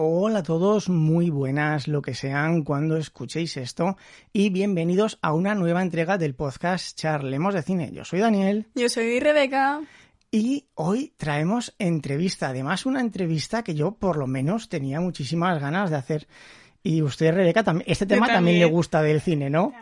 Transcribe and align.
Hola 0.00 0.38
a 0.38 0.42
todos, 0.44 0.88
muy 0.88 1.28
buenas 1.28 1.88
lo 1.88 2.02
que 2.02 2.14
sean 2.14 2.62
cuando 2.62 2.96
escuchéis 2.96 3.56
esto 3.56 3.96
y 4.32 4.50
bienvenidos 4.50 5.18
a 5.22 5.32
una 5.32 5.56
nueva 5.56 5.82
entrega 5.82 6.18
del 6.18 6.36
podcast 6.36 6.96
Charlemos 6.96 7.52
de 7.52 7.64
Cine. 7.64 7.90
Yo 7.92 8.04
soy 8.04 8.20
Daniel. 8.20 8.68
Yo 8.76 8.88
soy 8.88 9.18
Rebeca. 9.18 9.80
Y 10.30 10.66
hoy 10.76 11.14
traemos 11.16 11.74
entrevista, 11.80 12.50
además 12.50 12.86
una 12.86 13.00
entrevista 13.00 13.64
que 13.64 13.74
yo 13.74 13.90
por 13.90 14.18
lo 14.18 14.28
menos 14.28 14.68
tenía 14.68 15.00
muchísimas 15.00 15.60
ganas 15.60 15.90
de 15.90 15.96
hacer. 15.96 16.28
Y 16.84 17.02
usted, 17.02 17.34
Rebeca, 17.34 17.64
también, 17.64 17.90
este 17.90 18.06
tema 18.06 18.28
también. 18.28 18.60
le 18.60 18.66
gusta 18.66 19.02
del 19.02 19.20
cine, 19.20 19.50
¿no? 19.50 19.72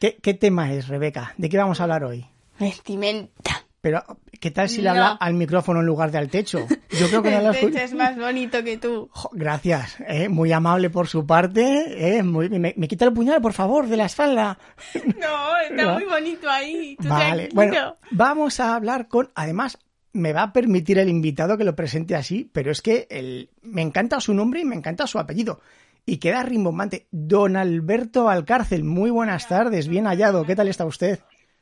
¿Qué, 0.00 0.16
¿Qué 0.20 0.34
tema 0.34 0.72
es, 0.72 0.88
Rebeca? 0.88 1.32
¿De 1.38 1.48
qué 1.48 1.58
vamos 1.58 1.78
a 1.78 1.84
hablar 1.84 2.02
hoy? 2.02 2.26
Vestimenta. 2.58 3.59
Pero, 3.80 4.04
¿qué 4.40 4.50
tal 4.50 4.68
si 4.68 4.82
le 4.82 4.90
habla 4.90 5.12
al 5.12 5.34
micrófono 5.34 5.80
en 5.80 5.86
lugar 5.86 6.10
de 6.10 6.18
al 6.18 6.28
techo? 6.28 6.66
Yo 6.90 7.08
creo 7.08 7.22
que 7.22 7.34
el 7.36 7.50
techo 7.52 7.78
es 7.78 7.94
más 7.94 8.16
bonito 8.16 8.62
que 8.62 8.76
tú. 8.76 9.10
gracias, 9.32 9.96
¿eh? 10.06 10.28
muy 10.28 10.52
amable 10.52 10.90
por 10.90 11.08
su 11.08 11.26
parte. 11.26 12.18
¿eh? 12.18 12.22
Muy... 12.22 12.50
Me, 12.50 12.74
quita 12.74 13.06
el 13.06 13.12
puñal, 13.12 13.40
por 13.40 13.54
favor, 13.54 13.86
de 13.86 13.96
la 13.96 14.06
espalda. 14.06 14.58
No, 15.20 15.56
está 15.58 15.94
muy 15.94 16.04
bonito 16.04 16.48
ahí. 16.48 16.96
vale, 17.00 17.48
bueno, 17.52 17.96
vamos 18.10 18.60
a 18.60 18.74
hablar 18.74 19.08
con, 19.08 19.30
además, 19.34 19.78
me 20.12 20.32
va 20.32 20.42
a 20.42 20.52
permitir 20.52 20.98
el 20.98 21.08
invitado 21.08 21.56
que 21.56 21.64
lo 21.64 21.76
presente 21.76 22.14
así, 22.16 22.48
pero 22.52 22.70
es 22.70 22.82
que 22.82 23.06
el... 23.10 23.50
me 23.62 23.82
encanta 23.82 24.20
su 24.20 24.34
nombre 24.34 24.60
y 24.60 24.64
me 24.64 24.76
encanta 24.76 25.06
su 25.06 25.18
apellido. 25.18 25.60
Y 26.06 26.18
queda 26.18 26.42
rimbombante. 26.42 27.06
Don 27.10 27.56
Alberto 27.56 28.28
Alcárcel, 28.28 28.84
muy 28.84 29.10
buenas 29.10 29.48
tardes, 29.48 29.88
bien 29.88 30.06
hallado. 30.06 30.44
¿Qué 30.44 30.56
tal 30.56 30.68
está 30.68 30.84
usted? 30.84 31.20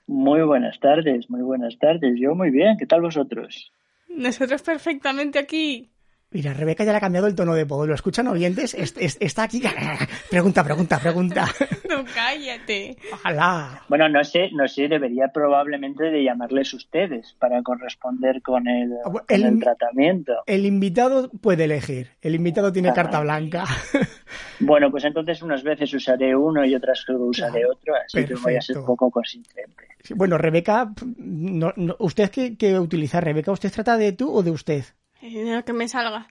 Muy 0.08 0.40
buenas 0.40 0.80
tardes, 0.80 1.28
muy 1.28 1.42
buenas 1.42 1.78
tardes. 1.78 2.14
Yo 2.18 2.34
muy 2.34 2.50
bien, 2.50 2.78
¿qué 2.78 2.86
tal 2.86 3.02
vosotros? 3.02 3.70
Nosotros 4.08 4.62
perfectamente 4.62 5.38
aquí. 5.38 5.90
Mira, 6.30 6.52
Rebeca 6.52 6.84
ya 6.84 6.92
le 6.92 6.98
ha 6.98 7.00
cambiado 7.00 7.26
el 7.26 7.34
tono 7.34 7.54
de 7.54 7.64
voz. 7.64 7.86
¿Lo 7.86 7.94
escuchan 7.94 8.26
oyentes? 8.26 8.74
está 8.74 9.42
aquí. 9.44 9.62
Pregunta, 10.30 10.64
pregunta, 10.64 10.98
pregunta. 10.98 11.46
No, 11.88 12.04
cállate. 12.14 12.98
Ojalá. 13.14 13.82
Bueno, 13.88 14.10
no 14.10 14.22
sé, 14.22 14.50
no 14.52 14.68
sé, 14.68 14.88
debería 14.88 15.28
probablemente 15.32 16.04
de 16.04 16.22
llamarles 16.22 16.74
ustedes 16.74 17.34
para 17.38 17.62
corresponder 17.62 18.42
con 18.42 18.68
el, 18.68 18.92
ah, 19.06 19.24
el, 19.28 19.58
tratamiento. 19.58 20.34
El 20.44 20.66
invitado 20.66 21.30
puede 21.30 21.64
elegir. 21.64 22.10
El 22.20 22.34
invitado 22.34 22.74
tiene 22.74 22.92
carta 22.92 23.20
blanca. 23.20 23.64
Bueno, 24.60 24.90
pues 24.90 25.04
entonces 25.04 25.42
unas 25.42 25.62
veces 25.62 25.92
usaré 25.94 26.34
uno 26.34 26.64
y 26.64 26.74
otras 26.74 27.04
usaré 27.08 27.64
otro, 27.66 27.94
así 27.94 28.24
que 28.24 28.34
voy 28.34 28.56
a 28.56 28.60
ser 28.60 28.78
un 28.78 28.86
poco 28.86 29.10
consistente. 29.10 29.88
Bueno, 30.14 30.38
Rebeca, 30.38 30.92
no, 31.16 31.72
¿usted 31.98 32.30
qué, 32.30 32.56
qué 32.56 32.78
utiliza, 32.78 33.20
Rebeca? 33.20 33.52
¿Usted 33.52 33.72
trata 33.72 33.96
de 33.96 34.12
tú 34.12 34.32
o 34.32 34.42
de 34.42 34.50
usted? 34.50 34.84
Eh, 35.22 35.62
que 35.64 35.72
me 35.72 35.88
salga. 35.88 36.28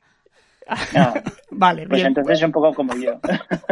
vale, 1.52 1.88
pues 1.88 2.04
entonces 2.04 2.42
un 2.44 2.52
poco 2.52 2.74
como 2.74 2.94
yo. 2.96 3.20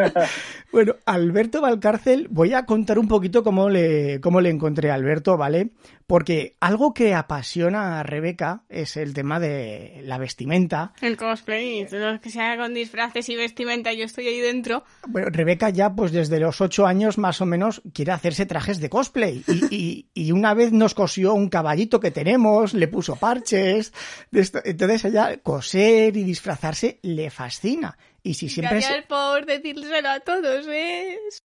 bueno, 0.71 0.95
Alberto 1.05 1.61
Valcárcel, 1.61 2.27
voy 2.29 2.53
a 2.53 2.65
contar 2.65 2.99
un 2.99 3.07
poquito 3.07 3.43
cómo 3.43 3.69
le, 3.69 4.19
cómo 4.21 4.41
le 4.41 4.49
encontré 4.49 4.91
a 4.91 4.95
Alberto, 4.95 5.37
¿vale? 5.37 5.71
Porque 6.07 6.55
algo 6.59 6.93
que 6.93 7.15
apasiona 7.15 7.99
a 7.99 8.03
Rebeca 8.03 8.63
es 8.69 8.95
el 8.95 9.13
tema 9.13 9.39
de 9.39 10.01
la 10.03 10.19
vestimenta. 10.19 10.93
El 11.01 11.17
cosplay, 11.17 11.87
lo 11.89 12.21
que 12.21 12.29
sea 12.29 12.57
con 12.57 12.75
disfraces 12.75 13.27
y 13.29 13.35
vestimenta, 13.35 13.91
yo 13.91 14.05
estoy 14.05 14.27
ahí 14.27 14.39
dentro. 14.39 14.83
Bueno, 15.07 15.29
Rebeca 15.31 15.69
ya 15.69 15.95
pues 15.95 16.11
desde 16.11 16.39
los 16.39 16.61
ocho 16.61 16.85
años 16.85 17.17
más 17.17 17.41
o 17.41 17.47
menos 17.47 17.81
quiere 17.93 18.11
hacerse 18.11 18.45
trajes 18.45 18.79
de 18.79 18.89
cosplay. 18.89 19.43
Y, 19.47 20.07
y, 20.13 20.31
una 20.31 20.53
vez 20.53 20.71
nos 20.71 20.93
cosió 20.93 21.33
un 21.33 21.49
caballito 21.49 21.99
que 21.99 22.11
tenemos, 22.11 22.73
le 22.73 22.87
puso 22.87 23.15
parches. 23.15 23.91
Entonces 24.31 25.05
ella 25.05 25.37
coser 25.41 26.15
y 26.15 26.23
disfrazarse 26.23 26.99
le 27.01 27.31
fascina. 27.31 27.97
Y 28.21 28.35
si 28.35 28.49
siempre... 28.49 28.79
Gracias 28.79 29.05
por 29.05 29.45
decírselo 29.45 30.09
a 30.09 30.19
todos, 30.19 30.67
¿ves? 30.67 31.39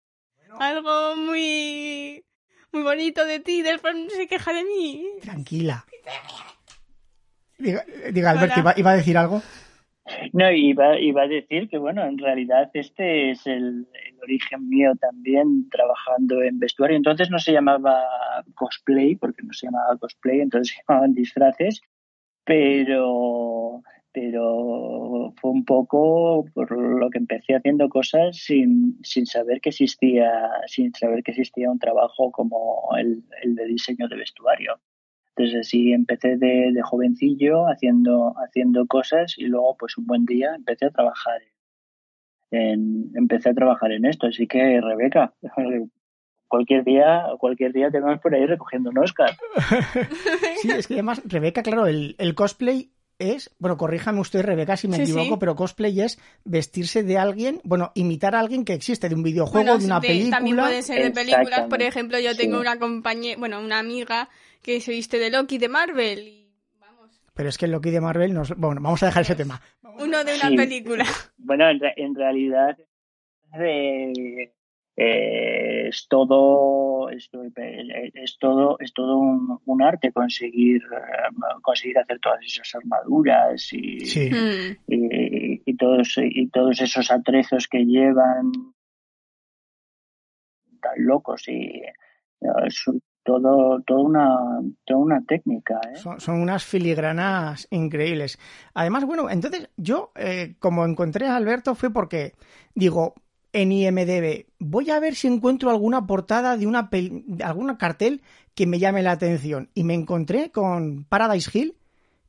Algo 0.59 1.15
muy 1.15 2.23
muy 2.71 2.83
bonito 2.83 3.25
de 3.25 3.39
ti, 3.39 3.61
después 3.61 3.95
no 3.95 4.09
se 4.09 4.27
queja 4.27 4.53
de 4.53 4.63
mí. 4.63 5.05
Tranquila. 5.21 5.85
Diga, 7.57 7.83
diga 8.11 8.31
Alberto, 8.31 8.59
¿iba, 8.75 8.91
a 8.91 8.95
decir 8.95 9.17
algo? 9.17 9.41
No, 10.31 10.51
iba, 10.51 10.99
iba 10.99 11.23
a 11.23 11.27
decir 11.27 11.67
que, 11.69 11.77
bueno, 11.77 12.05
en 12.05 12.17
realidad 12.17 12.69
este 12.73 13.31
es 13.31 13.45
el, 13.47 13.87
origen 14.21 14.67
mío 14.69 14.93
también 14.99 15.69
trabajando 15.69 16.41
en 16.43 16.59
vestuario. 16.59 16.97
Entonces 16.97 17.29
no 17.29 17.39
se 17.39 17.53
llamaba 17.53 18.03
cosplay, 18.55 19.15
porque 19.15 19.43
no 19.43 19.53
se 19.53 19.67
llamaba 19.67 19.97
cosplay, 19.97 20.41
entonces 20.41 20.75
se 20.75 20.81
llamaban 20.87 21.13
disfraces, 21.13 21.81
pero 22.43 23.81
pero 24.19 25.31
fue 25.39 25.51
un 25.51 25.63
poco 25.63 26.43
por 26.55 26.71
lo 26.71 27.07
que 27.11 27.19
empecé 27.19 27.53
haciendo 27.53 27.87
cosas 27.87 28.35
sin, 28.35 28.97
sin 29.03 29.27
saber 29.27 29.61
que 29.61 29.69
existía 29.69 30.31
sin 30.65 30.91
saber 30.95 31.21
que 31.21 31.29
existía 31.29 31.69
un 31.69 31.77
trabajo 31.77 32.31
como 32.31 32.89
el, 32.97 33.23
el 33.43 33.53
de 33.53 33.65
diseño 33.65 34.07
de 34.07 34.15
vestuario. 34.15 34.79
Entonces 35.35 35.67
sí 35.67 35.93
empecé 35.93 36.37
de, 36.37 36.71
de, 36.73 36.81
jovencillo 36.81 37.67
haciendo 37.67 38.33
haciendo 38.39 38.87
cosas 38.87 39.35
y 39.37 39.45
luego 39.45 39.77
pues 39.77 39.99
un 39.99 40.07
buen 40.07 40.25
día 40.25 40.55
empecé 40.55 40.87
a 40.87 40.91
trabajar 40.91 41.39
en 42.49 43.11
empecé 43.13 43.49
a 43.51 43.53
trabajar 43.53 43.91
en 43.91 44.05
esto. 44.05 44.25
Así 44.25 44.47
que 44.47 44.81
Rebeca 44.81 45.35
cualquier 46.47 46.83
día 46.85 47.23
cualquier 47.37 47.71
día 47.71 47.91
te 47.91 47.99
vamos 47.99 48.19
por 48.19 48.33
ahí 48.33 48.47
recogiendo 48.47 48.89
un 48.89 48.97
Oscar 48.97 49.35
sí 50.61 50.71
es 50.71 50.87
que 50.87 50.93
además 50.95 51.21
Rebeca 51.25 51.61
claro 51.61 51.87
el, 51.87 52.15
el 52.19 52.35
cosplay 52.35 52.89
es, 53.19 53.55
bueno, 53.59 53.77
corríjame 53.77 54.19
usted, 54.19 54.43
Rebeca, 54.43 54.77
si 54.77 54.87
me 54.87 54.97
equivoco, 54.97 55.39
pero 55.39 55.55
cosplay 55.55 56.01
es 56.01 56.19
vestirse 56.45 57.03
de 57.03 57.17
alguien, 57.17 57.59
bueno, 57.63 57.91
imitar 57.95 58.35
a 58.35 58.39
alguien 58.39 58.65
que 58.65 58.73
existe, 58.73 59.09
de 59.09 59.15
un 59.15 59.23
videojuego, 59.23 59.77
de 59.77 59.85
una 59.85 59.99
película. 59.99 60.37
También 60.37 60.57
puede 60.57 60.81
ser 60.81 61.03
de 61.03 61.11
películas, 61.11 61.67
por 61.67 61.81
ejemplo, 61.81 62.19
yo 62.19 62.35
tengo 62.35 62.59
una 62.59 62.77
compañera, 62.77 63.39
bueno, 63.39 63.59
una 63.59 63.79
amiga 63.79 64.29
que 64.61 64.81
se 64.81 64.91
viste 64.91 65.19
de 65.19 65.29
Loki 65.29 65.57
de 65.57 65.69
Marvel 65.69 66.19
y 66.27 66.51
vamos. 66.79 67.21
Pero 67.33 67.49
es 67.49 67.57
que 67.57 67.65
el 67.65 67.71
Loki 67.71 67.89
de 67.89 68.01
Marvel 68.01 68.33
nos... 68.33 68.55
Bueno, 68.55 68.81
vamos 68.81 69.01
a 69.03 69.07
dejar 69.07 69.21
ese 69.21 69.35
tema. 69.35 69.61
Uno 69.81 70.23
de 70.23 70.35
una 70.35 70.49
película. 70.49 71.05
Bueno, 71.37 71.65
en, 71.69 72.15
realidad 72.15 72.77
eh, 73.59 74.53
eh, 74.99 75.89
es 75.89 76.07
todo 76.09 77.09
es, 77.11 77.29
es, 78.15 78.37
todo 78.39 78.77
es 78.79 78.91
todo 78.93 79.17
un, 79.17 79.81
arte 79.83 80.11
conseguir 80.11 80.81
eh, 80.91 81.29
conseguir 81.61 81.99
hacer 81.99 82.19
todas 82.19 82.43
esas 82.43 82.73
armaduras 82.73 83.71
y, 83.73 83.99
hmm. 84.29 85.61
y, 85.67 85.77
todos 85.77 86.15
y 86.17 86.49
todos 86.49 86.81
esos 86.81 87.11
atrezos 87.11 87.67
que 87.67 87.85
llevan 87.85 88.51
tan 90.81 91.05
locos 91.05 91.47
y 91.47 91.83
es 92.65 92.83
todo, 93.23 93.81
toda 93.85 94.01
una, 94.01 94.37
toda 94.83 94.99
una 94.99 95.21
técnica. 95.25 95.79
¿eh? 95.91 95.95
Son, 95.95 96.41
unas 96.41 96.63
filigranas 96.65 97.67
increíbles. 97.69 98.39
Además, 98.73 99.05
bueno, 99.05 99.29
entonces 99.29 99.69
yo, 99.75 100.11
como 100.59 100.85
encontré 100.85 101.27
a 101.27 101.35
Alberto, 101.35 101.75
fue 101.75 101.91
porque 101.91 102.33
digo, 102.73 103.15
en 103.53 103.71
IMDB. 103.71 104.45
Voy 104.59 104.89
a 104.89 104.99
ver 104.99 105.15
si 105.15 105.27
encuentro 105.27 105.69
alguna 105.69 106.05
portada 106.05 106.57
de 106.57 106.67
una 106.67 106.89
alguna 107.43 107.77
cartel 107.77 108.21
que 108.55 108.65
me 108.65 108.79
llame 108.79 109.03
la 109.03 109.11
atención. 109.11 109.69
Y 109.73 109.83
me 109.83 109.93
encontré 109.93 110.51
con 110.51 111.05
Paradise 111.05 111.49
Hill, 111.53 111.77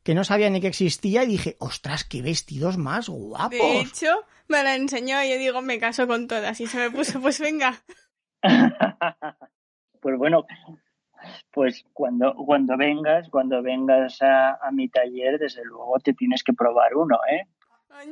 que 0.03 0.15
no 0.15 0.25
sabía 0.25 0.51
ni 0.51 0.61
que 0.61 0.69
existía, 0.69 1.25
y 1.25 1.29
dije, 1.29 1.56
ostras, 1.59 2.05
qué 2.05 2.23
vestidos 2.23 2.77
más 2.77 3.09
guapos. 3.09 3.59
De 3.59 3.81
hecho, 3.81 4.25
me 4.47 4.62
la 4.62 4.75
enseñó 4.75 5.23
y 5.23 5.31
yo 5.31 5.39
digo, 5.39 5.62
me 5.62 5.79
caso 5.79 6.06
con 6.06 6.29
todas. 6.29 6.61
Y 6.61 6.67
se 6.67 6.79
me 6.79 6.91
puso, 6.91 7.21
pues 7.23 7.41
venga. 7.41 7.83
pues 10.00 10.19
bueno, 10.19 10.47
pues 11.50 11.85
cuando, 11.93 12.35
cuando 12.35 12.77
vengas, 12.77 13.29
cuando 13.31 13.62
vengas 13.62 14.21
a, 14.21 14.55
a 14.56 14.71
mi 14.71 14.89
taller, 14.89 15.39
desde 15.39 15.65
luego 15.65 15.99
te 15.99 16.12
tienes 16.12 16.43
que 16.43 16.53
probar 16.53 16.95
uno, 16.95 17.19
¿eh? 17.31 17.47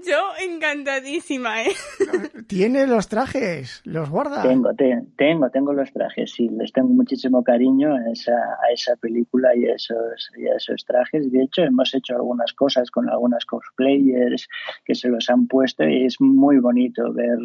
Yo 0.04 0.32
encantadísima, 0.42 1.62
¿eh? 1.62 1.72
¿Tiene 2.48 2.86
los 2.86 3.08
trajes? 3.08 3.82
¿Los 3.84 4.10
guarda? 4.10 4.42
Tengo, 4.42 4.70
tengo, 5.16 5.50
tengo 5.50 5.72
los 5.72 5.92
trajes, 5.92 6.32
sí. 6.32 6.48
Les 6.48 6.72
tengo 6.72 6.88
muchísimo 6.88 7.44
cariño 7.44 7.94
a 7.94 8.10
esa, 8.10 8.32
a 8.32 8.72
esa 8.72 8.96
película 8.96 9.54
y 9.54 9.66
a, 9.66 9.74
esos, 9.74 10.30
y 10.36 10.48
a 10.48 10.56
esos 10.56 10.84
trajes. 10.84 11.30
De 11.30 11.42
hecho, 11.42 11.62
hemos 11.62 11.94
hecho 11.94 12.14
algunas 12.14 12.52
cosas 12.52 12.90
con 12.90 13.08
algunas 13.08 13.44
cosplayers 13.44 14.48
que 14.84 14.94
se 14.94 15.08
los 15.08 15.30
han 15.30 15.46
puesto 15.46 15.84
y 15.84 16.06
es 16.06 16.20
muy 16.20 16.58
bonito 16.58 17.12
ver, 17.12 17.38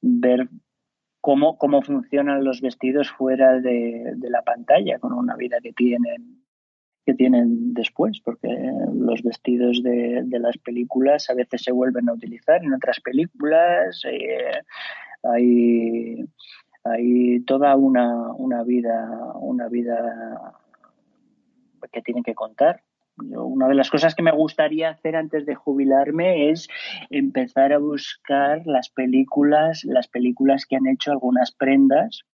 ver 0.00 0.48
cómo, 1.20 1.58
cómo 1.58 1.82
funcionan 1.82 2.44
los 2.44 2.62
vestidos 2.62 3.10
fuera 3.10 3.60
de, 3.60 4.14
de 4.16 4.30
la 4.30 4.42
pantalla, 4.42 4.98
con 4.98 5.12
una 5.12 5.36
vida 5.36 5.58
que 5.62 5.72
tienen 5.72 6.45
que 7.06 7.14
tienen 7.14 7.72
después, 7.72 8.20
porque 8.20 8.48
los 8.92 9.22
vestidos 9.22 9.82
de, 9.82 10.24
las 10.28 10.58
películas 10.58 11.30
a 11.30 11.34
veces 11.34 11.62
se 11.62 11.72
vuelven 11.72 12.08
a 12.08 12.12
utilizar 12.12 12.62
en 12.62 12.74
otras 12.74 13.00
películas. 13.00 14.02
Eh, 14.04 14.60
hay, 15.22 16.28
hay 16.84 17.40
toda 17.40 17.76
una, 17.76 18.32
una 18.32 18.64
vida, 18.64 19.08
una 19.36 19.68
vida 19.68 20.54
que 21.92 22.02
tienen 22.02 22.24
que 22.24 22.34
contar 22.34 22.82
una 23.18 23.68
de 23.68 23.74
las 23.74 23.90
cosas 23.90 24.14
que 24.14 24.22
me 24.22 24.32
gustaría 24.32 24.90
hacer 24.90 25.16
antes 25.16 25.46
de 25.46 25.54
jubilarme 25.54 26.50
es 26.50 26.68
empezar 27.08 27.72
a 27.72 27.78
buscar 27.78 28.66
las 28.66 28.90
películas, 28.90 29.84
las 29.84 30.06
películas 30.08 30.66
que 30.66 30.76
han 30.76 30.86
hecho 30.86 31.12
algunas 31.12 31.52
prendas 31.52 32.24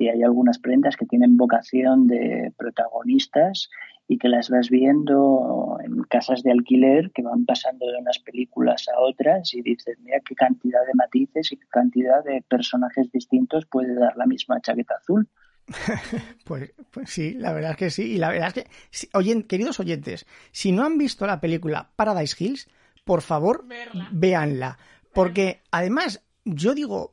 y 0.00 0.08
hay 0.08 0.22
algunas 0.22 0.58
prendas 0.58 0.96
que 0.96 1.04
tienen 1.04 1.36
vocación 1.36 2.06
de 2.06 2.54
protagonistas 2.56 3.68
y 4.08 4.16
que 4.16 4.30
las 4.30 4.48
vas 4.48 4.70
viendo 4.70 5.76
en 5.84 6.02
casas 6.04 6.42
de 6.42 6.50
alquiler 6.50 7.10
que 7.12 7.22
van 7.22 7.44
pasando 7.44 7.86
de 7.86 7.98
unas 7.98 8.18
películas 8.18 8.86
a 8.88 8.98
otras 8.98 9.52
y 9.52 9.60
dices, 9.60 9.98
mira 10.00 10.18
qué 10.24 10.34
cantidad 10.34 10.80
de 10.86 10.94
matices 10.94 11.52
y 11.52 11.58
qué 11.58 11.66
cantidad 11.68 12.24
de 12.24 12.42
personajes 12.48 13.12
distintos 13.12 13.66
puede 13.66 13.94
dar 13.94 14.16
la 14.16 14.24
misma 14.24 14.58
chaqueta 14.62 14.94
azul. 14.98 15.28
pues, 16.44 16.72
pues, 16.90 17.10
sí, 17.10 17.34
la 17.34 17.52
verdad 17.52 17.72
es 17.72 17.76
que 17.76 17.90
sí. 17.90 18.14
Y 18.14 18.16
la 18.16 18.30
verdad 18.30 18.54
es 18.56 19.06
que, 19.12 19.46
queridos 19.46 19.80
oyentes, 19.80 20.26
si 20.50 20.72
no 20.72 20.84
han 20.84 20.96
visto 20.96 21.26
la 21.26 21.42
película 21.42 21.90
Paradise 21.94 22.42
Hills, 22.42 22.68
por 23.04 23.20
favor, 23.20 23.66
véanla. 24.12 24.78
Porque 25.12 25.60
además, 25.70 26.24
yo 26.46 26.74
digo, 26.74 27.12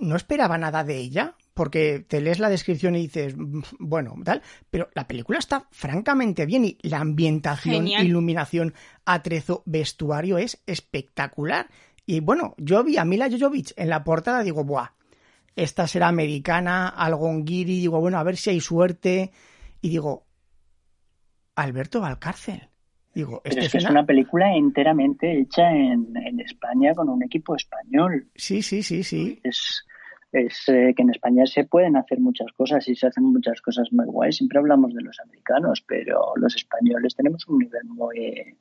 no 0.00 0.16
esperaba 0.16 0.56
nada 0.56 0.84
de 0.84 0.96
ella, 0.96 1.36
porque 1.54 2.04
te 2.06 2.20
lees 2.20 2.40
la 2.40 2.50
descripción 2.50 2.96
y 2.96 3.02
dices, 3.02 3.34
bueno, 3.78 4.14
tal, 4.24 4.42
pero 4.70 4.88
la 4.94 5.06
película 5.06 5.38
está 5.38 5.66
francamente 5.70 6.44
bien 6.44 6.64
y 6.64 6.78
la 6.82 6.98
ambientación, 6.98 7.86
iluminación, 7.86 8.74
atrezo, 9.04 9.62
vestuario 9.64 10.36
es 10.36 10.62
espectacular. 10.66 11.68
Y 12.06 12.20
bueno, 12.20 12.54
yo 12.58 12.82
vi 12.84 12.98
a 12.98 13.04
Mila 13.04 13.30
Jojovic 13.30 13.72
en 13.76 13.88
la 13.88 14.04
portada, 14.04 14.42
digo, 14.42 14.64
buah, 14.64 14.90
esta 15.56 15.86
será 15.86 16.08
americana, 16.08 16.88
algo 16.88 17.32
guiri, 17.42 17.78
digo, 17.78 18.00
bueno, 18.00 18.18
a 18.18 18.24
ver 18.24 18.36
si 18.36 18.50
hay 18.50 18.60
suerte. 18.60 19.30
Y 19.80 19.88
digo, 19.88 20.26
Alberto 21.54 22.00
va 22.00 22.08
al 22.08 22.18
cárcel. 22.18 22.68
Digo, 23.14 23.40
Pero 23.44 23.60
es, 23.60 23.70
que 23.70 23.78
es 23.78 23.88
una 23.88 24.04
película 24.04 24.52
enteramente 24.56 25.40
hecha 25.40 25.70
en, 25.70 26.16
en, 26.16 26.40
España 26.40 26.92
con 26.94 27.08
un 27.08 27.22
equipo 27.22 27.54
español. 27.54 28.28
Sí, 28.34 28.60
sí, 28.60 28.82
sí, 28.82 29.04
sí. 29.04 29.40
Es, 29.44 29.84
es 30.34 30.68
eh, 30.68 30.92
que 30.96 31.02
en 31.02 31.10
España 31.10 31.46
se 31.46 31.64
pueden 31.64 31.96
hacer 31.96 32.18
muchas 32.18 32.48
cosas 32.56 32.86
y 32.88 32.96
se 32.96 33.06
hacen 33.06 33.24
muchas 33.24 33.60
cosas 33.60 33.88
muy 33.92 34.04
guays. 34.06 34.36
Siempre 34.36 34.58
hablamos 34.58 34.92
de 34.92 35.02
los 35.02 35.18
americanos, 35.20 35.84
pero 35.86 36.32
los 36.36 36.56
españoles 36.56 37.14
tenemos 37.14 37.46
un 37.46 37.58
nivel 37.58 37.84
muy, 37.84 38.56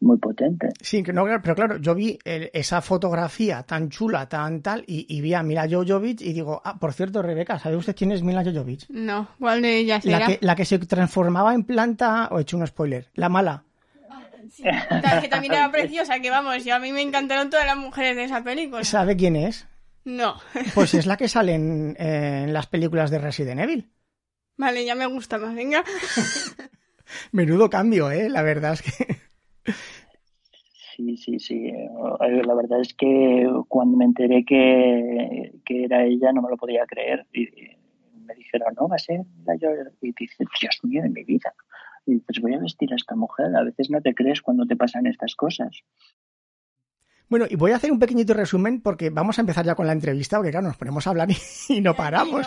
muy 0.00 0.18
potente. 0.18 0.70
Sí, 0.80 1.04
que 1.04 1.12
no, 1.12 1.24
pero 1.40 1.54
claro, 1.54 1.76
yo 1.78 1.94
vi 1.94 2.18
esa 2.24 2.82
fotografía 2.82 3.62
tan 3.62 3.88
chula, 3.88 4.28
tan 4.28 4.62
tal, 4.62 4.82
y, 4.86 5.20
vi 5.20 5.32
a 5.34 5.44
Mila 5.44 5.68
Jojovic 5.70 6.20
y 6.22 6.32
digo, 6.32 6.60
ah, 6.64 6.76
por 6.78 6.92
cierto, 6.92 7.22
Rebeca, 7.22 7.58
¿sabe 7.58 7.76
usted 7.76 7.94
quién 7.94 8.10
es 8.10 8.24
Mila 8.24 8.42
Jojovic? 8.44 8.88
No, 8.90 9.28
¿cuál 9.38 9.62
de 9.62 9.78
ellas 9.78 10.04
la 10.04 10.26
Que, 10.26 10.38
la 10.40 10.56
que 10.56 10.64
se 10.64 10.80
transformaba 10.80 11.54
en 11.54 11.62
planta, 11.62 12.28
o 12.32 12.38
he 12.40 12.42
hecho 12.42 12.56
un 12.56 12.66
spoiler, 12.66 13.06
la 13.14 13.28
mala. 13.28 13.62
Sí, 14.50 14.64
que 15.22 15.28
también 15.28 15.52
era 15.54 15.70
preciosa, 15.70 16.18
que 16.18 16.28
vamos, 16.28 16.64
yo 16.64 16.74
a 16.74 16.80
mí 16.80 16.90
me 16.90 17.00
encantaron 17.00 17.48
todas 17.48 17.64
las 17.64 17.76
mujeres 17.76 18.16
de 18.16 18.24
esa 18.24 18.42
película. 18.42 18.82
¿Sabe 18.82 19.16
quién 19.16 19.36
es? 19.36 19.68
No. 20.04 20.34
Pues 20.74 20.94
es 20.94 21.06
la 21.06 21.16
que 21.16 21.28
sale 21.28 21.54
en, 21.54 22.52
las 22.52 22.66
películas 22.66 23.10
de 23.10 23.18
Resident 23.18 23.60
Evil. 23.60 23.90
Vale, 24.56 24.84
ya 24.84 24.94
me 24.94 25.06
gusta 25.06 25.38
más, 25.38 25.54
venga. 25.54 25.82
Menudo 27.32 27.68
cambio, 27.70 28.10
¿eh? 28.10 28.28
La 28.28 28.42
verdad 28.42 28.74
es 28.74 28.82
que... 28.82 29.16
Sí, 30.96 31.16
sí, 31.16 31.38
sí. 31.38 31.72
La 32.20 32.54
verdad 32.54 32.80
es 32.80 32.94
que 32.94 33.48
cuando 33.68 33.96
me 33.96 34.04
enteré 34.04 34.44
que, 34.44 35.52
era 35.66 36.04
ella 36.04 36.32
no 36.32 36.42
me 36.42 36.50
lo 36.50 36.56
podía 36.56 36.84
creer. 36.86 37.26
Y 37.32 37.48
me 38.26 38.34
dijeron, 38.34 38.74
no, 38.78 38.88
va 38.88 38.96
a 38.96 38.98
ser 38.98 39.20
la 39.44 39.56
yo. 39.56 39.68
Y 40.00 40.12
dice, 40.12 40.44
Dios 40.60 40.80
mío, 40.82 41.02
de 41.02 41.08
mi 41.08 41.24
vida. 41.24 41.54
Y 42.06 42.18
pues 42.18 42.40
voy 42.40 42.54
a 42.54 42.58
vestir 42.58 42.92
a 42.92 42.96
esta 42.96 43.16
mujer. 43.16 43.54
A 43.56 43.64
veces 43.64 43.90
no 43.90 44.00
te 44.00 44.14
crees 44.14 44.42
cuando 44.42 44.66
te 44.66 44.76
pasan 44.76 45.06
estas 45.06 45.34
cosas. 45.34 45.82
Bueno, 47.32 47.46
y 47.48 47.56
voy 47.56 47.72
a 47.72 47.76
hacer 47.76 47.90
un 47.90 47.98
pequeñito 47.98 48.34
resumen 48.34 48.82
porque 48.82 49.08
vamos 49.08 49.38
a 49.38 49.40
empezar 49.40 49.64
ya 49.64 49.74
con 49.74 49.86
la 49.86 49.94
entrevista, 49.94 50.36
porque 50.36 50.50
claro, 50.50 50.66
nos 50.66 50.76
ponemos 50.76 51.06
a 51.06 51.10
hablar 51.10 51.30
y, 51.70 51.80
no 51.80 51.96
paramos. 51.96 52.46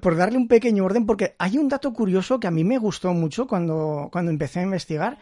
Por 0.00 0.14
darle 0.14 0.38
un 0.38 0.46
pequeño 0.46 0.84
orden, 0.84 1.06
porque 1.06 1.34
hay 1.40 1.58
un 1.58 1.68
dato 1.68 1.92
curioso 1.92 2.38
que 2.38 2.46
a 2.46 2.52
mí 2.52 2.62
me 2.62 2.78
gustó 2.78 3.12
mucho 3.14 3.48
cuando, 3.48 4.08
cuando 4.12 4.30
empecé 4.30 4.60
a 4.60 4.62
investigar. 4.62 5.18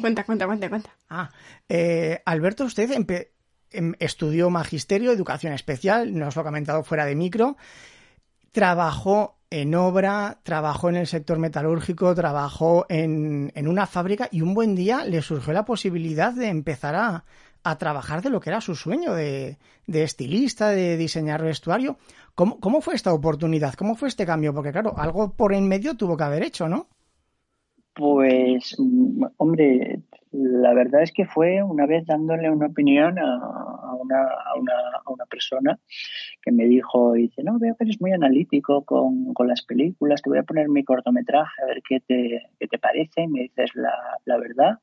Cuenta, 0.00 0.24
cuenta, 0.24 0.46
cuenta, 0.46 0.70
cuenta. 0.70 0.90
Ah, 1.10 1.30
eh, 1.68 2.22
Alberto, 2.24 2.64
usted 2.64 2.90
em, 3.72 3.92
estudió 3.98 4.48
magisterio, 4.48 5.12
educación 5.12 5.52
especial, 5.52 6.18
nos 6.18 6.34
lo 6.34 6.40
ha 6.40 6.44
comentado 6.46 6.82
fuera 6.82 7.04
de 7.04 7.14
micro, 7.14 7.58
trabajó 8.52 9.36
en 9.50 9.74
obra, 9.74 10.40
trabajó 10.44 10.88
en 10.88 10.96
el 10.96 11.06
sector 11.06 11.38
metalúrgico, 11.38 12.14
trabajó 12.14 12.86
en, 12.88 13.52
en 13.54 13.68
una 13.68 13.86
fábrica 13.86 14.30
y 14.32 14.40
un 14.40 14.54
buen 14.54 14.74
día 14.74 15.04
le 15.04 15.20
surgió 15.20 15.52
la 15.52 15.66
posibilidad 15.66 16.32
de 16.32 16.48
empezar 16.48 16.94
a, 16.94 17.24
a 17.66 17.78
trabajar 17.78 18.22
de 18.22 18.30
lo 18.30 18.40
que 18.40 18.50
era 18.50 18.60
su 18.60 18.76
sueño 18.76 19.12
de, 19.12 19.56
estilista, 19.88 20.70
de 20.70 20.96
diseñar 20.96 21.42
vestuario. 21.42 21.96
¿Cómo, 22.36 22.60
¿Cómo, 22.60 22.80
fue 22.80 22.94
esta 22.94 23.12
oportunidad? 23.12 23.74
¿Cómo 23.74 23.96
fue 23.96 24.08
este 24.08 24.24
cambio? 24.24 24.54
Porque 24.54 24.70
claro, 24.70 24.94
algo 24.96 25.32
por 25.32 25.52
en 25.52 25.66
medio 25.66 25.96
tuvo 25.96 26.16
que 26.16 26.22
haber 26.22 26.44
hecho, 26.44 26.68
¿no? 26.68 26.86
Pues, 27.92 28.76
hombre, 29.38 30.00
la 30.30 30.74
verdad 30.74 31.02
es 31.02 31.12
que 31.12 31.24
fue 31.24 31.60
una 31.60 31.86
vez 31.86 32.06
dándole 32.06 32.48
una 32.50 32.66
opinión 32.66 33.18
a, 33.18 33.94
una, 33.94 34.22
a, 34.22 34.54
una, 34.60 34.72
a 35.04 35.10
una, 35.10 35.24
persona 35.24 35.78
que 36.42 36.52
me 36.52 36.66
dijo, 36.66 37.14
dice, 37.14 37.42
no, 37.42 37.58
veo 37.58 37.74
que 37.74 37.84
eres 37.84 38.00
muy 38.00 38.12
analítico 38.12 38.84
con, 38.84 39.34
con, 39.34 39.48
las 39.48 39.62
películas, 39.62 40.22
te 40.22 40.30
voy 40.30 40.38
a 40.38 40.44
poner 40.44 40.68
mi 40.68 40.84
cortometraje 40.84 41.62
a 41.62 41.66
ver 41.66 41.82
qué 41.88 42.00
te, 42.00 42.42
qué 42.60 42.68
te 42.68 42.78
parece, 42.78 43.22
y 43.22 43.28
me 43.28 43.40
dices 43.40 43.70
la, 43.74 43.92
la 44.24 44.38
verdad. 44.38 44.78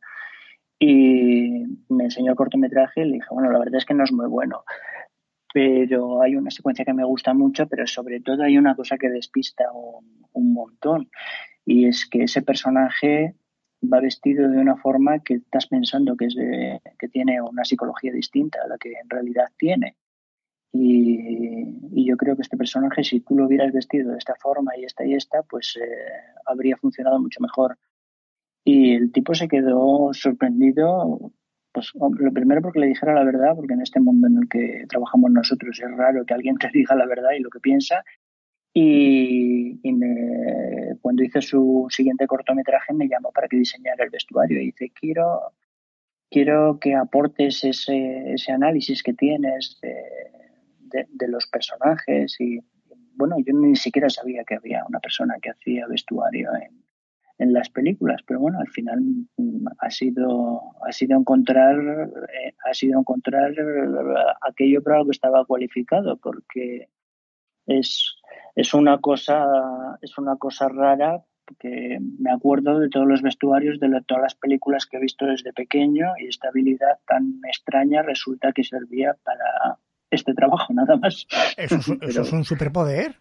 Y 0.86 1.64
me 1.88 2.04
enseñó 2.04 2.32
el 2.32 2.36
cortometraje 2.36 3.04
y 3.04 3.06
le 3.06 3.14
dije, 3.14 3.28
bueno, 3.32 3.50
la 3.50 3.60
verdad 3.60 3.78
es 3.78 3.86
que 3.86 3.94
no 3.94 4.04
es 4.04 4.12
muy 4.12 4.28
bueno, 4.28 4.66
pero 5.54 6.22
hay 6.22 6.36
una 6.36 6.52
secuencia 6.52 6.84
que 6.84 6.94
me 6.94 7.06
gusta 7.06 7.34
mucho, 7.34 7.68
pero 7.70 7.88
sobre 7.88 8.20
todo 8.20 8.44
hay 8.44 8.58
una 8.58 8.76
cosa 8.76 8.98
que 8.98 9.10
despista 9.10 9.64
un, 9.72 10.54
montón, 10.54 11.10
y 11.66 11.88
es 11.88 12.06
que 12.06 12.24
ese 12.24 12.42
personaje 12.42 13.34
va 13.82 14.02
vestido 14.02 14.50
de 14.50 14.58
una 14.58 14.76
forma 14.76 15.20
que 15.20 15.36
estás 15.36 15.68
pensando 15.68 16.18
que, 16.18 16.26
es 16.26 16.36
que 16.36 17.08
tiene 17.08 17.42
una 17.42 17.64
psicología 17.64 18.12
distinta 18.12 18.60
a 18.66 18.68
la 18.68 18.78
que 18.78 18.92
en 18.92 19.10
realidad 19.10 19.48
tiene. 19.58 19.96
Y, 20.74 22.04
yo 22.06 22.18
creo 22.18 22.36
que 22.36 22.42
este 22.42 22.58
personaje, 22.58 23.06
si 23.06 23.22
tú 23.22 23.38
lo 23.38 23.46
hubieras 23.46 23.72
vestido 23.72 24.12
de 24.12 24.18
esta 24.18 24.36
forma 24.36 24.76
y 24.78 24.84
esta 24.84 25.06
y 25.06 25.14
esta, 25.14 25.44
pues 25.44 25.80
eh, 25.82 25.88
habría 26.46 26.76
funcionado 26.76 27.20
mucho 27.22 27.40
mejor. 27.40 27.78
Y 28.64 28.94
el 28.96 29.12
tipo 29.12 29.34
se 29.34 29.48
quedó 29.48 30.14
sorprendido, 30.14 31.32
pues 31.72 31.92
lo 31.96 32.32
primero 32.32 32.62
porque 32.62 32.80
le 32.80 32.88
dijera 32.88 33.14
la 33.14 33.24
verdad, 33.24 33.56
porque 33.56 33.74
en 33.74 33.82
este 33.82 34.00
mundo 34.00 34.28
en 34.28 34.38
el 34.38 34.50
que 34.50 34.86
trabajamos 34.88 35.32
nosotros 35.32 35.80
es 35.80 35.98
raro 35.98 36.26
que 36.26 36.34
alguien 36.34 36.58
te 36.58 36.70
diga 36.74 36.96
la 36.96 37.06
verdad 37.06 37.32
y 37.38 37.42
lo 37.42 37.50
que 37.50 37.60
piensa. 37.60 38.04
Y, 38.74 39.80
cuando 41.02 41.24
hice 41.24 41.42
su 41.42 41.86
siguiente 41.90 42.26
cortometraje 42.26 42.94
me 42.94 43.08
llamó 43.08 43.32
para 43.32 43.48
que 43.48 43.58
diseñara 43.58 44.06
el 44.06 44.10
vestuario 44.10 44.62
y 44.62 44.68
dice, 44.68 44.92
quiero, 44.96 45.52
quiero 46.30 46.80
que 46.80 46.96
aportes 46.96 47.64
ese, 47.66 48.34
ese 48.34 48.52
análisis 48.52 49.04
que 49.04 49.14
tienes 49.14 49.80
de, 49.82 51.08
de 51.10 51.28
los 51.28 51.46
personajes 51.48 52.40
y 52.40 52.60
bueno, 53.16 53.36
yo 53.46 53.54
ni 53.54 53.76
siquiera 53.76 54.10
sabía 54.10 54.44
que 54.44 54.56
había 54.56 54.84
una 54.88 55.00
persona 55.00 55.36
que 55.42 55.52
hacía 55.52 55.86
vestuario 55.88 56.50
en, 56.56 56.83
en 57.38 57.54
las 57.54 57.70
películas, 57.70 58.22
pero 58.26 58.40
bueno, 58.40 58.60
al 58.60 58.70
final 58.70 59.02
mm, 59.38 59.66
ha 59.80 59.90
sido 59.90 60.62
ha 60.88 60.92
sido 60.92 61.20
encontrar 61.20 61.78
eh, 61.80 62.54
ha 62.66 62.74
sido 62.74 63.00
encontrar 63.00 63.54
aquello 64.42 64.84
para 64.84 65.00
lo 65.00 65.06
que 65.06 65.12
estaba 65.12 65.46
cualificado, 65.46 66.18
porque 66.18 66.90
es 67.66 68.16
es 68.56 68.74
una 68.74 69.00
cosa 69.00 69.98
es 70.02 70.18
una 70.18 70.36
cosa 70.38 70.70
rara 70.70 71.24
que 71.60 72.00
me 72.20 72.32
acuerdo 72.32 72.80
de 72.80 72.90
todos 72.90 73.08
los 73.08 73.22
vestuarios 73.22 73.80
de 73.80 73.90
todas 74.06 74.24
las 74.24 74.36
películas 74.36 74.86
que 74.86 74.98
he 74.98 75.02
visto 75.02 75.26
desde 75.26 75.54
pequeño 75.54 76.14
y 76.20 76.28
esta 76.28 76.50
habilidad 76.50 77.00
tan 77.06 77.40
extraña 77.48 78.02
resulta 78.02 78.54
que 78.54 78.64
servía 78.64 79.18
para 79.24 79.78
este 80.10 80.34
trabajo 80.34 80.74
nada 80.74 80.96
más. 80.98 81.28
¿Eso, 81.58 81.78
eso 82.02 82.22
es 82.22 82.32
un 82.32 82.46
superpoder? 82.46 83.16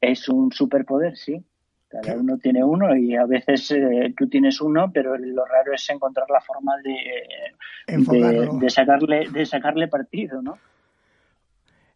Es 0.00 0.28
un 0.28 0.50
superpoder, 0.52 1.16
sí. 1.16 1.44
Cada 1.88 2.16
uno 2.16 2.36
tiene 2.38 2.64
uno 2.64 2.96
y 2.96 3.14
a 3.14 3.26
veces 3.26 3.70
eh, 3.70 4.12
tú 4.16 4.28
tienes 4.28 4.60
uno, 4.60 4.90
pero 4.92 5.16
lo 5.16 5.44
raro 5.44 5.72
es 5.72 5.88
encontrar 5.88 6.28
la 6.28 6.40
forma 6.40 6.74
de, 6.82 6.96
de, 7.86 8.70
sacarle, 8.70 9.28
de 9.30 9.46
sacarle 9.46 9.86
partido, 9.86 10.42
¿no? 10.42 10.58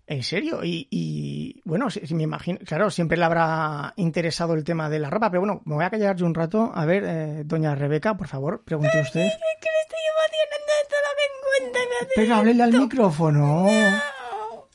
¿En 0.07 0.23
serio? 0.25 0.61
Y, 0.65 1.61
bueno, 1.65 1.89
si, 1.89 2.15
me 2.15 2.25
imagino, 2.25 2.59
claro, 2.65 2.91
siempre 2.91 3.17
le 3.17 3.25
habrá 3.25 3.93
interesado 3.97 4.55
el 4.55 4.65
tema 4.65 4.89
de 4.89 4.99
la 4.99 5.09
ropa, 5.09 5.31
pero 5.31 5.43
bueno, 5.43 5.63
me 5.65 5.77
voy 5.77 5.85
a 5.85 5.91
callar 5.91 6.17
yo 6.17 6.27
un 6.27 6.35
rato. 6.35 6.73
A 6.75 6.85
ver, 6.85 7.05
eh, 7.07 7.43
doña 7.45 7.77
Rebeca, 7.77 8.17
por 8.17 8.27
favor, 8.27 8.63
pregunte 8.65 9.01
usted. 9.01 9.21
Es 9.21 9.35
que 9.61 9.69
me 9.71 9.81
estoy 9.83 10.01
emocionando 10.11 10.73
de 10.77 10.89
todo 10.89 11.01
lo 11.07 11.13
que 11.17 11.71
encuentra. 11.71 12.13
Pero 12.17 12.35
háblele 12.35 12.63
al 12.63 12.73
micrófono. 12.73 13.67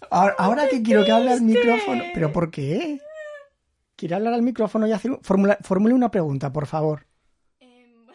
Ahora, 0.09 0.35
ahora 0.37 0.67
que 0.69 0.81
quiero 0.81 1.03
que 1.03 1.11
hable 1.11 1.31
al 1.33 1.41
micrófono. 1.41 2.03
¿Pero 2.13 2.31
por 2.31 2.49
qué? 2.49 2.99
¿Quiere 4.05 4.17
hablar 4.17 4.35
al 4.35 4.43
micrófono 4.43 4.85
y 4.85 4.91
hacer 4.91 5.17
formula, 5.23 5.57
formule 5.61 5.95
una 5.95 6.11
pregunta, 6.11 6.53
por 6.53 6.67
favor? 6.67 7.07
Em, 7.59 8.05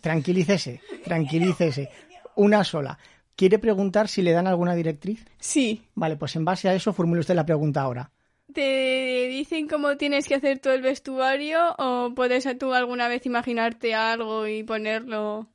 tranquilícese, 0.00 0.80
tranquilícese. 1.04 1.90
Una 2.36 2.64
sola. 2.64 2.98
¿Quiere 3.36 3.58
preguntar 3.58 4.08
si 4.08 4.22
le 4.22 4.32
dan 4.32 4.46
alguna 4.46 4.74
directriz? 4.74 5.26
Sí. 5.38 5.82
Vale, 5.94 6.16
pues 6.16 6.36
en 6.36 6.46
base 6.46 6.70
a 6.70 6.74
eso 6.74 6.94
formule 6.94 7.20
usted 7.20 7.34
la 7.34 7.44
pregunta 7.44 7.82
ahora. 7.82 8.13
¿Te 8.52 9.26
dicen 9.28 9.66
cómo 9.68 9.96
tienes 9.96 10.28
que 10.28 10.34
hacer 10.34 10.58
todo 10.58 10.74
el 10.74 10.82
vestuario 10.82 11.74
o 11.78 12.12
puedes 12.14 12.46
tú 12.58 12.72
alguna 12.74 13.08
vez 13.08 13.24
imaginarte 13.26 13.94
algo 13.94 14.46
y 14.46 14.62
ponerlo? 14.62 15.48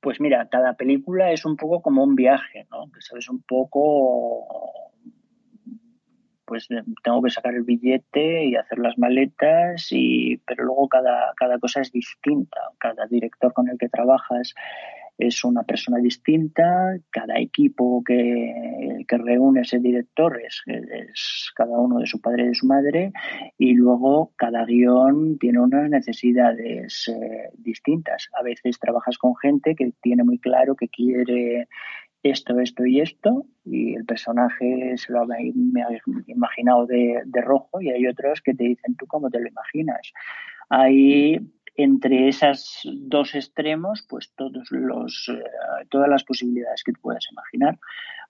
Pues 0.00 0.20
mira, 0.20 0.48
cada 0.50 0.74
película 0.74 1.30
es 1.30 1.44
un 1.44 1.56
poco 1.56 1.82
como 1.82 2.02
un 2.02 2.16
viaje, 2.16 2.66
¿no? 2.70 2.90
Que 2.90 3.00
sabes 3.02 3.28
un 3.28 3.42
poco, 3.42 4.92
pues 6.46 6.66
tengo 7.04 7.22
que 7.22 7.30
sacar 7.30 7.54
el 7.54 7.62
billete 7.62 8.46
y 8.46 8.56
hacer 8.56 8.78
las 8.78 8.98
maletas, 8.98 9.88
y, 9.90 10.38
pero 10.46 10.64
luego 10.64 10.88
cada, 10.88 11.32
cada 11.36 11.58
cosa 11.58 11.82
es 11.82 11.92
distinta. 11.92 12.60
Cada 12.78 13.06
director 13.06 13.52
con 13.52 13.68
el 13.68 13.78
que 13.78 13.88
trabajas 13.90 14.54
es 15.20 15.44
una 15.44 15.62
persona 15.64 15.98
distinta, 15.98 16.96
cada 17.10 17.38
equipo 17.38 18.02
que, 18.04 19.04
que 19.06 19.18
reúne 19.18 19.60
ese 19.60 19.78
director 19.78 20.40
es, 20.40 20.62
cada 21.54 21.78
uno 21.78 21.98
de 21.98 22.06
su 22.06 22.20
padre 22.20 22.44
y 22.44 22.48
de 22.48 22.54
su 22.54 22.66
madre 22.66 23.12
y 23.58 23.74
luego 23.74 24.32
cada 24.36 24.64
guion 24.64 25.38
tiene 25.38 25.60
unas 25.60 25.90
necesidades 25.90 27.08
eh, 27.08 27.50
distintas. 27.58 28.28
A 28.38 28.42
veces 28.42 28.78
trabajas 28.78 29.18
con 29.18 29.36
gente 29.36 29.74
que 29.74 29.92
tiene 30.00 30.24
muy 30.24 30.38
claro 30.38 30.74
que 30.74 30.88
quiere 30.88 31.68
esto, 32.22 32.58
esto 32.58 32.86
y 32.86 33.00
esto, 33.00 33.46
y 33.64 33.94
el 33.94 34.04
personaje 34.06 34.96
se 34.96 35.12
lo 35.12 35.22
ha 35.22 35.40
imaginado 36.26 36.86
de, 36.86 37.22
de 37.24 37.40
rojo, 37.40 37.80
y 37.80 37.90
hay 37.90 38.06
otros 38.06 38.40
que 38.40 38.54
te 38.54 38.64
dicen 38.64 38.94
tú 38.96 39.06
cómo 39.06 39.30
te 39.30 39.40
lo 39.40 39.48
imaginas. 39.48 40.12
Hay 40.68 41.40
entre 41.76 42.28
esos 42.28 42.80
dos 42.84 43.34
extremos, 43.34 44.04
pues 44.08 44.32
todos 44.36 44.70
los, 44.70 45.30
eh, 45.32 45.86
todas 45.88 46.08
las 46.08 46.24
posibilidades 46.24 46.82
que 46.84 46.92
puedas 46.92 47.26
imaginar. 47.30 47.78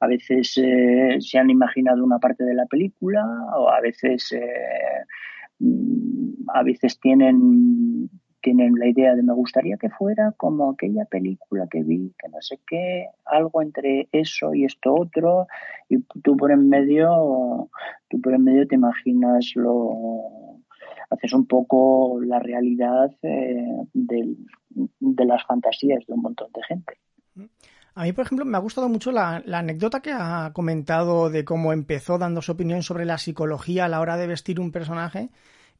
A 0.00 0.06
veces 0.06 0.56
eh, 0.56 1.16
se 1.20 1.38
han 1.38 1.50
imaginado 1.50 2.04
una 2.04 2.18
parte 2.18 2.44
de 2.44 2.54
la 2.54 2.66
película 2.66 3.24
o 3.56 3.68
a 3.68 3.80
veces, 3.80 4.32
eh, 4.32 5.04
mm, 5.58 6.48
a 6.54 6.62
veces 6.62 6.98
tienen, 7.00 8.08
tienen 8.40 8.74
la 8.78 8.88
idea 8.88 9.14
de 9.14 9.22
me 9.22 9.34
gustaría 9.34 9.76
que 9.76 9.90
fuera 9.90 10.32
como 10.36 10.70
aquella 10.70 11.04
película 11.04 11.66
que 11.70 11.82
vi, 11.82 12.14
que 12.18 12.28
no 12.28 12.40
sé 12.40 12.58
qué, 12.66 13.06
algo 13.26 13.62
entre 13.62 14.08
eso 14.12 14.54
y 14.54 14.64
esto 14.64 14.94
otro, 14.94 15.46
y 15.88 15.98
tú 16.22 16.36
por 16.36 16.50
en 16.50 16.68
medio, 16.68 17.68
tú 18.08 18.20
por 18.20 18.34
en 18.34 18.44
medio 18.44 18.66
te 18.66 18.76
imaginas 18.76 19.52
lo 19.54 20.60
haces 21.10 21.32
un 21.32 21.46
poco 21.46 22.20
la 22.22 22.38
realidad 22.38 23.10
eh, 23.22 23.66
de, 23.92 24.36
las 25.26 25.44
fantasías 25.44 26.06
de 26.06 26.14
un 26.14 26.22
montón 26.22 26.48
de 26.54 26.62
gente. 26.62 26.98
A 27.94 28.04
mí, 28.04 28.12
por 28.12 28.24
ejemplo, 28.24 28.44
me 28.44 28.56
ha 28.56 28.60
gustado 28.60 28.88
mucho 28.88 29.10
la, 29.10 29.42
anécdota 29.52 30.00
que 30.00 30.12
ha 30.12 30.52
comentado 30.54 31.28
de 31.28 31.44
cómo 31.44 31.72
empezó 31.72 32.16
dando 32.18 32.40
su 32.40 32.52
opinión 32.52 32.82
sobre 32.82 33.04
la 33.04 33.18
psicología 33.18 33.84
a 33.84 33.88
la 33.88 34.00
hora 34.00 34.16
de 34.16 34.28
vestir 34.28 34.60
un 34.60 34.70
personaje. 34.70 35.30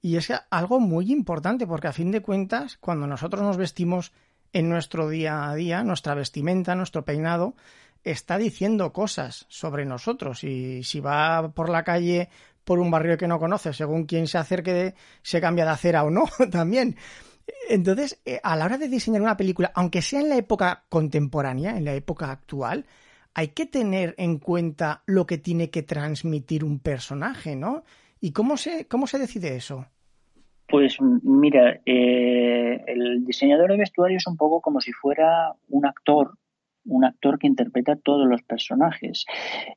Y 0.03 0.17
es 0.17 0.33
algo 0.51 0.81
muy 0.81 1.13
importante, 1.13 1.67
porque 1.67 1.89
a 1.89 1.93
fin 1.93 2.11
de 2.11 2.23
cuentas, 2.23 2.79
cuando 2.79 3.07
nosotros 3.07 3.43
nos 3.43 3.57
vestimos 3.57 4.13
en 4.53 4.69
nuestro 4.69 5.09
día 5.09 5.49
a 5.49 5.55
día, 5.55 5.85
nuestra 5.85 6.15
vestimenta, 6.15 6.75
nuestro 6.75 7.05
peinado, 7.05 7.55
está 8.03 8.39
diciendo 8.39 8.93
cosas 8.93 9.47
sobre 9.49 9.85
nosotros. 9.85 10.43
Y 10.43 10.83
si 10.83 11.01
va 11.01 11.53
por 11.53 11.69
la 11.69 11.85
calle 11.85 12.29
por 12.65 12.79
un 12.79 12.91
barrio 12.91 13.17
que 13.17 13.27
no 13.27 13.39
conoce, 13.39 13.73
según 13.73 14.05
quien 14.05 14.27
se 14.27 14.39
acerque, 14.39 14.95
se 15.23 15.41
cambia 15.41 15.65
de 15.65 15.71
acera 15.73 16.05
o 16.05 16.11
no, 16.11 16.25
también. 16.51 16.97
Entonces, 17.69 18.21
eh, 18.25 18.41
a 18.43 18.57
la 18.57 18.65
hora 18.65 18.79
de 18.79 18.89
diseñar 18.89 19.23
una 19.23 19.37
película, 19.37 19.73
aunque 19.75 20.03
sea 20.03 20.21
en 20.21 20.29
la 20.29 20.37
época 20.37 20.85
contemporánea, 20.89 21.77
en 21.77 21.85
la 21.85 21.95
época 21.95 22.31
actual, 22.31 22.87
hay 23.35 23.49
que 23.49 23.67
tener 23.67 24.15
en 24.19 24.39
cuenta 24.39 25.03
lo 25.07 25.27
que 25.27 25.39
tiene 25.39 25.71
que 25.71 25.83
transmitir 25.83 26.65
un 26.65 26.79
personaje, 26.81 27.57
¿no? 27.57 27.85
¿Y 28.21 28.33
cómo 28.33 28.57
se, 28.57 28.87
cómo 28.87 29.07
se 29.07 29.19
decide 29.19 29.57
eso? 29.57 29.87
Pues 30.69 30.97
mira, 31.01 31.81
eh, 31.85 32.85
el 32.87 33.25
diseñador 33.25 33.73
de 33.73 33.79
vestuario 33.79 34.19
es 34.19 34.27
un 34.27 34.37
poco 34.37 34.61
como 34.61 34.81
si 34.81 34.93
fuera 34.93 35.53
un 35.69 35.87
actor 35.87 36.35
un 36.85 37.05
actor 37.05 37.39
que 37.39 37.47
interpreta 37.47 37.97
todos 37.97 38.27
los 38.29 38.43
personajes. 38.43 39.25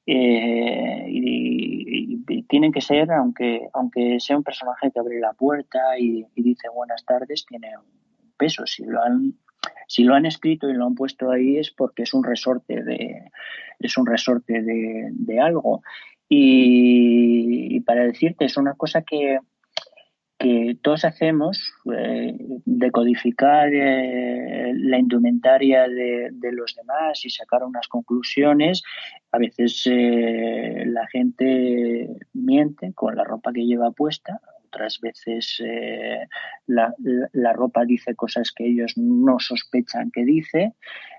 Eh, 0.05 1.05
y, 1.09 2.23
tienen 2.47 2.71
que 2.71 2.81
ser, 2.81 3.11
aunque, 3.11 3.67
aunque 3.73 4.19
sea 4.19 4.37
un 4.37 4.43
personaje 4.43 4.91
que 4.91 4.99
abre 4.99 5.19
la 5.19 5.33
puerta 5.33 5.79
y, 5.97 6.25
dice 6.35 6.69
buenas 6.73 7.03
tardes, 7.05 7.45
tiene 7.47 7.77
un 7.77 8.31
peso. 8.37 8.65
Si 8.65 8.83
lo 8.83 9.01
han 9.01 9.33
si 9.87 10.03
lo 10.03 10.15
han 10.15 10.25
escrito 10.25 10.69
y 10.69 10.73
lo 10.73 10.85
han 10.85 10.95
puesto 10.95 11.31
ahí 11.31 11.57
es 11.57 11.71
porque 11.71 12.03
es 12.03 12.13
un 12.13 12.23
resorte 12.23 12.83
de 12.83 13.29
es 13.79 13.97
un 13.97 14.05
resorte 14.05 14.61
de, 14.61 15.39
algo 15.39 15.81
y, 16.29 17.79
para 17.81 18.05
decirte 18.05 18.45
es 18.45 18.57
una 18.57 18.73
cosa 18.73 19.01
que 19.03 19.39
que 20.43 20.77
todos 20.81 21.05
hacemos, 21.05 21.73
eh, 21.97 22.35
decodificar 22.65 23.73
eh, 23.73 24.73
la 24.75 24.99
indumentaria 24.99 25.87
de, 25.87 26.51
los 26.51 26.75
demás 26.75 27.23
y 27.23 27.29
sacar 27.29 27.63
unas 27.63 27.87
conclusiones. 27.87 28.83
A 29.31 29.37
veces 29.37 29.83
eh, 29.89 30.83
la 30.85 31.07
gente 31.07 32.09
miente 32.33 32.91
con 32.93 33.15
la 33.15 33.23
ropa 33.23 33.53
que 33.53 33.65
lleva 33.65 33.91
puesta, 33.91 34.41
otras 34.73 34.99
veces 34.99 35.61
eh, 35.63 36.27
la, 36.65 37.53
ropa 37.53 37.85
dice 37.85 38.15
cosas 38.15 38.51
que 38.51 38.65
ellos 38.65 38.93
no 38.97 39.39
sospechan 39.39 40.09
que 40.11 40.25
dice. 40.25 40.73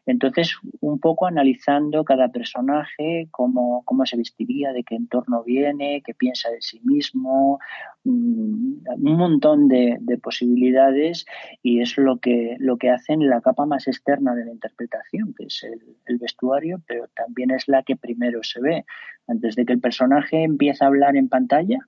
Entonces, 0.06 0.54
un 0.80 0.98
poco 0.98 1.26
analizando 1.26 2.04
cada 2.04 2.28
personaje, 2.28 3.28
cómo, 3.30 3.82
cómo 3.86 4.04
se 4.04 4.18
vestiría, 4.18 4.72
de 4.72 4.84
qué 4.84 4.96
entorno 4.96 5.42
viene, 5.44 6.02
qué 6.04 6.12
piensa 6.12 6.50
de 6.50 6.60
sí 6.60 6.80
mismo, 6.84 7.58
mm, 8.04 8.82
un 8.98 9.16
montón 9.16 9.68
de, 9.68 9.98
posibilidades 10.22 11.26
y 11.62 11.80
es 11.80 11.98
lo 11.98 12.18
que, 12.18 12.56
lo 12.58 12.76
que 12.76 12.90
hacen 12.90 13.28
la 13.28 13.40
capa 13.40 13.66
más 13.66 13.88
externa 13.88 14.34
de 14.34 14.44
la 14.44 14.52
interpretación, 14.52 15.34
que 15.36 15.46
es 15.46 15.66
el 16.06 16.18
vestuario, 16.18 16.82
pero 16.86 17.08
también 17.14 17.50
es 17.50 17.68
la 17.68 17.82
que 17.82 17.96
primero 17.96 18.42
se 18.42 18.60
ve. 18.60 18.84
Antes 19.26 19.56
de 19.56 19.64
que 19.64 19.72
el 19.72 19.80
personaje 19.80 20.42
empiece 20.44 20.84
a 20.84 20.88
hablar 20.88 21.16
en 21.16 21.28
pantalla, 21.28 21.78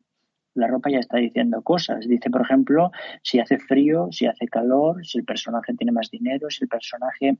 la 0.56 0.66
ropa 0.66 0.90
ya 0.90 0.98
está 0.98 1.18
diciendo 1.18 1.62
cosas. 1.62 2.06
Dice, 2.08 2.30
por 2.30 2.42
ejemplo, 2.42 2.90
si 3.22 3.38
hace 3.38 3.58
frío, 3.58 4.08
si 4.10 4.26
hace 4.26 4.46
calor, 4.48 5.04
si 5.06 5.18
el 5.18 5.24
personaje 5.24 5.74
tiene 5.74 5.92
más 5.92 6.10
dinero, 6.10 6.50
si 6.50 6.64
el 6.64 6.68
personaje, 6.68 7.36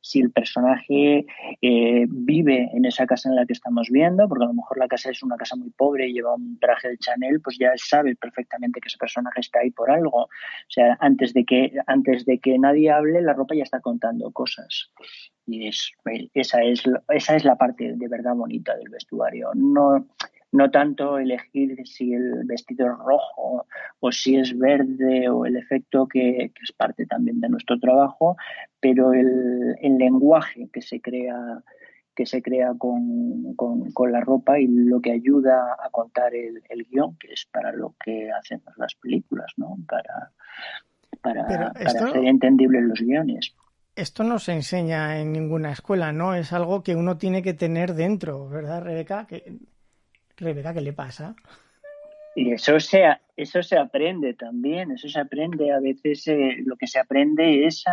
si 0.00 0.20
el 0.20 0.30
personaje 0.30 1.26
eh, 1.62 2.06
vive 2.08 2.70
en 2.72 2.84
esa 2.84 3.06
casa 3.06 3.28
en 3.28 3.36
la 3.36 3.46
que 3.46 3.54
estamos 3.54 3.88
viendo, 3.90 4.28
porque 4.28 4.44
a 4.44 4.48
lo 4.48 4.54
mejor 4.54 4.78
la 4.78 4.88
casa 4.88 5.10
es 5.10 5.22
una 5.22 5.36
casa 5.36 5.56
muy 5.56 5.70
pobre 5.70 6.08
y 6.08 6.12
lleva 6.12 6.34
un 6.34 6.58
traje 6.58 6.88
de 6.88 6.98
Chanel, 6.98 7.40
pues 7.40 7.58
ya 7.58 7.72
sabe 7.76 8.14
perfectamente 8.16 8.80
que 8.80 8.88
ese 8.88 8.98
personaje 8.98 9.40
está 9.40 9.60
ahí 9.60 9.70
por 9.70 9.90
algo. 9.90 10.24
O 10.24 10.28
sea, 10.68 10.96
antes 11.00 11.32
de 11.34 11.44
que, 11.44 11.72
antes 11.86 12.24
de 12.24 12.38
que 12.38 12.58
nadie 12.58 12.90
hable, 12.90 13.20
la 13.22 13.32
ropa 13.32 13.54
ya 13.54 13.62
está 13.62 13.80
contando 13.80 14.30
cosas. 14.30 14.90
Y 15.46 15.68
es, 15.68 15.92
esa, 16.32 16.62
es, 16.62 16.84
esa 17.08 17.36
es 17.36 17.44
la 17.44 17.56
parte 17.56 17.94
de 17.96 18.08
verdad 18.08 18.34
bonita 18.34 18.76
del 18.76 18.88
vestuario. 18.88 19.50
No, 19.54 20.06
no 20.54 20.70
tanto 20.70 21.18
elegir 21.18 21.84
si 21.84 22.14
el 22.14 22.44
vestido 22.44 22.86
es 22.86 22.96
rojo 22.96 23.66
o 23.98 24.12
si 24.12 24.36
es 24.36 24.56
verde 24.56 25.28
o 25.28 25.46
el 25.46 25.56
efecto 25.56 26.06
que, 26.06 26.52
es 26.62 26.72
parte 26.72 27.06
también 27.06 27.40
de 27.40 27.48
nuestro 27.48 27.76
trabajo, 27.80 28.36
pero 28.78 29.12
el, 29.12 29.74
lenguaje 29.98 30.68
que 30.72 30.80
se 30.80 31.00
crea 31.00 31.60
que 32.14 32.24
se 32.24 32.40
crea 32.40 32.72
con, 32.78 33.56
la 34.12 34.20
ropa 34.20 34.60
y 34.60 34.68
lo 34.68 35.00
que 35.00 35.10
ayuda 35.10 35.76
a 35.84 35.90
contar 35.90 36.32
el, 36.36 36.62
guion, 36.88 37.16
que 37.16 37.32
es 37.32 37.48
para 37.50 37.72
lo 37.72 37.96
que 38.04 38.30
hacemos 38.30 38.72
las 38.76 38.94
películas, 38.94 39.52
¿no? 39.56 39.76
Para, 39.88 40.30
para, 41.20 41.66
hacer 41.70 42.24
entendibles 42.24 42.84
los 42.84 43.00
guiones. 43.00 43.56
Esto 43.96 44.22
no 44.22 44.38
se 44.38 44.52
enseña 44.52 45.18
en 45.18 45.32
ninguna 45.32 45.72
escuela, 45.72 46.12
¿no? 46.12 46.36
Es 46.36 46.52
algo 46.52 46.84
que 46.84 46.94
uno 46.94 47.18
tiene 47.18 47.42
que 47.42 47.54
tener 47.54 47.94
dentro, 47.94 48.48
¿verdad, 48.48 48.82
Rebeca? 48.82 49.26
Que 49.26 49.58
¿qué 50.36 50.80
le 50.80 50.92
pasa? 50.92 51.34
Y 52.36 52.52
eso 52.52 52.80
se, 52.80 53.04
eso 53.36 53.62
se 53.62 53.78
aprende 53.78 54.34
también, 54.34 54.90
eso 54.90 55.08
se 55.08 55.20
aprende. 55.20 55.72
A 55.72 55.80
veces 55.80 56.26
eh, 56.26 56.56
lo 56.64 56.76
que 56.76 56.86
se 56.86 56.98
aprende 56.98 57.66
es 57.66 57.84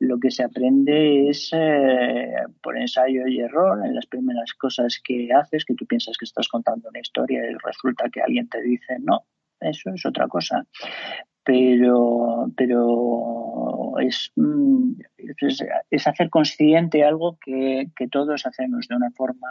lo 0.00 0.18
que 0.18 0.30
se 0.30 0.42
aprende 0.42 1.28
es 1.28 1.50
eh, 1.52 2.34
por 2.62 2.76
ensayo 2.76 3.26
y 3.26 3.40
error 3.40 3.84
en 3.84 3.94
las 3.94 4.06
primeras 4.06 4.52
cosas 4.54 5.00
que 5.02 5.28
haces, 5.32 5.64
que 5.64 5.74
tú 5.74 5.86
piensas 5.86 6.16
que 6.16 6.24
estás 6.24 6.48
contando 6.48 6.88
una 6.88 7.00
historia 7.00 7.40
y 7.44 7.54
resulta 7.64 8.08
que 8.10 8.20
alguien 8.20 8.48
te 8.48 8.60
dice 8.62 8.98
no, 9.00 9.24
eso 9.60 9.90
es 9.90 10.04
otra 10.04 10.26
cosa. 10.28 10.66
Pero, 11.44 12.50
pero 12.56 13.98
es, 14.00 14.32
mm, 14.36 14.92
es, 15.90 16.06
hacer 16.06 16.30
consciente 16.30 17.04
algo 17.04 17.38
que, 17.40 17.90
que, 17.96 18.08
todos 18.08 18.46
hacemos 18.46 18.88
de 18.88 18.96
una 18.96 19.10
forma 19.10 19.48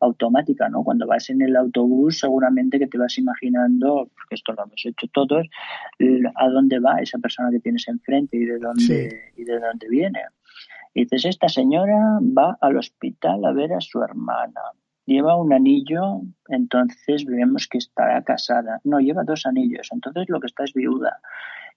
automática, 0.00 0.68
¿no? 0.68 0.82
Cuando 0.82 1.06
vas 1.06 1.28
en 1.30 1.42
el 1.42 1.56
autobús 1.56 2.20
seguramente 2.20 2.78
que 2.78 2.86
te 2.86 2.98
vas 2.98 3.18
imaginando, 3.18 4.10
porque 4.14 4.34
esto 4.34 4.52
lo 4.54 4.64
hemos 4.64 4.84
hecho 4.84 5.06
todos, 5.12 5.46
a 6.34 6.48
dónde 6.48 6.78
va 6.80 7.00
esa 7.00 7.18
persona 7.18 7.50
que 7.50 7.60
tienes 7.60 7.86
enfrente 7.88 8.36
y 8.36 8.44
de 8.44 8.58
dónde, 8.58 9.32
y 9.36 9.44
de 9.44 9.60
dónde 9.60 9.88
viene. 9.88 10.20
Y 10.94 11.02
dices, 11.02 11.26
esta 11.26 11.48
señora 11.48 12.18
va 12.22 12.56
al 12.60 12.76
hospital 12.76 13.44
a 13.44 13.52
ver 13.52 13.72
a 13.72 13.80
su 13.80 14.02
hermana 14.02 14.60
lleva 15.08 15.36
un 15.36 15.52
anillo, 15.52 16.20
entonces 16.48 17.24
vemos 17.24 17.66
que 17.66 17.78
está 17.78 18.22
casada. 18.22 18.80
No, 18.84 19.00
lleva 19.00 19.24
dos 19.24 19.46
anillos, 19.46 19.88
entonces 19.90 20.26
lo 20.28 20.38
que 20.38 20.48
está 20.48 20.64
es 20.64 20.74
viuda. 20.74 21.18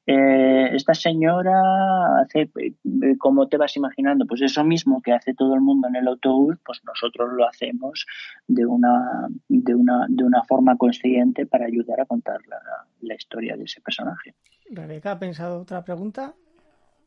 Eh, 0.05 0.69
esta 0.73 0.93
señora 0.93 2.21
hace, 2.21 2.49
eh, 2.59 3.17
como 3.19 3.47
te 3.47 3.57
vas 3.57 3.77
imaginando, 3.77 4.25
pues 4.25 4.41
eso 4.41 4.63
mismo 4.63 5.01
que 5.01 5.13
hace 5.13 5.33
todo 5.33 5.53
el 5.53 5.61
mundo 5.61 5.87
en 5.87 5.95
el 5.95 6.07
autobús, 6.07 6.57
pues 6.65 6.81
nosotros 6.83 7.29
lo 7.33 7.47
hacemos 7.47 8.05
de 8.47 8.65
una, 8.65 9.29
de 9.47 9.75
una, 9.75 10.05
de 10.09 10.23
una 10.23 10.43
forma 10.43 10.75
consciente 10.75 11.45
para 11.45 11.67
ayudar 11.67 12.01
a 12.01 12.05
contar 12.05 12.39
la, 12.47 12.59
la 13.01 13.15
historia 13.15 13.55
de 13.55 13.63
ese 13.63 13.79
personaje. 13.79 14.33
Rebeca, 14.71 15.11
¿ha 15.11 15.19
pensado 15.19 15.61
otra 15.61 15.83
pregunta? 15.83 16.33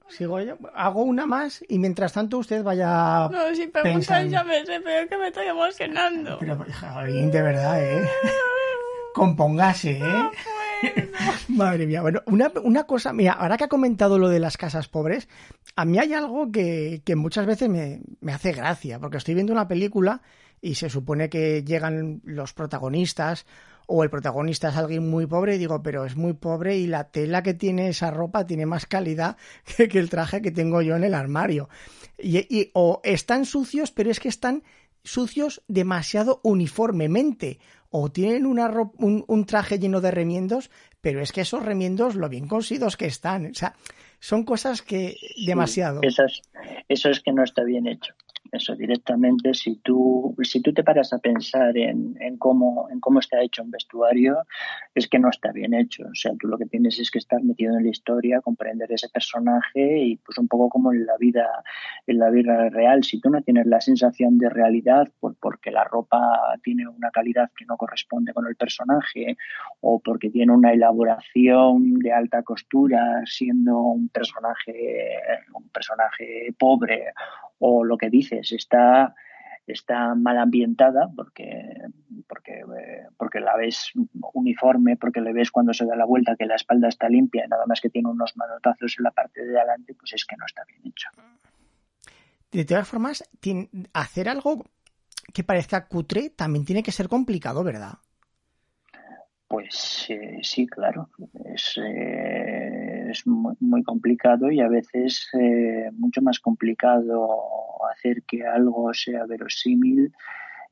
Sigo 0.09 0.41
yo. 0.41 0.57
Hago 0.75 1.03
una 1.03 1.27
más 1.27 1.65
y 1.69 1.79
mientras 1.79 2.13
tanto 2.13 2.39
usted 2.39 2.63
vaya. 2.63 3.29
No, 3.31 3.55
si 3.55 3.67
preguntas 3.67 4.31
ya 4.31 4.45
me 4.45 4.65
sé, 4.65 4.81
pero 4.81 5.01
es 5.01 5.09
que 5.09 5.17
me 5.17 5.29
estoy 5.29 5.47
emocionando. 5.47 6.39
Pero, 6.39 6.57
de 6.57 7.43
verdad, 7.43 7.83
¿eh? 7.83 8.09
Compóngase, 9.15 9.99
¿eh? 9.99 10.31
Madre 11.49 11.87
mía. 11.87 12.03
Bueno, 12.03 12.23
una, 12.27 12.53
una, 12.63 12.85
cosa, 12.85 13.13
mira, 13.13 13.33
ahora 13.33 13.57
que 13.57 13.65
ha 13.65 13.69
comentado 13.69 14.19
lo 14.19 14.29
de 14.29 14.41
las 14.41 14.57
casas 14.57 14.89
pobres, 14.89 15.29
a 15.77 15.85
mí 15.85 15.99
hay 15.99 16.13
algo 16.13 16.51
que, 16.51 17.03
que 17.05 17.17
muchas 17.17 17.47
veces 17.47 17.69
me, 17.69 18.01
me 18.21 18.33
hace 18.33 18.53
gracia, 18.53 18.99
porque 18.99 19.17
estoy 19.17 19.35
viendo 19.35 19.53
una 19.53 19.69
película 19.69 20.23
y 20.61 20.75
se 20.75 20.91
supone 20.91 21.29
que 21.29 21.63
llegan 21.63 22.21
los 22.25 22.53
protagonistas 22.53 23.47
o 23.87 24.03
el 24.03 24.11
protagonista 24.11 24.69
es 24.69 24.77
alguien 24.77 25.09
muy 25.09 25.27
pobre 25.27 25.57
y 25.57 25.59
digo, 25.59 25.83
pero 25.83 26.05
es 26.05 26.17
muy 26.17 26.33
pobre 26.33 26.77
y 26.77 26.87
la 26.87 27.05
tela 27.05 27.43
que 27.43 27.55
tiene 27.55 27.89
esa 27.89 28.11
ropa 28.11 28.47
tiene 28.47 28.67
más 28.67 28.87
calidad 28.87 29.37
que, 29.77 29.99
el 29.99 30.11
traje 30.11 30.43
que 30.43 30.51
tengo 30.51 30.83
yo 30.83 30.97
en 30.97 31.05
el 31.05 31.15
armario. 31.15 31.69
Y, 32.19 32.71
o 32.75 33.01
están 33.05 33.45
sucios, 33.45 33.91
pero 33.91 34.11
es 34.11 34.21
que 34.21 34.29
están 34.29 34.63
sucios 35.03 35.63
demasiado 35.69 36.41
uniformemente. 36.43 37.59
O 37.91 38.11
tienen 38.11 38.47
una 38.47 38.69
un, 38.99 39.25
un, 39.29 39.45
traje 39.45 39.79
lleno 39.79 40.01
de 40.01 40.11
remiendos, 40.11 40.71
pero 41.01 41.21
es 41.21 41.31
que 41.31 41.43
esos 41.43 41.63
remiendos 41.63 42.17
lo 42.17 42.29
bien 42.29 42.49
cosidos 42.49 42.97
que 42.97 43.07
están. 43.07 43.47
O 43.47 43.55
sea, 43.55 43.75
son 44.19 44.45
cosas 44.45 44.83
que 44.83 45.17
demasiado. 45.47 46.01
eso, 46.03 46.25
es, 46.25 46.43
eso 46.89 47.11
es 47.11 47.21
que 47.21 47.33
no 47.33 47.45
está 47.45 47.63
bien 47.63 47.87
hecho 47.87 48.15
eso 48.55 48.75
directamente 48.75 49.55
si 49.55 49.77
tú 49.77 50.35
si 50.43 50.61
tú 50.61 50.73
te 50.73 50.85
paras 50.85 51.13
a 51.13 51.19
pensar 51.19 51.77
en, 51.77 52.15
cómo 52.39 52.89
en 52.91 53.01
cómo 53.01 53.21
está 53.21 53.43
hecho 53.43 53.63
un 53.63 53.71
vestuario 53.71 54.39
es 54.95 55.09
que 55.09 55.19
no 55.19 55.29
está 55.29 55.53
bien 55.53 55.75
hecho. 55.75 56.05
O 56.05 56.15
sea 56.15 56.33
tú 56.39 56.49
lo 56.49 56.59
que 56.59 56.67
tienes 56.67 56.99
es 56.99 57.11
que 57.11 57.19
estar 57.19 57.43
metido 57.43 57.77
en 57.77 57.85
la 57.85 57.91
historia 57.91 58.41
comprender 58.41 58.91
ese 58.93 59.09
personaje 59.09 59.99
y 59.99 60.17
pues 60.17 60.39
un 60.39 60.49
poco 60.49 60.69
como 60.69 60.93
en 60.93 61.07
la 61.07 61.17
vida 61.19 61.47
en 62.07 62.19
la 62.19 62.31
vida 62.31 62.69
real. 62.71 63.05
Si 63.05 63.21
tú 63.21 63.31
no 63.31 63.43
tienes 63.43 63.67
la 63.67 63.81
sensación 63.81 64.39
de 64.39 64.49
realidad 64.51 65.09
por, 65.21 65.37
porque 65.37 65.71
la 65.71 65.85
ropa 65.85 66.21
tiene 66.63 66.89
una 66.89 67.11
calidad 67.11 67.51
que 67.57 67.65
no 67.65 67.77
corresponde 67.77 68.33
con 68.33 68.47
el 68.47 68.57
personaje 68.57 69.37
o 69.81 70.01
porque 70.01 70.31
tiene 70.31 70.53
una 70.53 70.73
elaboración 70.73 71.99
de 71.99 72.13
alta 72.13 72.43
costura 72.43 73.23
siendo 73.27 73.79
un 73.79 74.09
personaje 74.09 74.75
un 75.55 75.69
personaje 75.69 76.55
pobre 76.59 77.13
o 77.59 77.85
lo 77.85 77.97
que 77.97 78.11
dices 78.11 78.44
está 78.53 79.15
está 79.67 80.15
mal 80.15 80.39
ambientada 80.39 81.09
porque 81.17 81.49
porque 82.29 82.53
eh, 82.53 83.07
porque 83.17 83.41
la 83.41 83.57
ves 83.57 83.93
uniforme 84.35 84.97
porque 84.97 85.21
le 85.21 85.33
ves 85.33 85.51
cuando 85.51 85.73
se 85.73 85.87
da 85.87 85.97
la 85.97 86.05
vuelta 86.05 86.37
que 86.37 86.45
la 86.45 86.57
espalda 86.57 86.89
está 86.89 87.09
limpia 87.09 87.45
y 87.47 87.49
nada 87.49 87.65
más 87.67 87.81
que 87.81 87.89
tiene 87.89 88.09
unos 88.09 88.37
manotazos 88.37 88.95
en 88.99 89.05
la 89.05 89.11
parte 89.11 89.45
de 89.45 89.59
adelante 89.59 89.95
pues 89.95 90.13
es 90.13 90.25
que 90.27 90.37
no 90.37 90.45
está 90.45 90.65
bien 90.69 90.83
hecho. 90.85 91.09
De 92.51 92.65
todas 92.65 92.87
formas 92.87 93.29
hacer 93.95 94.29
algo 94.29 94.65
que 95.33 95.45
parezca 95.45 95.89
cutre 95.89 96.31
también 96.31 96.65
tiene 96.65 96.83
que 96.83 96.93
ser 96.93 97.09
complicado 97.09 97.65
verdad 97.65 97.95
pues 99.55 100.07
eh, 100.09 100.41
sí, 100.43 100.67
claro, 100.67 101.11
es, 101.45 101.79
eh, 101.79 102.84
es 103.15 103.27
muy, 103.27 103.83
complicado 103.83 104.51
y 104.51 104.61
a 104.61 104.69
veces 104.69 105.29
eh, 105.41 105.91
mucho 105.93 106.21
más 106.23 106.39
complicado 106.41 107.29
hacer 107.93 108.23
que 108.25 108.47
algo 108.47 108.93
sea 108.93 109.25
verosímil 109.27 110.13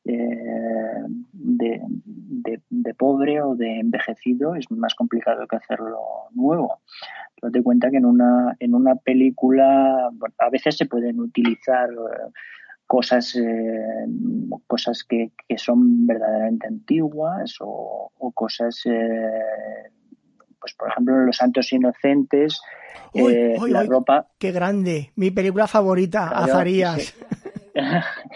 de, 0.05 1.81
de, 2.71 2.95
pobre 2.95 3.41
o 3.41 3.55
de 3.55 3.79
envejecido, 3.79 4.57
es 4.57 4.69
más 4.71 4.95
complicado 4.95 5.47
que 5.47 5.57
hacerlo 5.57 6.01
nuevo. 6.33 6.81
Date 7.41 7.63
cuenta 7.63 7.91
que 7.91 7.99
en 7.99 8.07
una, 8.07 8.57
en 8.59 8.75
una 8.75 8.97
película 8.97 10.11
a 10.39 10.51
veces 10.51 10.77
se 10.77 10.87
pueden 10.87 11.21
utilizar 11.21 11.89
cosas, 12.93 13.35
eh, 13.37 14.07
cosas 14.67 15.03
que, 15.03 15.33
que, 15.49 15.57
son 15.57 16.07
verdaderamente 16.07 16.67
antiguas 16.67 17.57
o, 17.61 18.11
cosas, 18.35 18.83
eh, 18.85 19.91
pues 20.63 20.75
por 20.75 20.89
ejemplo, 20.89 21.17
Los 21.19 21.37
Santos 21.37 21.71
Inocentes, 21.73 22.63
eh, 23.13 23.57
la 23.69 23.83
ropa... 23.83 24.29
¡Qué 24.39 24.53
grande! 24.53 25.11
Mi 25.17 25.31
película 25.31 25.67
favorita, 25.67 26.29
Azarías. 26.29 27.15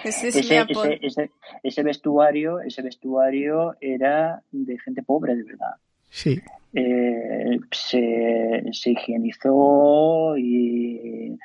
ese, 0.05 0.29
ese, 1.03 1.31
ese, 1.63 1.83
vestuario, 1.83 2.61
ese 2.61 2.83
vestuario 2.83 3.77
era 3.81 4.43
de 4.51 4.79
gente 4.79 5.03
pobre, 5.03 5.37
de 5.37 5.45
verdad. 5.45 5.77
Sí. 6.11 6.41
se, 7.71 8.65
se 8.73 8.91
higienizó 8.91 10.37
y 10.37 11.39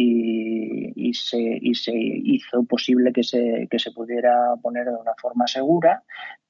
y, 0.00 1.12
se, 1.14 1.38
y 1.60 1.74
se 1.74 1.92
hizo 1.94 2.62
posible 2.64 3.12
que 3.12 3.24
se, 3.24 3.66
que 3.70 3.78
se 3.78 3.90
pudiera 3.90 4.54
poner 4.62 4.86
de 4.86 4.94
una 4.94 5.14
forma 5.20 5.46
segura, 5.46 6.02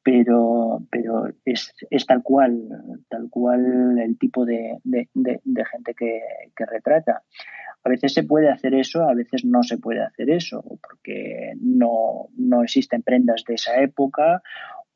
pero, 0.02 0.80
pero 0.90 1.28
es, 1.44 1.74
es 1.90 2.06
tal 2.06 2.22
cual, 2.22 2.68
tal 3.08 3.28
cual 3.30 3.98
el 3.98 4.18
tipo 4.18 4.44
de, 4.44 4.78
de, 4.84 5.08
gente 5.72 5.94
que, 5.94 6.20
que, 6.56 6.66
retrata. 6.66 7.22
A 7.84 7.88
veces 7.88 8.12
se 8.12 8.24
puede 8.24 8.50
hacer 8.50 8.74
eso, 8.74 9.04
a 9.04 9.14
veces 9.14 9.44
no 9.44 9.62
se 9.62 9.78
puede 9.78 10.02
hacer 10.02 10.30
eso, 10.30 10.62
porque 10.82 11.52
no, 11.60 12.28
no 12.36 12.62
existen 12.62 13.02
prendas 13.02 13.44
de 13.46 13.54
esa 13.54 13.80
época 13.80 14.42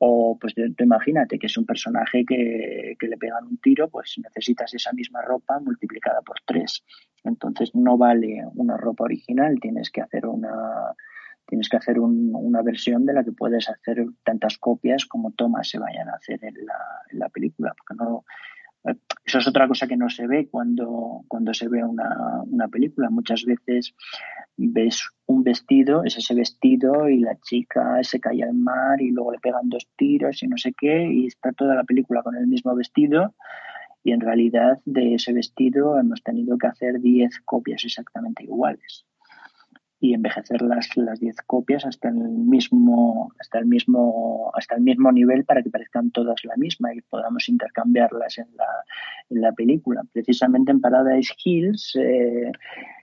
o 0.05 0.37
pues 0.39 0.53
tú 0.53 0.83
imagínate 0.83 1.39
que 1.39 1.47
es 1.47 1.57
un 1.57 1.65
personaje 1.65 2.25
que, 2.25 2.95
que, 2.99 3.07
le 3.07 3.17
pegan 3.17 3.45
un 3.45 3.57
tiro, 3.57 3.87
pues 3.89 4.15
necesitas 4.21 4.73
esa 4.73 4.91
misma 4.91 5.21
ropa 5.21 5.59
multiplicada 5.59 6.21
por 6.21 6.37
tres. 6.45 6.83
Entonces 7.23 7.73
no 7.73 7.97
vale 7.97 8.43
una 8.55 8.75
ropa 8.75 9.05
original, 9.05 9.59
tienes 9.61 9.89
que 9.91 10.01
hacer 10.01 10.25
una 10.25 10.93
tienes 11.47 11.69
que 11.69 11.77
hacer 11.77 11.99
una 11.99 12.61
versión 12.61 13.05
de 13.05 13.13
la 13.13 13.23
que 13.23 13.31
puedes 13.31 13.69
hacer 13.69 14.05
tantas 14.23 14.57
copias 14.57 15.05
como 15.05 15.31
tomas 15.31 15.69
se 15.69 15.79
vayan 15.79 16.09
a 16.09 16.13
hacer 16.13 16.43
en 16.43 16.65
la, 16.65 16.75
en 17.11 17.19
la 17.19 17.29
película, 17.29 17.73
porque 17.77 18.03
no 18.03 18.23
eso 19.25 19.39
es 19.39 19.47
otra 19.47 19.67
cosa 19.67 19.87
que 19.87 19.95
no 19.95 20.09
se 20.09 20.27
ve 20.27 20.49
cuando, 20.49 21.23
cuando 21.27 21.53
se 21.53 21.69
ve 21.69 21.83
una, 21.83 22.43
una 22.45 22.67
película. 22.67 23.09
Muchas 23.09 23.45
veces 23.45 23.95
ves 24.57 25.09
un 25.25 25.43
vestido, 25.43 26.03
es 26.03 26.17
ese 26.17 26.35
vestido 26.35 27.07
y 27.09 27.19
la 27.19 27.39
chica 27.39 28.03
se 28.03 28.19
cae 28.19 28.43
al 28.43 28.53
mar 28.53 29.01
y 29.01 29.11
luego 29.11 29.31
le 29.31 29.39
pegan 29.39 29.69
dos 29.69 29.87
tiros 29.95 30.43
y 30.43 30.47
no 30.47 30.57
sé 30.57 30.73
qué 30.77 31.07
y 31.07 31.27
está 31.27 31.53
toda 31.53 31.75
la 31.75 31.83
película 31.83 32.21
con 32.21 32.35
el 32.35 32.47
mismo 32.47 32.75
vestido 32.75 33.33
y 34.03 34.11
en 34.11 34.19
realidad 34.19 34.79
de 34.85 35.15
ese 35.15 35.31
vestido 35.31 35.97
hemos 35.97 36.21
tenido 36.21 36.57
que 36.57 36.67
hacer 36.67 36.99
10 36.99 37.39
copias 37.45 37.83
exactamente 37.85 38.43
iguales 38.43 39.05
y 40.03 40.13
envejecer 40.13 40.61
las 40.61 40.97
las 40.97 41.21
10 41.21 41.37
copias 41.47 41.85
hasta 41.85 42.09
el 42.09 42.15
mismo 42.15 43.31
hasta 43.39 43.59
el 43.59 43.65
mismo 43.65 44.51
hasta 44.53 44.75
el 44.75 44.81
mismo 44.81 45.13
nivel 45.13 45.45
para 45.45 45.63
que 45.63 45.69
parezcan 45.69 46.11
todas 46.11 46.43
la 46.43 46.57
misma 46.57 46.93
y 46.93 46.99
podamos 46.99 47.47
intercambiarlas 47.47 48.37
en 48.37 48.47
la, 48.57 48.67
en 49.29 49.39
la 49.39 49.53
película. 49.53 50.01
Precisamente 50.11 50.71
en 50.71 50.81
Paradise 50.81 51.33
Hills 51.41 51.95
eh, 51.95 52.51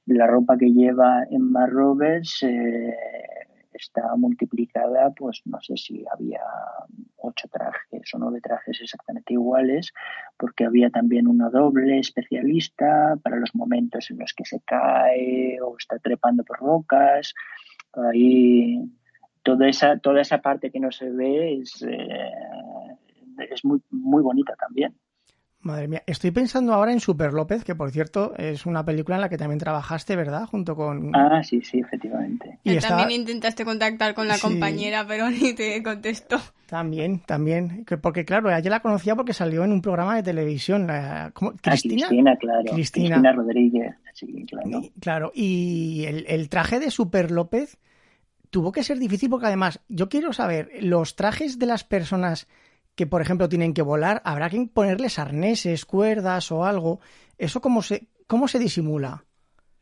la 0.04 0.26
ropa 0.26 0.58
que 0.58 0.72
lleva 0.72 1.24
Emma 1.30 1.66
Roberts 1.66 2.42
eh, 2.42 2.94
está 3.80 4.14
multiplicada, 4.16 5.10
pues 5.10 5.42
no 5.44 5.60
sé 5.60 5.76
si 5.76 6.04
había 6.12 6.42
ocho 7.16 7.48
trajes 7.48 8.14
o 8.14 8.18
nueve 8.18 8.40
trajes 8.40 8.80
exactamente 8.80 9.34
iguales, 9.34 9.92
porque 10.38 10.64
había 10.64 10.90
también 10.90 11.26
una 11.26 11.50
doble 11.50 11.98
especialista 11.98 13.16
para 13.22 13.36
los 13.36 13.54
momentos 13.54 14.10
en 14.10 14.18
los 14.18 14.32
que 14.34 14.44
se 14.44 14.60
cae 14.60 15.58
o 15.60 15.76
está 15.78 15.98
trepando 15.98 16.44
por 16.44 16.58
rocas. 16.58 17.34
Ahí 17.92 18.90
toda 19.42 19.68
esa, 19.68 19.98
toda 19.98 20.20
esa 20.20 20.38
parte 20.38 20.70
que 20.70 20.80
no 20.80 20.92
se 20.92 21.10
ve 21.10 21.60
es, 21.60 21.82
eh, 21.82 22.96
es 23.50 23.64
muy, 23.64 23.80
muy 23.90 24.22
bonita 24.22 24.54
también. 24.56 24.94
Madre 25.62 25.88
mía, 25.88 26.02
estoy 26.06 26.30
pensando 26.30 26.72
ahora 26.72 26.90
en 26.90 27.00
Super 27.00 27.34
López, 27.34 27.64
que 27.64 27.74
por 27.74 27.90
cierto 27.90 28.34
es 28.38 28.64
una 28.64 28.82
película 28.82 29.16
en 29.16 29.20
la 29.20 29.28
que 29.28 29.36
también 29.36 29.58
trabajaste, 29.58 30.16
¿verdad? 30.16 30.46
Junto 30.46 30.74
con... 30.74 31.14
Ah, 31.14 31.42
sí, 31.42 31.60
sí, 31.60 31.80
efectivamente. 31.80 32.58
Y 32.64 32.78
también 32.78 33.10
intentaste 33.10 33.66
contactar 33.66 34.14
con 34.14 34.26
la 34.26 34.38
compañera, 34.38 35.06
pero 35.06 35.30
ni 35.30 35.52
te 35.52 35.82
contestó. 35.82 36.38
También, 36.64 37.18
también. 37.26 37.84
Porque 38.00 38.24
claro, 38.24 38.48
ella 38.50 38.70
la 38.70 38.80
conocía 38.80 39.14
porque 39.14 39.34
salió 39.34 39.62
en 39.62 39.72
un 39.72 39.82
programa 39.82 40.16
de 40.16 40.22
televisión. 40.22 40.88
¿cómo? 41.34 41.50
Ah, 41.50 41.58
¿Cristina? 41.60 42.06
Cristina, 42.06 42.36
claro. 42.36 42.72
Cristina, 42.72 43.32
Rodríguez, 43.32 43.96
sí, 44.14 44.46
claro. 44.48 44.80
Y, 44.80 44.90
claro, 45.00 45.32
y 45.34 46.04
el, 46.06 46.24
el 46.26 46.48
traje 46.48 46.80
de 46.80 46.90
Super 46.90 47.30
López 47.30 47.76
tuvo 48.48 48.72
que 48.72 48.82
ser 48.82 48.98
difícil 48.98 49.28
porque 49.28 49.46
además, 49.46 49.80
yo 49.88 50.08
quiero 50.08 50.32
saber, 50.32 50.70
los 50.80 51.16
trajes 51.16 51.58
de 51.58 51.66
las 51.66 51.84
personas 51.84 52.48
que, 52.94 53.06
por 53.06 53.22
ejemplo, 53.22 53.48
tienen 53.48 53.74
que 53.74 53.82
volar, 53.82 54.20
habrá 54.24 54.50
que 54.50 54.68
ponerles 54.72 55.18
arneses, 55.18 55.84
cuerdas 55.84 56.52
o 56.52 56.64
algo. 56.64 57.00
¿Eso 57.38 57.60
cómo 57.60 57.82
se, 57.82 58.08
cómo 58.26 58.48
se 58.48 58.58
disimula? 58.58 59.24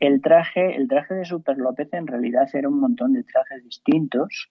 El 0.01 0.21
traje, 0.21 0.77
el 0.77 0.87
traje 0.87 1.14
de 1.14 1.25
Super 1.25 1.59
López 1.59 1.88
en 1.92 2.07
realidad 2.07 2.49
era 2.53 2.68
un 2.68 2.79
montón 2.79 3.14
de 3.14 3.25
trajes 3.25 3.64
distintos. 3.64 4.51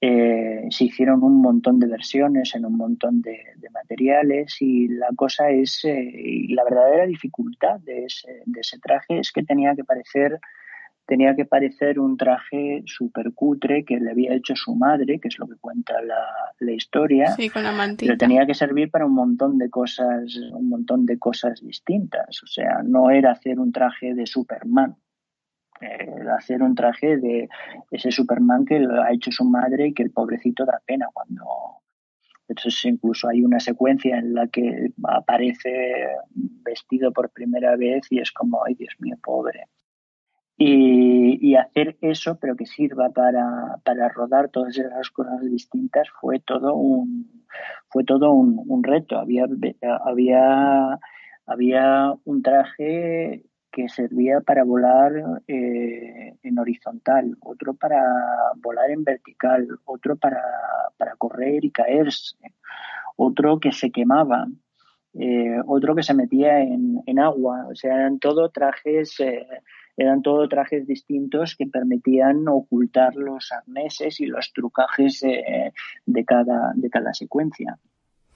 Eh, 0.00 0.66
se 0.70 0.84
hicieron 0.84 1.22
un 1.22 1.40
montón 1.40 1.78
de 1.78 1.86
versiones 1.86 2.54
en 2.54 2.66
un 2.66 2.76
montón 2.76 3.22
de, 3.22 3.38
materiales 3.72 4.56
y 4.60 4.88
la 4.88 5.08
cosa 5.16 5.50
es, 5.50 5.84
eh, 5.84 6.46
la 6.48 6.64
verdadera 6.64 7.06
dificultad 7.06 7.80
de 7.80 8.04
ese, 8.04 8.42
de 8.44 8.60
ese 8.60 8.78
traje 8.78 9.18
es 9.18 9.32
que 9.32 9.42
tenía 9.42 9.74
que 9.74 9.84
parecer 9.84 10.38
tenía 11.06 11.34
que 11.34 11.44
parecer 11.44 11.98
un 11.98 12.16
traje 12.16 12.82
súper 12.86 13.32
cutre 13.34 13.84
que 13.84 13.98
le 13.98 14.10
había 14.10 14.34
hecho 14.34 14.54
su 14.56 14.74
madre, 14.74 15.20
que 15.20 15.28
es 15.28 15.38
lo 15.38 15.46
que 15.46 15.56
cuenta 15.56 15.94
la, 16.02 16.72
historia. 16.72 17.32
Sí, 17.32 17.50
con 17.50 17.62
la 17.62 17.72
mantita. 17.72 18.06
Pero 18.06 18.18
tenía 18.18 18.46
que 18.46 18.54
servir 18.54 18.90
para 18.90 19.06
un 19.06 19.14
montón 19.14 19.58
de 19.58 19.68
cosas, 19.70 20.36
un 20.52 20.68
montón 20.68 21.06
de 21.06 21.18
cosas 21.18 21.60
distintas. 21.60 22.42
O 22.42 22.46
sea, 22.46 22.82
no 22.82 23.10
era 23.10 23.32
hacer 23.32 23.60
un 23.60 23.70
traje 23.70 24.14
de 24.14 24.26
Superman. 24.26 24.96
Era 25.80 26.36
hacer 26.36 26.62
un 26.62 26.74
traje 26.74 27.18
de 27.18 27.48
ese 27.90 28.10
Superman 28.10 28.64
que 28.64 28.78
lo 28.80 29.02
ha 29.02 29.12
hecho 29.12 29.30
su 29.30 29.44
madre 29.44 29.88
y 29.88 29.94
que 29.94 30.02
el 30.02 30.10
pobrecito 30.10 30.64
da 30.64 30.80
pena 30.86 31.08
cuando, 31.12 31.44
entonces 32.48 32.84
incluso 32.84 33.28
hay 33.28 33.42
una 33.42 33.58
secuencia 33.58 34.18
en 34.18 34.34
la 34.34 34.46
que 34.48 34.92
aparece 35.02 36.06
vestido 36.36 37.12
por 37.12 37.30
primera 37.30 37.76
vez 37.76 38.06
y 38.10 38.20
es 38.20 38.32
como, 38.32 38.64
ay 38.64 38.74
Dios 38.74 38.94
mío, 38.98 39.16
pobre. 39.22 39.66
Y, 40.56 41.56
hacer 41.56 41.96
eso, 42.00 42.38
pero 42.40 42.56
que 42.56 42.66
sirva 42.66 43.10
para, 43.10 43.78
para, 43.84 44.08
rodar 44.08 44.50
todas 44.50 44.76
esas 44.76 45.10
cosas 45.10 45.40
distintas, 45.42 46.08
fue 46.20 46.40
todo 46.40 46.74
un, 46.74 47.44
fue 47.88 48.04
todo 48.04 48.32
un, 48.32 48.82
reto. 48.82 49.18
Había, 49.18 49.46
había, 50.04 50.98
había 51.46 52.12
un 52.24 52.42
traje 52.42 53.44
que 53.74 53.88
servía 53.88 54.40
para 54.40 54.62
volar 54.62 55.42
eh, 55.48 56.36
en 56.42 56.58
horizontal, 56.58 57.36
otro 57.40 57.74
para 57.74 58.00
volar 58.56 58.90
en 58.90 59.02
vertical, 59.02 59.66
otro 59.84 60.16
para, 60.16 60.42
para 60.96 61.16
correr 61.16 61.64
y 61.64 61.72
caerse, 61.72 62.36
otro 63.16 63.58
que 63.58 63.72
se 63.72 63.90
quemaba, 63.90 64.46
eh, 65.14 65.58
otro 65.66 65.96
que 65.96 66.04
se 66.04 66.14
metía 66.14 66.60
en, 66.60 67.02
en, 67.06 67.18
agua. 67.18 67.66
O 67.68 67.74
sea, 67.74 67.96
eran 67.96 68.20
todo 68.20 68.50
trajes 68.50 69.18
eh, 69.18 69.44
eran 69.96 70.22
todo 70.22 70.48
trajes 70.48 70.86
distintos 70.86 71.56
que 71.56 71.66
permitían 71.66 72.46
ocultar 72.48 73.14
los 73.14 73.52
arneses 73.52 74.20
y 74.20 74.26
los 74.26 74.52
trucajes 74.52 75.20
de, 75.20 76.24
cada, 76.24 76.72
de 76.74 76.90
cada 76.90 77.14
secuencia. 77.14 77.78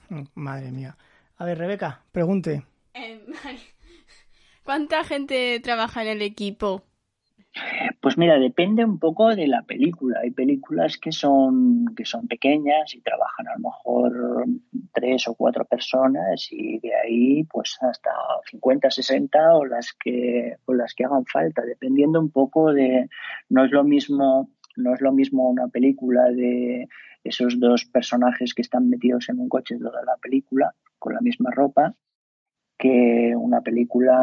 Mm, 0.09 0.23
madre 0.35 0.71
mía. 0.71 0.97
A 1.37 1.45
ver, 1.45 1.57
Rebeca, 1.57 2.01
pregunte. 2.11 2.63
Eh, 2.93 3.25
¿Cuánta 4.63 5.03
gente 5.03 5.59
trabaja 5.61 6.01
en 6.01 6.09
el 6.09 6.21
equipo? 6.21 6.83
Pues 8.01 8.17
mira, 8.17 8.39
depende 8.39 8.85
un 8.85 8.99
poco 8.99 9.35
de 9.35 9.47
la 9.47 9.63
película. 9.63 10.19
Hay 10.21 10.31
películas 10.31 10.97
que 10.97 11.11
son, 11.11 11.85
que 11.95 12.05
son 12.05 12.27
pequeñas 12.27 12.93
y 12.95 13.01
trabajan 13.01 13.47
a 13.47 13.53
lo 13.55 13.69
mejor 13.69 14.45
tres 14.93 15.27
o 15.27 15.35
cuatro 15.35 15.65
personas 15.65 16.47
y 16.51 16.79
de 16.79 16.95
ahí 16.95 17.43
pues 17.45 17.77
hasta 17.81 18.11
50, 18.49 18.89
60 18.91 19.55
o 19.55 19.65
las 19.65 19.93
que, 19.93 20.55
o 20.65 20.73
las 20.73 20.93
que 20.93 21.05
hagan 21.05 21.25
falta, 21.25 21.63
dependiendo 21.63 22.19
un 22.19 22.31
poco 22.31 22.71
de, 22.71 23.09
no 23.49 23.65
es 23.65 23.71
lo 23.71 23.83
mismo, 23.83 24.49
no 24.77 24.93
es 24.93 25.01
lo 25.01 25.11
mismo 25.11 25.49
una 25.49 25.67
película 25.67 26.29
de 26.29 26.87
esos 27.23 27.59
dos 27.59 27.85
personajes 27.85 28.53
que 28.53 28.61
están 28.61 28.89
metidos 28.89 29.27
en 29.29 29.39
un 29.39 29.49
coche 29.49 29.77
toda 29.77 30.03
la 30.05 30.15
película 30.21 30.73
con 30.99 31.13
la 31.13 31.21
misma 31.21 31.51
ropa 31.51 31.95
que 32.79 33.33
una 33.35 33.59
película 33.59 34.15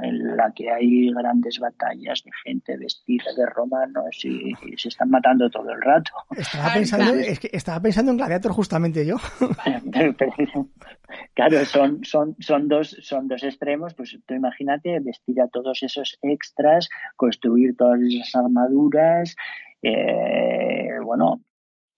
en 0.00 0.36
la 0.36 0.52
que 0.54 0.70
hay 0.70 1.12
grandes 1.12 1.58
batallas 1.58 2.22
de 2.24 2.30
gente 2.44 2.76
vestida 2.76 3.24
de 3.36 3.46
romanos 3.46 4.24
y, 4.24 4.54
se 4.76 4.88
están 4.88 5.10
matando 5.10 5.50
todo 5.50 5.70
el 5.72 5.82
rato. 5.82 6.12
Estaba 6.36 6.72
pensando, 6.72 7.14
es 7.14 7.40
que 7.40 7.50
estaba 7.52 7.80
pensando 7.80 8.12
en 8.12 8.18
Gladiator 8.18 8.52
justamente 8.52 9.04
yo. 9.04 9.16
claro, 11.34 11.64
son, 11.64 12.04
son, 12.04 12.36
son, 12.38 12.68
dos, 12.68 12.96
son 13.02 13.26
dos 13.26 13.42
extremos, 13.42 13.92
pues 13.94 14.16
tú 14.24 14.34
imagínate 14.34 15.00
vestir 15.00 15.40
a 15.40 15.48
todos 15.48 15.82
esos 15.82 16.18
extras, 16.22 16.88
construir 17.16 17.76
todas 17.76 18.00
esas 18.02 18.36
armaduras, 18.36 19.34
eh, 19.82 20.90
bueno, 21.04 21.42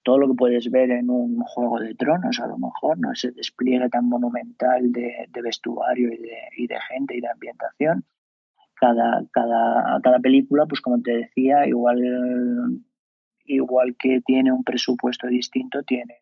todo 0.05 0.19
lo 0.19 0.29
que 0.29 0.35
puedes 0.35 0.71
ver 0.71 0.90
en 0.90 1.11
un 1.11 1.40
juego 1.40 1.81
de 1.81 1.95
tronos, 1.95 2.38
a 2.38 2.47
lo 2.47 2.59
mejor, 2.59 2.99
¿no? 2.99 3.12
Ese 3.12 3.33
despliegue 3.33 3.88
tan 3.88 4.09
monumental 4.09 4.93
de, 4.93 5.29
vestuario 5.43 6.12
y 6.12 6.19
de, 6.19 6.38
y 6.57 6.67
de, 6.67 6.77
gente 6.88 7.17
y 7.17 7.21
de 7.21 7.29
ambientación. 7.29 8.05
Cada, 8.75 9.25
cada, 9.33 10.01
cada 10.03 10.19
película, 10.19 10.67
pues 10.67 10.81
como 10.81 11.01
te 11.01 11.17
decía, 11.17 11.67
igual, 11.67 12.83
igual 13.47 13.97
que 13.99 14.21
tiene 14.21 14.53
un 14.53 14.62
presupuesto 14.62 15.27
distinto, 15.27 15.83
tiene 15.83 16.19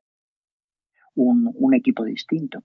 un, 1.17 1.51
un 1.53 1.75
equipo 1.75 2.05
distinto. 2.05 2.63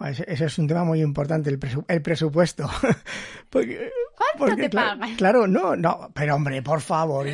Ese, 0.00 0.24
es 0.44 0.58
un 0.58 0.68
tema 0.68 0.84
muy 0.84 1.00
importante, 1.02 1.50
el, 1.50 1.58
el 1.88 2.02
presupuesto. 2.02 2.68
porque, 3.50 3.90
¿Cuánto 4.38 4.56
te 4.56 4.68
claro, 4.68 5.00
Claro, 5.16 5.46
no, 5.46 5.76
no, 5.76 6.10
pero 6.14 6.36
hombre, 6.36 6.62
por 6.62 6.80
favor. 6.80 7.26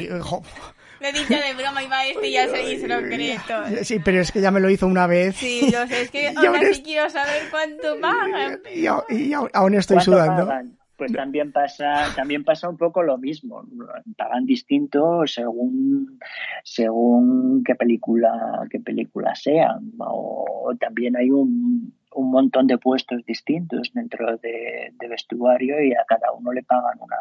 Le 1.00 1.08
he 1.08 1.12
dicho 1.12 1.34
de 1.34 1.54
broma, 1.54 1.82
iba 1.82 1.98
a 1.98 2.26
y 2.26 2.32
ya 2.32 2.46
se, 2.48 2.78
se 2.78 2.88
lo 2.88 3.00
cree 3.00 3.38
Sí, 3.84 4.00
pero 4.04 4.20
es 4.20 4.30
que 4.30 4.40
ya 4.40 4.50
me 4.50 4.60
lo 4.60 4.68
hizo 4.68 4.86
una 4.86 5.06
vez. 5.06 5.36
Sí, 5.36 5.62
yo 5.72 5.86
sé, 5.86 6.02
es 6.02 6.10
que 6.10 6.28
ahora 6.36 6.60
sí 6.72 6.82
quiero 6.82 7.08
saber 7.08 7.42
cuánto 7.50 7.98
pagan. 8.00 8.60
Y, 8.74 8.84
y, 9.14 9.32
aún 9.32 9.74
estoy 9.74 10.00
sudando. 10.00 10.50
Pues 10.96 11.12
también 11.14 11.50
pasa, 11.50 12.08
también 12.14 12.44
pasa 12.44 12.68
un 12.68 12.76
poco 12.76 13.02
lo 13.02 13.16
mismo. 13.16 13.64
Pagan 14.18 14.44
distinto 14.44 15.26
según, 15.26 16.18
según 16.62 17.64
qué 17.64 17.74
película, 17.74 18.66
qué 18.70 18.80
película 18.80 19.34
sea. 19.34 19.78
O 19.98 20.74
también 20.78 21.16
hay 21.16 21.30
un, 21.30 21.94
un 22.12 22.30
montón 22.30 22.66
de 22.66 22.76
puestos 22.76 23.24
distintos 23.24 23.90
dentro 23.94 24.36
de, 24.36 24.92
de 25.00 25.08
vestuario 25.08 25.82
y 25.82 25.94
a 25.94 26.04
cada 26.06 26.32
uno 26.32 26.52
le 26.52 26.62
pagan 26.64 26.98
una 27.00 27.16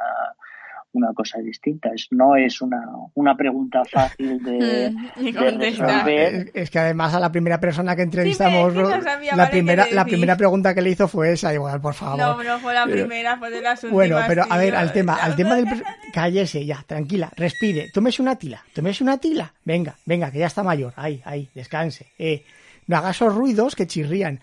una 0.94 1.14
cosa 1.14 1.40
distinta. 1.40 1.90
Es, 1.94 2.08
no 2.12 2.36
es 2.36 2.62
una, 2.62 2.82
una 3.14 3.36
pregunta 3.36 3.84
fácil 3.86 4.42
de, 4.44 4.94
resolver. 5.58 6.52
Es, 6.54 6.70
que 6.70 6.80
además 6.80 7.14
a 7.14 7.20
la 7.20 7.32
primera 7.32 7.60
persona 7.60 7.96
que 7.96 8.02
entrevistamos, 8.04 8.74
la, 8.76 9.50
primera, 9.50 9.88
la 9.92 10.06
primera 10.06 10.36
pregunta 10.36 10.74
que 10.74 10.82
le 10.82 10.92
hizo 10.92 11.08
fue 11.08 11.34
esa, 11.34 11.54
igual, 11.54 11.80
por 11.82 11.94
favor. 11.94 12.18
No, 12.18 12.44
no 12.44 12.60
fue 12.60 12.74
la 12.74 12.86
primera, 12.86 13.38
fue 13.38 13.52
de 13.52 13.62
las 13.62 13.84
últimas. 13.84 13.94
Bueno, 13.94 14.20
pero 14.28 14.46
a 14.50 14.58
ver, 14.58 14.76
al 14.76 14.92
tema, 14.92 15.16
al 15.16 15.36
tema 15.36 15.56
del... 15.56 15.68
Cállese 16.14 16.66
ya, 16.66 16.84
tranquila, 16.88 17.32
respire, 17.36 17.90
tómese 17.94 18.22
una 18.22 18.36
tila, 18.36 18.64
tómese 18.74 19.04
una 19.04 19.18
tila. 19.18 19.54
Venga, 19.64 19.96
venga, 20.06 20.32
que 20.32 20.40
ya 20.40 20.48
está 20.48 20.64
mayor. 20.64 20.94
Ahí, 20.96 21.22
ahí, 21.24 21.50
descanse. 21.54 22.08
Eh, 22.18 22.44
no 22.88 22.98
haga 22.98 23.12
esos 23.12 23.34
ruidos 23.36 23.76
que 23.76 23.86
chirrían. 23.86 24.40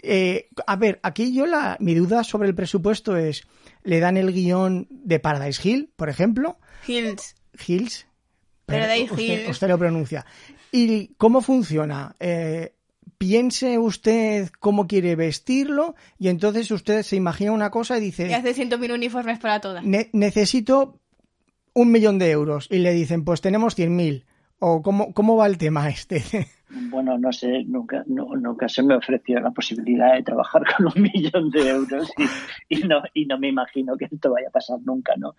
Eh, 0.00 0.48
a 0.66 0.76
ver, 0.76 1.00
aquí 1.02 1.34
yo 1.34 1.46
la, 1.46 1.76
mi 1.80 1.94
duda 1.94 2.22
sobre 2.22 2.48
el 2.48 2.54
presupuesto 2.54 3.16
es 3.16 3.46
le 3.88 4.00
dan 4.00 4.18
el 4.18 4.34
guion 4.34 4.86
de 4.90 5.18
Paradise 5.18 5.66
Hill, 5.66 5.90
por 5.96 6.10
ejemplo. 6.10 6.58
Hills. 6.86 7.36
Hills. 7.66 8.06
Paradise 8.66 9.10
usted, 9.10 9.48
usted 9.48 9.68
lo 9.68 9.78
pronuncia. 9.78 10.26
¿Y 10.70 11.14
cómo 11.16 11.40
funciona? 11.40 12.14
Eh, 12.20 12.74
piense 13.16 13.78
usted 13.78 14.50
cómo 14.60 14.86
quiere 14.86 15.16
vestirlo 15.16 15.94
y 16.18 16.28
entonces 16.28 16.70
usted 16.70 17.02
se 17.02 17.16
imagina 17.16 17.52
una 17.52 17.70
cosa 17.70 17.96
y 17.96 18.02
dice... 18.02 18.28
Y 18.28 18.34
hace 18.34 18.52
ciento 18.52 18.76
mil 18.76 18.92
uniformes 18.92 19.38
para 19.38 19.58
todas. 19.62 19.82
necesito 20.12 21.00
un 21.72 21.90
millón 21.90 22.18
de 22.18 22.30
euros 22.30 22.68
y 22.70 22.80
le 22.80 22.92
dicen, 22.92 23.24
pues 23.24 23.40
tenemos 23.40 23.74
cien 23.74 23.96
mil. 23.96 24.26
¿O 24.58 24.82
cómo, 24.82 25.14
cómo 25.14 25.36
va 25.36 25.46
el 25.46 25.56
tema 25.56 25.88
este? 25.88 26.22
Bueno, 26.70 27.16
no 27.16 27.32
sé, 27.32 27.64
nunca, 27.64 28.04
nunca 28.06 28.68
se 28.68 28.82
me 28.82 28.94
ofreció 28.94 29.40
la 29.40 29.50
posibilidad 29.50 30.14
de 30.14 30.22
trabajar 30.22 30.62
con 30.76 30.86
un 30.86 31.02
millón 31.14 31.50
de 31.50 31.68
euros 31.68 32.12
y, 32.68 32.76
no, 32.86 33.02
y 33.14 33.24
no 33.26 33.38
me 33.38 33.48
imagino 33.48 33.96
que 33.96 34.06
esto 34.06 34.32
vaya 34.32 34.48
a 34.48 34.52
pasar 34.52 34.78
nunca, 34.84 35.14
¿no? 35.16 35.34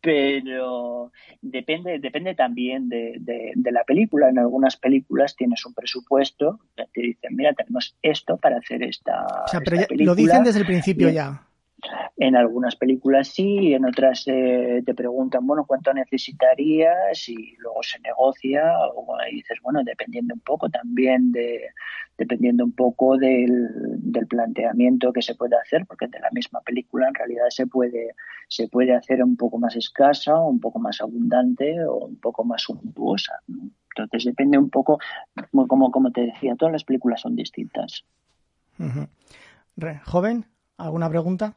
Pero 0.00 1.12
depende, 1.40 2.00
depende 2.00 2.34
también 2.34 2.88
de, 2.88 3.14
de, 3.18 3.72
la 3.72 3.84
película. 3.84 4.28
En 4.28 4.38
algunas 4.38 4.76
películas 4.76 5.36
tienes 5.36 5.64
un 5.64 5.74
presupuesto, 5.74 6.60
te 6.74 7.00
dicen, 7.00 7.36
mira, 7.36 7.52
tenemos 7.54 7.96
esto 8.02 8.36
para 8.36 8.58
hacer 8.58 8.82
esta. 8.82 9.24
O 9.44 9.48
sea, 9.48 9.60
pero 9.60 9.86
lo 9.90 10.14
dicen 10.14 10.42
desde 10.42 10.60
el 10.60 10.66
principio 10.66 11.10
ya. 11.10 11.46
En 12.16 12.36
algunas 12.36 12.76
películas 12.76 13.28
sí, 13.28 13.74
en 13.74 13.84
otras 13.84 14.24
eh, 14.26 14.82
te 14.86 14.94
preguntan, 14.94 15.46
bueno, 15.46 15.64
¿cuánto 15.66 15.92
necesitarías? 15.92 17.28
Y 17.28 17.56
luego 17.58 17.82
se 17.82 17.98
negocia, 18.00 18.62
o 18.94 19.16
dices, 19.30 19.58
bueno, 19.62 19.82
dependiendo 19.84 20.34
un 20.34 20.40
poco 20.40 20.68
también 20.68 21.32
de, 21.32 21.70
dependiendo 22.16 22.64
un 22.64 22.72
poco 22.72 23.16
del, 23.16 23.68
del, 23.98 24.26
planteamiento 24.26 25.12
que 25.12 25.22
se 25.22 25.34
puede 25.34 25.56
hacer, 25.56 25.84
porque 25.86 26.06
de 26.06 26.20
la 26.20 26.30
misma 26.32 26.60
película 26.60 27.08
en 27.08 27.14
realidad 27.14 27.46
se 27.48 27.66
puede, 27.66 28.14
se 28.48 28.68
puede 28.68 28.94
hacer 28.94 29.22
un 29.22 29.36
poco 29.36 29.58
más 29.58 29.74
escasa, 29.74 30.38
un 30.38 30.60
poco 30.60 30.78
más 30.78 31.00
abundante 31.00 31.84
o 31.84 32.06
un 32.06 32.16
poco 32.16 32.44
más 32.44 32.62
suntuosa. 32.62 33.40
Entonces 33.96 34.24
depende 34.24 34.58
un 34.58 34.70
poco, 34.70 34.98
como, 35.50 35.90
como 35.90 36.10
te 36.12 36.22
decía, 36.22 36.54
todas 36.56 36.72
las 36.72 36.84
películas 36.84 37.20
son 37.20 37.34
distintas. 37.34 38.04
Joven, 40.04 40.46
¿alguna 40.76 41.08
pregunta? 41.08 41.56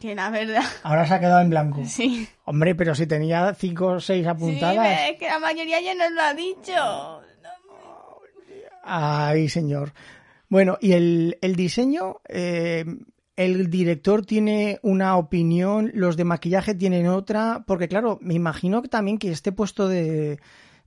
Que 0.00 0.14
la 0.14 0.30
verdad. 0.30 0.62
Ahora 0.82 1.06
se 1.06 1.14
ha 1.14 1.20
quedado 1.20 1.40
en 1.40 1.50
blanco. 1.50 1.82
Sí. 1.84 2.28
Hombre, 2.44 2.74
pero 2.74 2.94
si 2.94 3.06
tenía 3.06 3.54
cinco 3.54 3.86
o 3.86 4.00
seis 4.00 4.26
apuntadas. 4.26 4.98
Sí, 5.00 5.12
es 5.12 5.18
que 5.18 5.26
la 5.26 5.38
mayoría 5.38 5.80
ya 5.80 5.94
nos 5.94 6.12
lo 6.12 6.22
ha 6.22 6.34
dicho. 6.34 7.22
Ay, 8.82 9.48
señor. 9.48 9.92
Bueno, 10.48 10.78
y 10.80 10.92
el, 10.92 11.38
el 11.40 11.56
diseño, 11.56 12.20
eh, 12.28 12.84
el 13.34 13.68
director 13.68 14.24
tiene 14.24 14.78
una 14.82 15.16
opinión, 15.16 15.90
los 15.94 16.16
de 16.16 16.24
maquillaje 16.24 16.74
tienen 16.74 17.08
otra, 17.08 17.64
porque 17.66 17.88
claro, 17.88 18.18
me 18.22 18.34
imagino 18.34 18.80
que 18.80 18.88
también 18.88 19.18
que 19.18 19.32
este 19.32 19.50
puesto 19.50 19.88
de, 19.88 20.38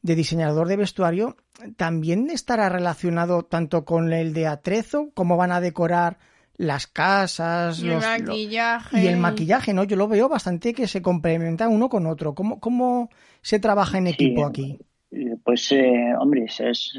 de 0.02 0.16
diseñador 0.16 0.68
de 0.68 0.78
vestuario 0.78 1.36
también 1.76 2.30
estará 2.30 2.70
relacionado 2.70 3.44
tanto 3.44 3.84
con 3.84 4.14
el 4.14 4.34
de 4.34 4.48
atrezo, 4.48 5.12
cómo 5.14 5.36
van 5.36 5.52
a 5.52 5.60
decorar 5.60 6.20
las 6.60 6.88
casas, 6.88 7.80
y 7.80 7.90
el 7.90 8.00
maquillaje. 8.00 9.02
y 9.02 9.08
el 9.08 9.16
maquillaje, 9.16 9.74
¿no? 9.74 9.86
Yo 9.86 9.96
lo 9.96 10.10
veo 10.10 10.28
bastante 10.28 10.74
que 10.74 10.88
se 10.88 11.02
complementan 11.02 11.72
uno 11.72 11.88
con 11.88 12.06
otro. 12.06 12.36
¿Cómo, 12.36 12.60
cómo 12.60 13.10
se 13.42 13.60
trabaja 13.60 13.98
en 13.98 14.08
equipo 14.08 14.46
aquí? 14.46 14.78
Eh, 15.12 15.38
pues, 15.44 15.72
eh, 15.72 16.14
hombre, 16.20 16.46
es 16.46 16.94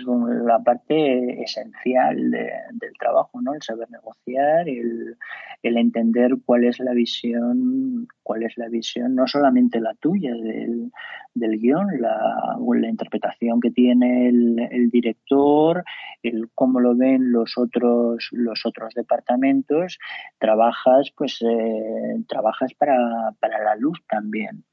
la 0.45 0.59
parte 0.59 1.43
esencial 1.43 2.31
del 2.31 2.93
trabajo, 2.99 3.41
¿no? 3.41 3.55
El 3.55 3.63
saber 3.63 3.89
negociar, 3.89 4.69
el, 4.69 5.17
el, 5.63 5.77
entender 5.77 6.33
cuál 6.45 6.65
es 6.65 6.81
la 6.81 6.93
visión, 6.93 8.09
cuál 8.25 8.43
es 8.43 8.59
la 8.59 8.69
visión, 8.69 9.15
no 9.15 9.29
solamente 9.29 9.81
la 9.81 9.95
tuya 9.95 10.35
del, 10.35 10.91
del 11.35 11.59
guion, 11.61 12.01
la, 12.01 12.59
la 12.59 12.89
interpretación 12.89 13.61
que 13.61 13.71
tiene 13.71 14.29
el, 14.29 14.59
el, 14.59 14.91
director, 14.91 15.85
el 16.25 16.51
cómo 16.53 16.81
lo 16.81 16.97
ven 16.97 17.31
los 17.31 17.57
otros, 17.59 18.29
los 18.33 18.67
otros 18.67 18.93
departamentos. 18.95 20.01
Trabajas, 20.39 21.13
pues, 21.17 21.41
eh, 21.43 22.25
trabajas 22.29 22.75
para, 22.75 22.97
para 23.39 23.63
la 23.63 23.77
luz 23.77 24.03
también 24.09 24.65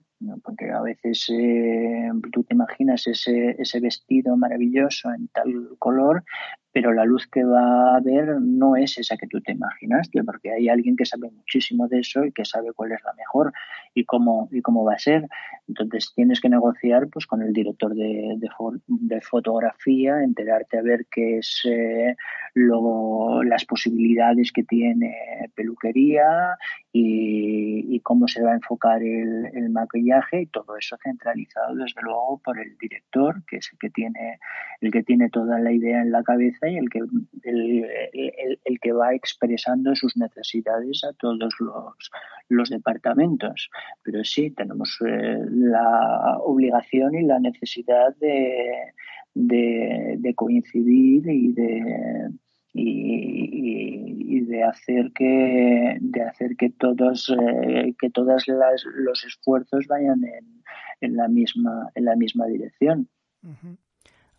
porque 0.43 0.71
a 0.71 0.81
veces 0.81 1.27
eh, 1.29 2.09
tú 2.31 2.43
te 2.43 2.53
imaginas 2.53 3.05
ese, 3.07 3.55
ese 3.59 3.79
vestido 3.79 4.35
maravilloso 4.35 5.11
en 5.11 5.27
tal 5.29 5.75
color, 5.79 6.23
pero 6.71 6.93
la 6.93 7.05
luz 7.05 7.27
que 7.27 7.43
va 7.43 7.93
a 7.93 7.97
haber 7.97 8.39
no 8.41 8.75
es 8.75 8.97
esa 8.97 9.17
que 9.17 9.27
tú 9.27 9.41
te 9.41 9.53
imaginaste, 9.53 10.23
porque 10.23 10.51
hay 10.51 10.69
alguien 10.69 10.95
que 10.95 11.05
sabe 11.05 11.29
muchísimo 11.31 11.87
de 11.87 11.99
eso 11.99 12.23
y 12.23 12.31
que 12.31 12.45
sabe 12.45 12.73
cuál 12.73 12.91
es 12.91 12.99
la 13.03 13.13
mejor 13.13 13.53
y 13.93 14.05
cómo, 14.05 14.47
y 14.51 14.61
cómo 14.61 14.83
va 14.83 14.93
a 14.93 14.99
ser. 14.99 15.27
Entonces 15.67 16.11
tienes 16.15 16.39
que 16.39 16.49
negociar 16.49 17.07
pues 17.07 17.25
con 17.25 17.41
el 17.41 17.53
director 17.53 17.95
de, 17.95 18.37
de, 18.37 19.21
fotografía, 19.21 20.21
enterarte 20.23 20.77
a 20.77 20.81
ver 20.81 21.07
qué 21.11 21.39
es 21.39 21.61
eh, 21.65 22.15
las 22.55 23.65
posibilidades 23.65 24.51
que 24.51 24.63
tiene 24.63 25.15
peluquería 25.55 26.57
y, 26.91 27.95
y, 27.95 27.99
cómo 28.01 28.27
se 28.27 28.41
va 28.41 28.51
a 28.51 28.55
enfocar 28.55 29.03
el, 29.03 29.45
el 29.53 29.69
maquillaje 29.69 30.41
y 30.41 30.45
todo 30.47 30.77
eso 30.77 30.97
centralizado 31.03 31.75
desde 31.75 32.01
luego 32.01 32.39
por 32.43 32.59
el 32.59 32.77
director, 32.77 33.43
que 33.45 33.57
es 33.57 33.69
el 33.71 33.79
que 33.79 33.89
tiene, 33.89 34.39
el 34.81 34.91
que 34.91 35.03
tiene 35.03 35.29
toda 35.29 35.59
la 35.59 35.71
idea 35.71 36.01
en 36.01 36.11
la 36.11 36.23
cabeza 36.23 36.66
y 36.69 36.77
el 36.77 36.89
que, 36.89 36.99
el, 37.43 38.59
el, 38.63 38.79
que 38.79 38.91
va 38.91 39.13
expresando 39.13 39.95
sus 39.95 40.15
necesidades 40.17 41.03
a 41.03 41.13
todos 41.13 41.53
los, 41.59 42.11
los 42.49 42.69
departamentos. 42.69 43.69
Pero 44.03 44.23
sí, 44.23 44.51
tenemos 44.51 44.97
eh, 45.05 45.37
la 45.49 46.37
obligación 46.43 47.15
y 47.15 47.23
la 47.23 47.39
necesidad 47.39 48.15
de, 48.17 48.93
de, 49.33 50.33
coincidir 50.35 51.27
y 51.27 51.53
de, 51.53 52.29
y, 52.73 54.41
de 54.41 54.63
hacer 54.63 55.11
que 55.13 55.97
de 55.99 56.21
hacer 56.21 56.55
que 56.55 56.69
todos 56.69 57.29
eh, 57.29 57.93
que 57.99 58.09
todas 58.09 58.45
los 58.47 59.25
esfuerzos 59.25 59.87
vayan 59.87 60.23
en, 60.23 60.63
en 61.01 61.15
la 61.17 61.27
misma 61.27 61.89
en 61.95 62.05
la 62.05 62.15
misma 62.15 62.45
dirección. 62.45 63.09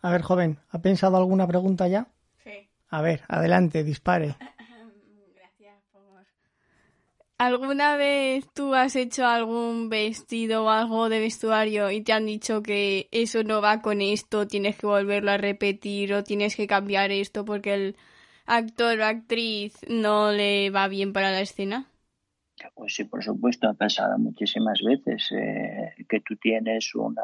A 0.01 0.11
ver 0.11 0.21
joven 0.21 0.57
ha 0.71 0.81
pensado 0.81 1.17
alguna 1.17 1.47
pregunta 1.47 1.87
ya 1.87 2.07
a 2.89 3.01
ver, 3.01 3.21
adelante, 3.27 3.83
dispare. 3.83 4.35
Gracias 5.35 5.83
por... 5.91 6.25
¿Alguna 7.37 7.95
vez 7.95 8.47
tú 8.53 8.73
has 8.73 8.95
hecho 8.95 9.25
algún 9.25 9.89
vestido 9.89 10.65
o 10.65 10.69
algo 10.69 11.09
de 11.09 11.19
vestuario 11.19 11.91
y 11.91 12.01
te 12.01 12.13
han 12.13 12.25
dicho 12.25 12.61
que 12.61 13.07
eso 13.11 13.43
no 13.43 13.61
va 13.61 13.81
con 13.81 14.01
esto, 14.01 14.47
tienes 14.47 14.77
que 14.77 14.87
volverlo 14.87 15.31
a 15.31 15.37
repetir 15.37 16.13
o 16.13 16.23
tienes 16.23 16.55
que 16.55 16.67
cambiar 16.67 17.11
esto 17.11 17.45
porque 17.45 17.73
el 17.73 17.95
actor 18.45 18.99
o 18.99 19.05
actriz 19.05 19.77
no 19.87 20.31
le 20.31 20.69
va 20.71 20.87
bien 20.87 21.13
para 21.13 21.31
la 21.31 21.41
escena? 21.41 21.87
Pues 22.73 22.95
sí, 22.95 23.05
por 23.05 23.23
supuesto, 23.23 23.69
ha 23.69 23.73
pasado 23.73 24.17
muchísimas 24.17 24.81
veces 24.81 25.31
eh, 25.31 25.93
que 26.07 26.19
tú 26.21 26.35
tienes 26.35 26.93
una 26.93 27.23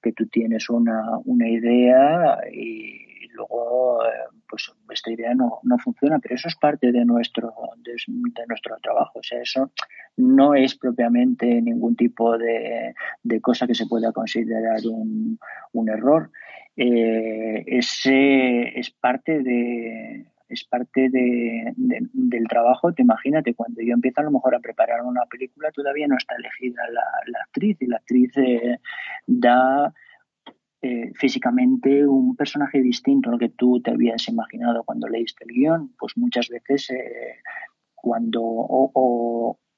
que 0.00 0.12
tú 0.12 0.26
tienes 0.26 0.68
una, 0.70 1.18
una 1.24 1.48
idea 1.48 2.38
y 2.52 3.26
luego 3.30 4.04
eh, 4.04 4.37
pues 4.48 4.72
esta 4.90 5.10
idea 5.10 5.34
no, 5.34 5.60
no, 5.62 5.78
funciona, 5.78 6.18
pero 6.18 6.34
eso 6.34 6.48
es 6.48 6.56
parte 6.56 6.92
de 6.92 7.04
nuestro, 7.04 7.52
de, 7.76 8.46
nuestro 8.48 8.76
trabajo. 8.82 9.18
O 9.18 9.22
sea, 9.22 9.40
eso 9.40 9.70
no 10.16 10.54
es 10.54 10.76
propiamente 10.76 11.46
ningún 11.60 11.96
tipo 11.96 12.36
de, 12.38 12.94
de 13.22 13.40
cosa 13.40 13.66
que 13.66 13.74
se 13.74 13.86
pueda 13.86 14.12
considerar 14.12 14.80
un, 14.86 15.38
un 15.72 15.88
error. 15.88 16.30
Eh, 16.76 17.64
ese 17.66 18.78
es 18.78 18.90
parte 18.90 19.42
de 19.42 20.26
es 20.48 20.64
parte 20.64 21.10
de, 21.10 21.72
del 21.76 22.48
trabajo. 22.48 22.92
Te 22.92 23.02
imagínate, 23.02 23.54
cuando 23.54 23.82
yo 23.82 23.92
empiezo 23.92 24.20
a 24.20 24.24
lo 24.24 24.30
mejor 24.30 24.54
a 24.54 24.60
preparar 24.60 25.02
una 25.02 25.26
película, 25.26 25.70
todavía 25.70 26.06
no 26.08 26.16
está 26.16 26.34
elegida 26.36 26.82
la, 26.90 27.40
actriz 27.44 27.76
y 27.80 27.86
la 27.86 27.96
actriz 27.96 28.32
eh, 28.38 28.78
da 29.26 29.92
eh, 30.80 31.12
físicamente 31.14 32.06
un 32.06 32.36
personaje 32.36 32.80
distinto 32.80 33.30
al 33.30 33.38
que 33.38 33.48
tú 33.48 33.80
te 33.80 33.90
habías 33.90 34.28
imaginado 34.28 34.84
cuando 34.84 35.08
leíste 35.08 35.44
el 35.44 35.54
guion, 35.54 35.94
pues 35.98 36.16
muchas 36.16 36.48
veces 36.48 36.90
eh, 36.90 37.40
cuando 37.94 38.42
o, 38.42 38.90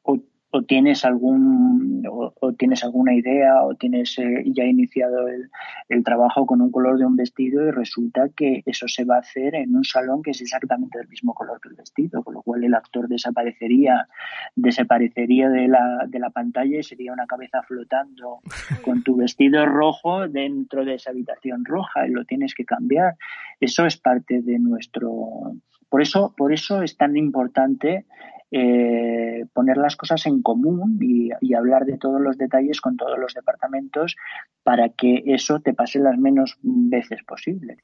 o 0.02 0.20
tienes 0.66 1.04
algún 1.04 2.02
o, 2.08 2.52
tienes 2.54 2.82
alguna 2.82 3.14
idea 3.14 3.62
o 3.62 3.74
tienes 3.74 4.18
eh, 4.18 4.44
ya 4.46 4.64
iniciado 4.64 5.28
el, 5.28 5.50
el, 5.88 6.02
trabajo 6.02 6.46
con 6.46 6.60
un 6.60 6.70
color 6.70 6.98
de 6.98 7.06
un 7.06 7.16
vestido 7.16 7.66
y 7.66 7.70
resulta 7.70 8.28
que 8.34 8.62
eso 8.66 8.88
se 8.88 9.04
va 9.04 9.16
a 9.16 9.20
hacer 9.20 9.54
en 9.54 9.76
un 9.76 9.84
salón 9.84 10.22
que 10.22 10.32
es 10.32 10.40
exactamente 10.40 10.98
del 10.98 11.08
mismo 11.08 11.34
color 11.34 11.60
que 11.60 11.68
el 11.68 11.76
vestido, 11.76 12.22
con 12.22 12.34
lo 12.34 12.42
cual 12.42 12.64
el 12.64 12.74
actor 12.74 13.08
desaparecería 13.08 14.08
desaparecería 14.56 15.48
de 15.48 15.68
la, 15.68 16.06
de 16.08 16.18
la 16.18 16.30
pantalla 16.30 16.78
y 16.78 16.82
sería 16.82 17.12
una 17.12 17.26
cabeza 17.26 17.62
flotando 17.62 18.40
con 18.84 19.02
tu 19.02 19.16
vestido 19.16 19.64
rojo 19.66 20.28
dentro 20.28 20.84
de 20.84 20.94
esa 20.94 21.10
habitación 21.10 21.64
roja 21.64 22.06
y 22.06 22.10
lo 22.10 22.24
tienes 22.24 22.54
que 22.54 22.64
cambiar. 22.64 23.16
Eso 23.60 23.86
es 23.86 23.96
parte 23.96 24.42
de 24.42 24.58
nuestro 24.58 25.54
por 25.90 26.00
eso 26.00 26.32
por 26.34 26.54
eso 26.54 26.82
es 26.82 26.96
tan 26.96 27.16
importante 27.18 28.06
eh, 28.52 29.44
poner 29.52 29.76
las 29.76 29.94
cosas 29.94 30.26
en 30.26 30.42
común 30.42 30.98
y, 31.00 31.30
hablar 31.54 31.84
de 31.84 31.98
todos 31.98 32.20
los 32.20 32.36
detalles 32.36 32.80
con 32.80 32.96
todos 32.96 33.16
los 33.18 33.32
departamentos 33.32 34.16
para 34.64 34.88
que 34.88 35.22
eso 35.26 35.60
te 35.60 35.72
pase 35.72 36.00
las 36.00 36.18
menos 36.18 36.58
veces 36.62 37.22
posible. 37.24 37.76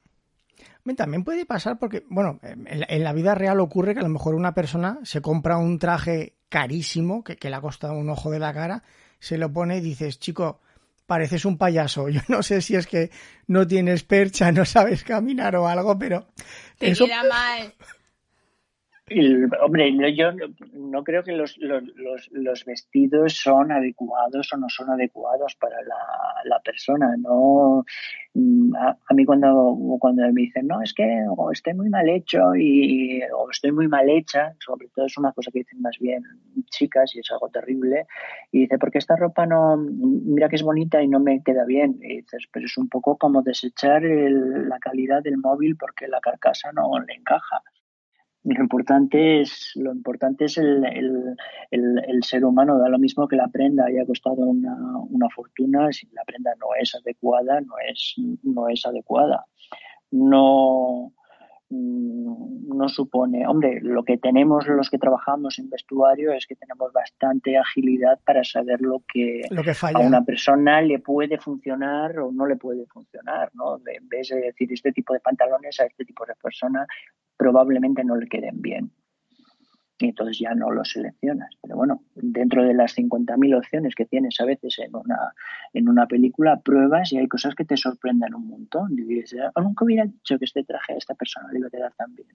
También 0.95 1.23
puede 1.23 1.45
pasar 1.45 1.77
porque, 1.79 2.03
bueno, 2.09 2.39
en 2.43 3.03
la 3.03 3.13
vida 3.13 3.35
real 3.35 3.59
ocurre 3.59 3.93
que 3.93 3.99
a 3.99 4.03
lo 4.03 4.09
mejor 4.09 4.35
una 4.35 4.53
persona 4.53 4.99
se 5.03 5.21
compra 5.21 5.57
un 5.57 5.79
traje 5.79 6.33
carísimo 6.49 7.23
que, 7.23 7.35
que 7.35 7.49
le 7.49 7.57
ha 7.57 7.61
costado 7.61 7.93
un 7.93 8.09
ojo 8.09 8.31
de 8.31 8.39
la 8.39 8.53
cara, 8.53 8.83
se 9.19 9.37
lo 9.37 9.51
pone 9.51 9.77
y 9.77 9.81
dices, 9.81 10.17
chico, 10.17 10.61
pareces 11.05 11.45
un 11.45 11.57
payaso. 11.57 12.09
Yo 12.09 12.21
no 12.27 12.43
sé 12.43 12.61
si 12.61 12.75
es 12.75 12.87
que 12.87 13.09
no 13.47 13.65
tienes 13.65 14.03
percha, 14.03 14.51
no 14.51 14.65
sabes 14.65 15.03
caminar 15.03 15.55
o 15.55 15.67
algo, 15.67 15.97
pero... 15.97 16.27
Te 16.77 16.91
eso... 16.91 17.05
queda 17.05 17.23
mal. 17.23 17.73
Hombre, 19.09 20.15
yo 20.15 20.31
no 20.73 21.01
creo 21.05 21.23
que 21.23 21.31
los, 21.31 21.57
los, 21.59 21.81
los, 22.31 22.65
vestidos 22.65 23.35
son 23.35 23.71
adecuados 23.71 24.51
o 24.51 24.57
no 24.57 24.67
son 24.67 24.89
adecuados 24.89 25.55
para 25.55 25.81
la, 25.83 25.95
la 26.43 26.59
persona. 26.59 27.15
No, 27.17 27.85
mm, 28.33 28.75
a, 28.75 28.97
a, 29.07 29.13
mí 29.13 29.23
cuando, 29.23 29.77
cuando 30.01 30.23
me 30.33 30.41
dicen, 30.41 30.67
no, 30.67 30.81
es 30.81 30.93
que 30.93 31.23
o 31.37 31.51
estoy 31.53 31.73
muy 31.73 31.87
mal 31.89 32.09
hecho 32.09 32.53
y, 32.53 33.21
o 33.33 33.49
estoy 33.49 33.71
muy 33.71 33.87
mal 33.87 34.09
hecha, 34.09 34.53
sobre 34.59 34.89
todo 34.89 35.05
es 35.05 35.17
una 35.17 35.31
cosa 35.31 35.51
que 35.53 35.59
dicen 35.59 35.79
más 35.79 35.97
bien 36.01 36.23
chicas 36.69 37.15
y 37.15 37.19
es 37.19 37.31
algo 37.31 37.47
terrible, 37.47 38.07
y 38.51 38.61
dice, 38.61 38.77
porque 38.77 38.97
esta 38.97 39.15
ropa 39.15 39.45
no, 39.45 39.77
mira 39.77 40.49
que 40.49 40.57
es 40.57 40.63
bonita 40.63 41.01
y 41.01 41.07
no 41.07 41.21
me 41.21 41.41
queda 41.43 41.63
bien. 41.63 41.97
Y 42.01 42.17
dices, 42.17 42.45
pero 42.51 42.65
es 42.65 42.77
un 42.77 42.89
poco 42.89 43.17
como 43.17 43.41
desechar 43.41 44.03
el, 44.03 44.67
la 44.67 44.79
calidad 44.79 45.23
del 45.23 45.37
móvil 45.37 45.77
porque 45.77 46.09
la 46.09 46.19
carcasa 46.19 46.73
no 46.73 46.99
le 46.99 47.13
encaja 47.13 47.61
lo 48.53 48.63
importante 48.63 49.41
es 49.41 49.71
lo 49.75 49.91
importante 49.91 50.45
es 50.45 50.57
el, 50.57 50.85
el, 50.85 51.35
el, 52.07 52.23
ser 52.23 52.45
humano. 52.45 52.77
Da 52.77 52.87
lo 52.87 52.99
mismo 52.99 53.27
que 53.27 53.35
la 53.35 53.49
prenda 53.49 53.85
haya 53.85 54.05
costado 54.05 54.37
una, 54.37 54.75
una, 55.09 55.27
fortuna 55.29 55.91
si 55.91 56.07
la 56.13 56.23
prenda 56.23 56.51
no 56.59 56.67
es 56.79 56.95
adecuada 56.95 57.59
no 57.61 57.73
es 57.89 58.15
no 58.43 58.69
es 58.69 58.85
adecuada. 58.85 59.45
No 60.11 61.11
no 61.69 62.87
supone 62.87 63.45
hombre 63.45 63.79
lo 63.81 64.03
que 64.03 64.17
tenemos 64.17 64.67
los 64.67 64.89
que 64.89 64.97
trabajamos 64.97 65.59
en 65.59 65.69
vestuario 65.69 66.31
es 66.31 66.47
que 66.47 66.55
tenemos 66.55 66.93
bastante 66.93 67.57
agilidad 67.57 68.19
para 68.25 68.43
saber 68.43 68.81
lo 68.81 69.03
que, 69.11 69.41
lo 69.49 69.63
que 69.63 69.73
a 69.81 69.99
una 69.99 70.23
persona 70.23 70.81
le 70.81 70.99
puede 70.99 71.37
funcionar 71.37 72.19
o 72.19 72.31
no 72.31 72.45
le 72.45 72.55
puede 72.55 72.85
funcionar 72.85 73.51
no 73.53 73.77
en 73.85 74.07
vez 74.07 74.29
de 74.29 74.41
decir 74.41 74.71
este 74.71 74.93
tipo 74.93 75.13
de 75.13 75.19
pantalones 75.19 75.79
a 75.81 75.85
este 75.85 76.05
tipo 76.05 76.25
de 76.25 76.35
persona 76.41 76.87
probablemente 77.37 78.03
no 78.03 78.15
le 78.15 78.27
queden 78.27 78.61
bien. 78.61 78.91
Y 79.99 80.05
entonces 80.09 80.39
ya 80.39 80.53
no 80.53 80.71
los 80.71 80.91
seleccionas. 80.91 81.55
Pero 81.61 81.75
bueno, 81.75 82.03
dentro 82.15 82.63
de 82.63 82.73
las 82.73 82.95
50.000 82.95 83.57
opciones 83.57 83.95
que 83.95 84.05
tienes 84.05 84.39
a 84.39 84.45
veces 84.45 84.77
en 84.79 84.95
una, 84.95 85.33
en 85.73 85.89
una 85.89 86.05
película, 86.05 86.59
pruebas 86.59 87.11
y 87.13 87.17
hay 87.17 87.27
cosas 87.27 87.55
que 87.55 87.65
te 87.65 87.77
sorprenden 87.77 88.35
un 88.35 88.47
montón. 88.47 88.93
Y 88.93 89.03
dices, 89.03 89.39
oh, 89.55 89.61
nunca 89.61 89.85
hubiera 89.85 90.05
dicho 90.05 90.37
que 90.37 90.45
este 90.45 90.63
traje 90.63 90.93
a 90.93 90.97
esta 90.97 91.15
persona 91.15 91.49
le 91.51 91.59
iba 91.59 91.67
a 91.67 91.71
quedar 91.71 91.93
tan 91.93 92.13
bien. 92.15 92.29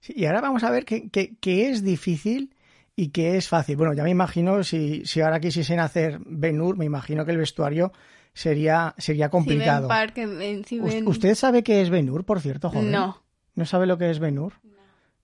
Sí, 0.00 0.12
y 0.16 0.24
ahora 0.26 0.40
vamos 0.40 0.62
a 0.64 0.70
ver 0.70 0.84
qué, 0.84 1.08
qué, 1.10 1.34
qué 1.40 1.70
es 1.70 1.82
difícil 1.82 2.54
y 2.94 3.08
qué 3.08 3.36
es 3.36 3.48
fácil. 3.48 3.76
Bueno, 3.76 3.94
ya 3.94 4.04
me 4.04 4.10
imagino, 4.10 4.62
si, 4.62 5.04
si 5.04 5.20
ahora 5.20 5.40
quisiesen 5.40 5.80
hacer 5.80 6.20
Ben-Hur, 6.24 6.76
me 6.76 6.84
imagino 6.84 7.24
que 7.24 7.32
el 7.32 7.38
vestuario 7.38 7.92
sería, 8.34 8.94
sería 8.98 9.28
complicado. 9.30 9.88
Park, 9.88 10.18
en, 10.18 10.40
en, 10.40 11.08
¿Usted 11.08 11.34
sabe 11.34 11.62
qué 11.62 11.82
es 11.82 11.90
Ben-Hur, 11.90 12.24
por 12.24 12.40
cierto, 12.40 12.70
joven? 12.70 12.90
No. 12.90 13.22
¿No 13.54 13.66
sabe 13.66 13.86
lo 13.86 13.98
que 13.98 14.10
es 14.10 14.18
Benur? 14.18 14.54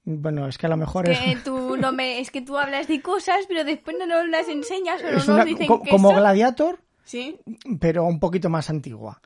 No. 0.08 0.20
Bueno, 0.20 0.48
es 0.48 0.56
que 0.58 0.66
a 0.66 0.70
lo 0.70 0.76
mejor 0.76 1.04
que 1.04 1.12
es... 1.12 1.44
Tú 1.44 1.76
no 1.80 1.92
me... 1.92 2.20
Es 2.20 2.30
que 2.30 2.40
tú 2.42 2.56
hablas 2.58 2.88
de 2.88 3.00
cosas, 3.02 3.44
pero 3.48 3.64
después 3.64 3.96
no 3.98 4.06
nos 4.06 4.28
las 4.28 4.48
enseñas 4.48 5.02
o 5.02 5.30
no 5.30 5.36
nos 5.36 5.46
dicen 5.46 5.66
co 5.66 5.82
que 5.82 5.90
Como 5.90 6.10
eso... 6.10 6.20
Gladiator, 6.20 6.78
¿Sí? 7.04 7.38
pero 7.80 8.04
un 8.04 8.18
poquito 8.20 8.48
más 8.48 8.70
antigua. 8.70 9.20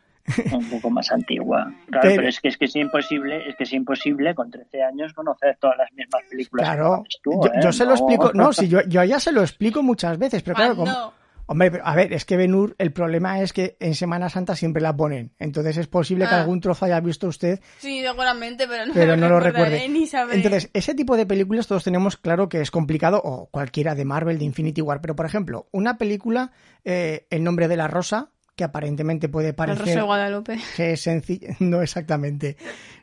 un 0.53 0.71
poco 0.71 0.91
más 0.91 1.11
antigua. 1.11 1.73
Claro, 1.87 2.03
Pero- 2.03 2.17
pero, 2.17 2.29
es 2.29 2.41
que 2.41 2.49
es 2.49 2.57
que 2.57 2.65
es 2.67 2.77
imposible, 2.77 3.49
es 3.49 3.57
que 3.57 3.65
es 3.65 3.73
imposible 3.73 4.35
con 4.35 4.51
13 4.51 4.83
años 4.83 5.13
conocer 5.13 5.57
todas 5.61 5.77
las 5.79 5.93
mismas 5.93 6.23
películas 6.31 6.67
Claro, 6.69 7.05
tú, 7.23 7.33
yo, 7.45 7.51
¿eh? 7.53 7.61
yo 7.63 7.73
se 7.73 7.85
lo 7.85 7.91
No. 7.91 7.97
explico, 7.97 8.31
no, 8.35 8.53
si 8.53 8.69
yo, 8.69 8.81
yo 8.89 9.05
ya 9.05 9.19
se 9.21 9.33
lo 9.33 9.41
explico 9.43 9.83
muchas 9.83 10.17
veces, 10.19 10.43
pero 10.43 10.55
claro, 10.57 10.77
como-. 10.77 11.13
Hombre, 11.53 11.81
a 11.85 11.95
ver, 11.95 12.13
es 12.13 12.25
que 12.25 12.37
Benur, 12.37 12.75
el 12.79 12.93
problema 12.93 13.41
es 13.41 13.53
que 13.53 13.77
en 13.79 13.95
Semana 13.95 14.29
Santa 14.29 14.57
siempre 14.57 14.83
la 14.83 14.97
ponen, 14.97 15.33
entonces 15.39 15.77
es 15.77 15.87
posible 15.87 16.27
que 16.27 16.35
Ah. 16.35 16.41
algún 16.41 16.61
trozo 16.61 16.85
haya 16.87 16.99
visto 17.01 17.29
usted, 17.29 17.61
Sí, 17.79 18.03
seguramente, 18.03 18.67
pero 18.67 18.87
no, 18.87 18.93
pero 18.95 19.17
no 19.17 19.29
lo 19.29 19.39
recuerde. 19.41 19.89
Ni. 19.89 20.09
Entonces, 20.33 20.69
ese 20.73 20.95
tipo 20.95 21.17
de 21.17 21.27
películas 21.27 21.67
todos 21.69 21.85
tenemos 21.85 22.17
claro 22.17 22.49
que 22.49 22.61
es 22.61 22.71
complicado, 22.71 23.21
o 23.25 23.47
cualquiera 23.51 23.95
de 23.95 24.05
Marvel, 24.05 24.39
de 24.39 24.45
Infinity 24.45 24.81
War, 24.83 25.01
pero 25.01 25.15
por 25.15 25.27
ejemplo, 25.27 25.69
una 25.71 25.97
película, 25.99 26.51
eh, 26.85 27.27
El 27.31 27.45
nombre 27.45 27.69
de 27.69 27.77
la 27.77 27.87
rosa, 27.87 28.31
que 28.57 28.65
aparentemente 28.65 29.29
puede 29.29 29.49
El 29.51 29.55
parecer... 29.55 29.85
Rosa 29.87 29.97
de 29.99 30.03
Guadalupe. 30.03 30.59
que 30.77 30.93
es 30.93 31.01
sencillo, 31.01 31.49
no 31.61 31.81
exactamente. 31.83 32.57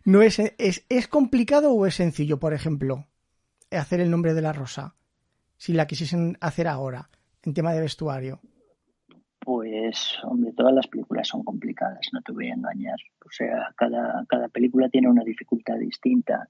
No 0.04 0.22
es, 0.22 0.40
es, 0.58 0.86
¿Es 0.90 1.08
complicado 1.08 1.72
o 1.72 1.86
es 1.86 1.96
sencillo, 1.96 2.40
por 2.40 2.54
ejemplo, 2.54 3.08
hacer 3.72 4.00
el 4.00 4.12
nombre 4.12 4.34
de 4.34 4.42
la 4.42 4.54
rosa? 4.54 4.96
Si 5.58 5.74
la 5.74 5.88
quisiesen 5.88 6.38
hacer 6.40 6.68
ahora, 6.68 7.10
en 7.44 7.54
tema 7.54 7.74
de 7.74 7.82
vestuario. 7.82 8.40
Pues, 9.40 10.18
hombre, 10.24 10.54
todas 10.56 10.74
las 10.74 10.88
películas 10.88 11.28
son 11.28 11.44
complicadas, 11.44 12.10
no 12.14 12.22
te 12.22 12.32
voy 12.32 12.50
a 12.50 12.54
engañar. 12.54 12.98
O 13.26 13.32
sea, 13.32 13.74
cada, 13.76 14.26
cada 14.28 14.48
película 14.50 14.90
tiene 14.90 15.10
una 15.10 15.24
dificultad 15.24 15.78
distinta. 15.78 16.48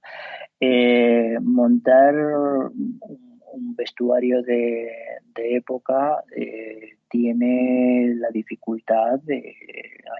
Eh, 0.60 1.38
montar 1.41 2.15
un, 2.15 2.99
vestuario 3.75 4.41
de, 4.43 4.91
de 5.36 5.56
época 5.56 6.23
eh, 6.36 6.97
tiene 7.10 8.13
la 8.15 8.30
dificultad 8.30 9.19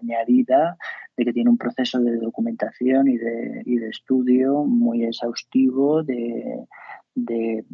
añadida 0.02 0.78
de 1.20 1.26
que 1.26 1.34
tiene 1.34 1.50
un 1.50 1.58
proceso 1.58 2.00
de 2.00 2.18
documentación 2.18 3.08
y 3.10 3.18
de, 3.18 3.62
y 3.66 3.78
de 3.78 3.90
estudio 3.90 4.64
muy 4.64 5.04
exhaustivo 5.04 6.02
de, 6.04 6.66
de, 7.14 7.66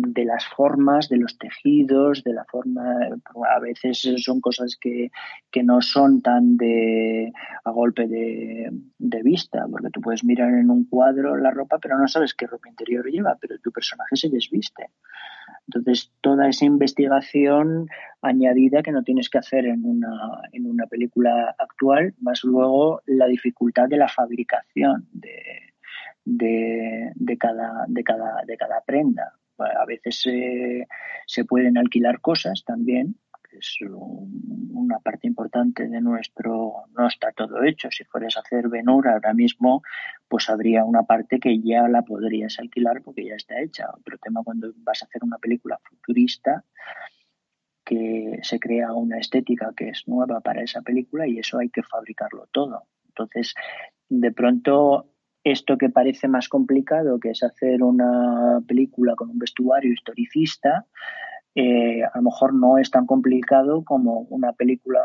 de, 0.00 0.24
las 0.24 0.46
formas, 0.46 1.08
de 1.08 1.16
los 1.16 1.38
tejidos, 1.38 2.22
de 2.22 2.32
la 2.32 2.44
forma, 2.44 2.98
a 3.50 3.58
veces 3.58 4.00
son 4.18 4.40
cosas 4.40 4.76
que, 4.80 5.10
que 5.50 5.62
no 5.62 5.82
son 5.82 6.22
tan 6.22 6.56
de 6.56 7.32
a 7.64 7.70
golpe 7.70 8.06
de, 8.06 8.70
vista, 9.22 9.66
porque 9.68 9.90
tú 9.90 10.00
puedes 10.00 10.24
mirar 10.24 10.54
en 10.54 10.70
un 10.70 10.84
cuadro 10.84 11.36
la 11.36 11.50
ropa, 11.50 11.78
pero 11.82 11.98
no 11.98 12.06
sabes 12.06 12.34
qué 12.34 12.46
ropa 12.46 12.68
interior 12.68 13.04
lleva, 13.10 13.36
pero 13.40 13.58
tu 13.58 13.72
personaje 13.72 14.14
se 14.14 14.28
desviste. 14.28 14.90
Entonces, 15.66 16.12
toda 16.20 16.48
esa 16.48 16.64
investigación 16.64 17.88
añadida 18.22 18.82
que 18.82 18.92
no 18.92 19.02
tienes 19.02 19.28
que 19.28 19.38
hacer 19.38 19.66
en 19.66 19.84
una, 19.84 20.40
en 20.52 20.66
una 20.66 20.86
película 20.86 21.54
actual, 21.58 22.14
más 22.20 22.44
luego 22.44 23.02
la 23.06 23.26
dificultad 23.26 23.88
de 23.88 23.98
la 23.98 24.08
fabricación 24.08 25.08
de, 25.12 25.74
de, 26.24 27.12
de, 27.14 27.36
cada, 27.36 27.84
de, 27.88 28.04
cada, 28.04 28.44
de 28.46 28.56
cada 28.56 28.80
prenda. 28.82 29.37
A 29.58 29.84
veces 29.86 30.22
se, 31.26 31.44
pueden 31.44 31.78
alquilar 31.78 32.20
cosas 32.20 32.64
también, 32.64 33.16
que 33.48 33.58
es 33.58 33.78
un, 33.82 34.70
una 34.74 34.98
parte 34.98 35.26
importante 35.26 35.88
de 35.88 36.00
nuestro. 36.00 36.84
No 36.96 37.06
está 37.06 37.32
todo 37.32 37.62
hecho. 37.64 37.90
Si 37.90 38.04
fueras 38.04 38.36
a 38.36 38.40
hacer 38.40 38.68
Benur 38.68 39.08
ahora 39.08 39.34
mismo, 39.34 39.82
pues 40.28 40.48
habría 40.48 40.84
una 40.84 41.02
parte 41.02 41.40
que 41.40 41.60
ya 41.60 41.88
la 41.88 42.02
podrías 42.02 42.58
alquilar 42.58 43.02
porque 43.02 43.24
ya 43.24 43.34
está 43.34 43.60
hecha. 43.60 43.86
Otro 43.92 44.18
tema 44.18 44.42
cuando 44.44 44.72
vas 44.78 45.02
a 45.02 45.06
hacer 45.06 45.24
una 45.24 45.38
película 45.38 45.78
futurista 45.82 46.64
que 47.88 48.40
se 48.42 48.60
crea 48.60 48.92
una 48.92 49.18
estética 49.18 49.72
que 49.74 49.88
es 49.88 50.06
nueva 50.06 50.40
para 50.40 50.62
esa 50.62 50.82
película 50.82 51.26
y 51.26 51.38
eso 51.38 51.58
hay 51.58 51.70
que 51.70 51.82
fabricarlo 51.82 52.46
todo. 52.52 52.82
Entonces, 53.06 53.54
de 54.10 54.30
pronto 54.30 55.06
esto 55.50 55.78
que 55.78 55.88
parece 55.88 56.28
más 56.28 56.48
complicado, 56.48 57.18
que 57.20 57.30
es 57.30 57.42
hacer 57.42 57.82
una 57.82 58.60
película 58.66 59.14
con 59.16 59.30
un 59.30 59.38
vestuario 59.38 59.92
historicista, 59.92 60.86
eh, 61.54 62.04
a 62.04 62.12
lo 62.16 62.22
mejor 62.22 62.54
no 62.54 62.78
es 62.78 62.90
tan 62.90 63.06
complicado 63.06 63.84
como 63.84 64.20
una 64.30 64.52
película 64.52 65.00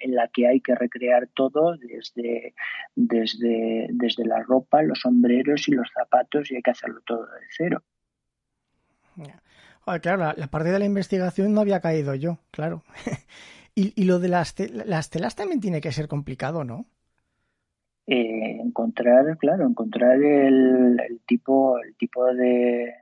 en 0.00 0.14
la 0.14 0.28
que 0.28 0.46
hay 0.46 0.60
que 0.60 0.74
recrear 0.74 1.28
todo 1.34 1.76
desde, 1.76 2.54
desde, 2.94 3.88
desde 3.90 4.24
la 4.24 4.42
ropa, 4.42 4.82
los 4.82 5.00
sombreros 5.00 5.66
y 5.68 5.72
los 5.72 5.88
zapatos 5.92 6.50
y 6.50 6.56
hay 6.56 6.62
que 6.62 6.70
hacerlo 6.70 7.00
todo 7.06 7.24
de 7.24 7.46
cero. 7.56 7.82
Joder, 9.80 10.00
claro, 10.00 10.34
la, 10.36 10.46
parte 10.46 10.70
de 10.70 10.78
la 10.78 10.84
investigación 10.84 11.52
no 11.52 11.60
había 11.60 11.80
caído 11.80 12.14
yo, 12.14 12.38
claro. 12.50 12.82
y, 13.74 14.00
y, 14.00 14.04
lo 14.04 14.18
de 14.18 14.28
las, 14.28 14.54
las 14.70 15.10
telas 15.10 15.34
también 15.34 15.60
tiene 15.60 15.80
que 15.80 15.92
ser 15.92 16.08
complicado, 16.08 16.64
¿no? 16.64 16.86
Eh, 18.06 18.58
encontrar, 18.60 19.38
claro, 19.38 19.66
encontrar 19.66 20.22
el, 20.22 21.20
tipo, 21.26 21.78
el 21.78 21.94
tipo 21.96 22.26
de, 22.34 22.92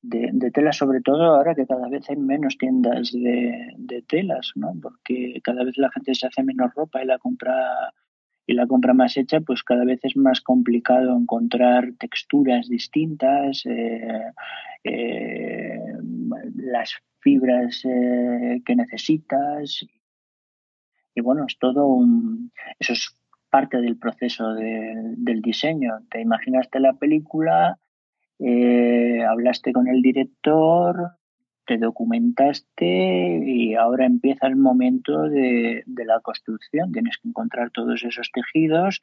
de, 0.00 0.50
tela, 0.50 0.72
sobre 0.72 1.02
todo 1.02 1.22
ahora 1.24 1.54
que 1.54 1.66
cada 1.66 1.88
vez 1.88 2.08
hay 2.08 2.16
menos 2.16 2.56
tiendas 2.56 3.12
de, 3.12 3.74
de, 3.76 4.02
telas, 4.02 4.52
¿no? 4.54 4.72
Porque 4.80 5.40
cada 5.44 5.64
vez 5.64 5.76
la 5.76 5.90
gente 5.90 6.14
se 6.14 6.26
hace 6.26 6.42
menos 6.42 6.72
ropa 6.74 7.02
y 7.02 7.06
la 7.06 7.18
compra 7.18 7.92
y 8.48 8.54
la 8.54 8.66
compra 8.66 8.94
más 8.94 9.16
hecha, 9.18 9.40
pues 9.42 9.62
cada 9.62 9.84
vez 9.84 10.00
es 10.02 10.16
más 10.16 10.40
complicado 10.40 11.14
encontrar 11.14 11.92
texturas 11.98 12.66
distintas, 12.66 13.62
eh, 13.66 14.32
eh, 14.84 15.78
las 16.56 16.94
fibras 17.20 17.82
eh, 17.84 18.62
que 18.64 18.74
necesitas. 18.74 19.84
Y 21.14 21.20
bueno, 21.20 21.44
es 21.46 21.58
todo 21.58 21.88
un. 21.88 22.50
Eso 22.78 22.94
es 22.94 23.17
parte 23.50 23.78
del 23.78 23.98
proceso 23.98 24.54
de, 24.54 24.94
del 25.16 25.42
diseño. 25.42 26.00
Te 26.10 26.20
imaginaste 26.20 26.80
la 26.80 26.94
película, 26.94 27.78
eh, 28.38 29.24
hablaste 29.24 29.72
con 29.72 29.88
el 29.88 30.02
director, 30.02 31.12
te 31.66 31.76
documentaste 31.76 33.42
y 33.44 33.74
ahora 33.74 34.06
empieza 34.06 34.46
el 34.46 34.56
momento 34.56 35.22
de, 35.24 35.82
de 35.86 36.04
la 36.04 36.20
construcción. 36.20 36.92
Tienes 36.92 37.18
que 37.18 37.28
encontrar 37.28 37.70
todos 37.70 38.02
esos 38.04 38.30
tejidos, 38.32 39.00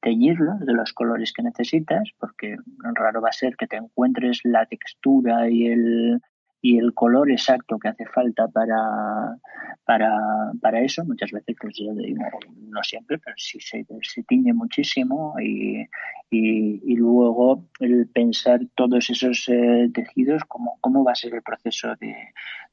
teñirlos 0.00 0.60
de 0.60 0.72
los 0.72 0.92
colores 0.92 1.32
que 1.32 1.42
necesitas, 1.42 2.10
porque 2.18 2.56
raro 2.94 3.20
va 3.20 3.28
a 3.28 3.32
ser 3.32 3.56
que 3.56 3.66
te 3.66 3.76
encuentres 3.76 4.40
la 4.44 4.66
textura 4.66 5.48
y 5.48 5.66
el, 5.66 6.20
y 6.60 6.78
el 6.78 6.92
color 6.92 7.30
exacto 7.30 7.78
que 7.78 7.88
hace 7.88 8.06
falta 8.06 8.48
para, 8.48 9.36
para, 9.84 10.12
para 10.60 10.80
eso. 10.80 11.04
Muchas 11.04 11.30
veces, 11.30 11.56
pues 11.60 11.76
yo 11.76 11.92
digo, 11.94 12.24
no 12.56 12.82
siempre, 12.82 13.18
pero 13.18 13.36
sí 13.36 13.60
se, 13.60 13.86
se 14.02 14.22
tiñe 14.24 14.52
muchísimo 14.52 15.34
y, 15.40 15.86
y, 16.30 16.96
luego 16.96 17.64
el 17.80 18.08
pensar 18.08 18.60
todos 18.74 19.08
esos 19.10 19.48
eh, 19.48 19.88
tejidos, 19.94 20.42
cómo, 20.48 20.78
cómo 20.80 21.04
va 21.04 21.12
a 21.12 21.16
ser 21.16 21.34
el 21.34 21.42
proceso 21.42 21.94
de, 22.00 22.14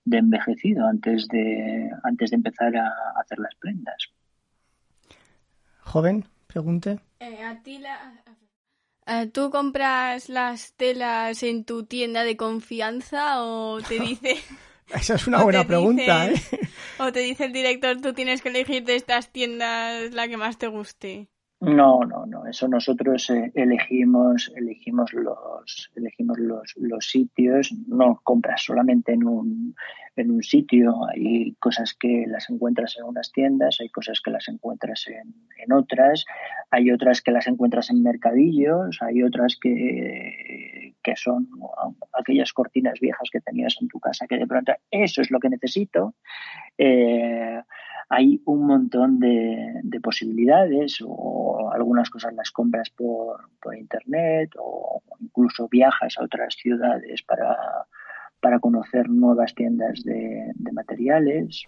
de 0.04 0.18
envejecido 0.18 0.88
antes 0.88 1.28
de, 1.28 1.90
antes 2.04 2.32
de 2.32 2.36
empezar 2.36 2.76
a 2.76 2.92
hacer 3.20 3.40
las 3.40 3.56
prendas. 3.56 4.10
Joven, 5.80 6.26
pregunte. 6.48 7.00
Eh, 7.20 7.44
a 7.44 7.62
ti 7.62 7.76
eh, 7.76 8.45
¿Tú 9.34 9.51
compras 9.51 10.30
las 10.30 10.74
telas 10.74 11.43
en 11.43 11.64
tu 11.64 11.86
tienda 11.86 12.24
de 12.24 12.38
confianza 12.38 13.43
o 13.43 13.82
te 13.82 13.99
dice... 13.99 14.38
Esa 14.93 15.16
es 15.16 15.28
una 15.28 15.43
buena 15.43 15.66
pregunta, 15.66 16.28
¿eh? 16.28 16.36
O 16.99 17.12
te 17.12 17.20
dice 17.20 17.45
el 17.45 17.53
director, 17.53 17.99
tú 18.01 18.14
tienes 18.14 18.41
que 18.41 18.49
elegir 18.49 18.84
de 18.84 18.95
estas 18.95 19.32
tiendas 19.32 20.14
la 20.14 20.28
que 20.28 20.38
más 20.38 20.58
te 20.58 20.68
guste. 20.68 21.28
No, 21.66 22.01
no, 22.05 22.26
no. 22.26 22.45
Eso 22.45 22.68
nosotros 22.68 23.30
eh, 23.32 23.51
elegimos, 23.55 24.51
elegimos 24.55 25.13
los, 25.13 25.91
elegimos 25.95 26.38
los, 26.38 26.74
los 26.78 27.09
sitios. 27.09 27.74
No 27.88 28.20
compras 28.24 28.63
solamente 28.63 29.13
en 29.13 29.28
un, 29.28 29.76
en 30.16 30.32
un 30.32 30.43
sitio. 30.43 30.95
Hay 31.09 31.55
cosas 31.59 31.95
que 31.99 32.26
las 32.28 32.49
encuentras 32.49 32.95
en 32.97 33.05
unas 33.05 33.32
tiendas, 33.32 33.78
hay 33.80 33.89
cosas 33.89 34.22
que 34.24 34.32
las 34.32 34.47
encuentras 34.47 35.07
en, 35.07 35.34
en 35.57 35.74
otras, 35.74 36.26
hay 36.70 36.91
otras 36.91 37.22
que 37.22 37.32
las 37.32 37.47
encuentras 37.47 37.89
en 37.89 38.03
mercadillos, 38.03 38.99
hay 39.01 39.24
otras 39.24 39.57
que, 39.59 40.93
que 41.01 41.16
son 41.16 41.47
aquellas 42.13 42.53
cortinas 42.53 42.99
viejas 42.99 43.30
que 43.32 43.41
tenías 43.41 43.76
en 43.82 43.88
tu 43.88 43.99
casa 43.99 44.28
que 44.28 44.38
de 44.38 44.47
pronto 44.47 44.74
eso 44.91 45.22
es 45.22 45.32
lo 45.32 45.39
que 45.39 45.49
necesito. 45.49 46.16
Eh, 46.78 47.61
hay 48.10 48.41
un 48.45 48.68
montón 48.68 49.20
de, 49.20 49.82
de, 49.84 49.99
posibilidades 49.99 50.99
o 51.06 51.72
algunas 51.74 52.10
cosas 52.10 52.34
las 52.34 52.51
compras 52.51 52.89
por, 52.89 53.49
por 53.62 53.76
internet 53.76 54.51
o 54.60 55.01
incluso 55.20 55.68
viajas 55.68 56.16
a 56.18 56.24
otras 56.24 56.56
ciudades 56.56 57.24
para, 57.24 57.58
para 58.39 58.60
conocer 58.60 59.10
nuevas 59.10 59.56
tiendas 59.56 60.03
de, 60.03 60.51
de 60.53 60.72
materiales. 60.72 61.66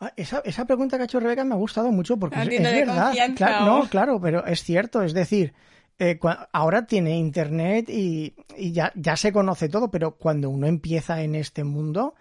Ah, 0.00 0.12
esa, 0.16 0.40
esa, 0.44 0.64
pregunta 0.64 0.96
que 0.96 1.02
ha 1.02 1.04
hecho 1.04 1.20
Rebeca 1.20 1.44
me 1.44 1.54
ha 1.54 1.58
gustado 1.58 1.92
mucho 1.92 2.16
porque 2.16 2.40
es, 2.40 2.48
es 2.48 2.62
verdad. 2.62 3.12
Claro, 3.36 3.66
no, 3.66 3.88
claro, 3.88 4.20
pero 4.20 4.44
es 4.46 4.62
cierto. 4.64 5.02
Es 5.02 5.12
decir, 5.12 5.52
eh, 5.98 6.18
ahora 6.52 6.86
tiene 6.86 7.16
internet 7.16 7.88
y, 7.88 8.34
y 8.56 8.72
ya, 8.72 8.90
ya, 8.96 9.16
se 9.16 9.32
conoce 9.32 9.68
todo, 9.68 9.90
pero 9.90 10.16
cuando 10.16 10.50
uno 10.50 10.66
empieza 10.66 11.22
en 11.22 11.34
este 11.34 11.62
mundo, 11.62 12.14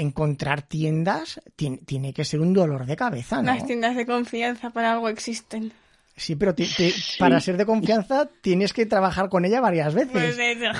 encontrar 0.00 0.62
tiendas 0.62 1.40
tiene, 1.56 1.78
tiene 1.78 2.12
que 2.12 2.24
ser 2.24 2.40
un 2.40 2.52
dolor 2.52 2.86
de 2.86 2.96
cabeza, 2.96 3.36
¿no? 3.36 3.54
Las 3.54 3.66
tiendas 3.66 3.96
de 3.96 4.06
confianza 4.06 4.70
para 4.70 4.92
algo 4.92 5.08
existen. 5.08 5.72
Sí, 6.16 6.34
pero 6.34 6.52
sí. 6.56 6.92
para 7.18 7.40
ser 7.40 7.56
de 7.56 7.64
confianza 7.64 8.28
tienes 8.40 8.72
que 8.72 8.86
trabajar 8.86 9.28
con 9.28 9.44
ella 9.44 9.60
varias 9.60 9.94
veces. 9.94 10.12
Pues 10.12 10.38
eso. 10.38 10.72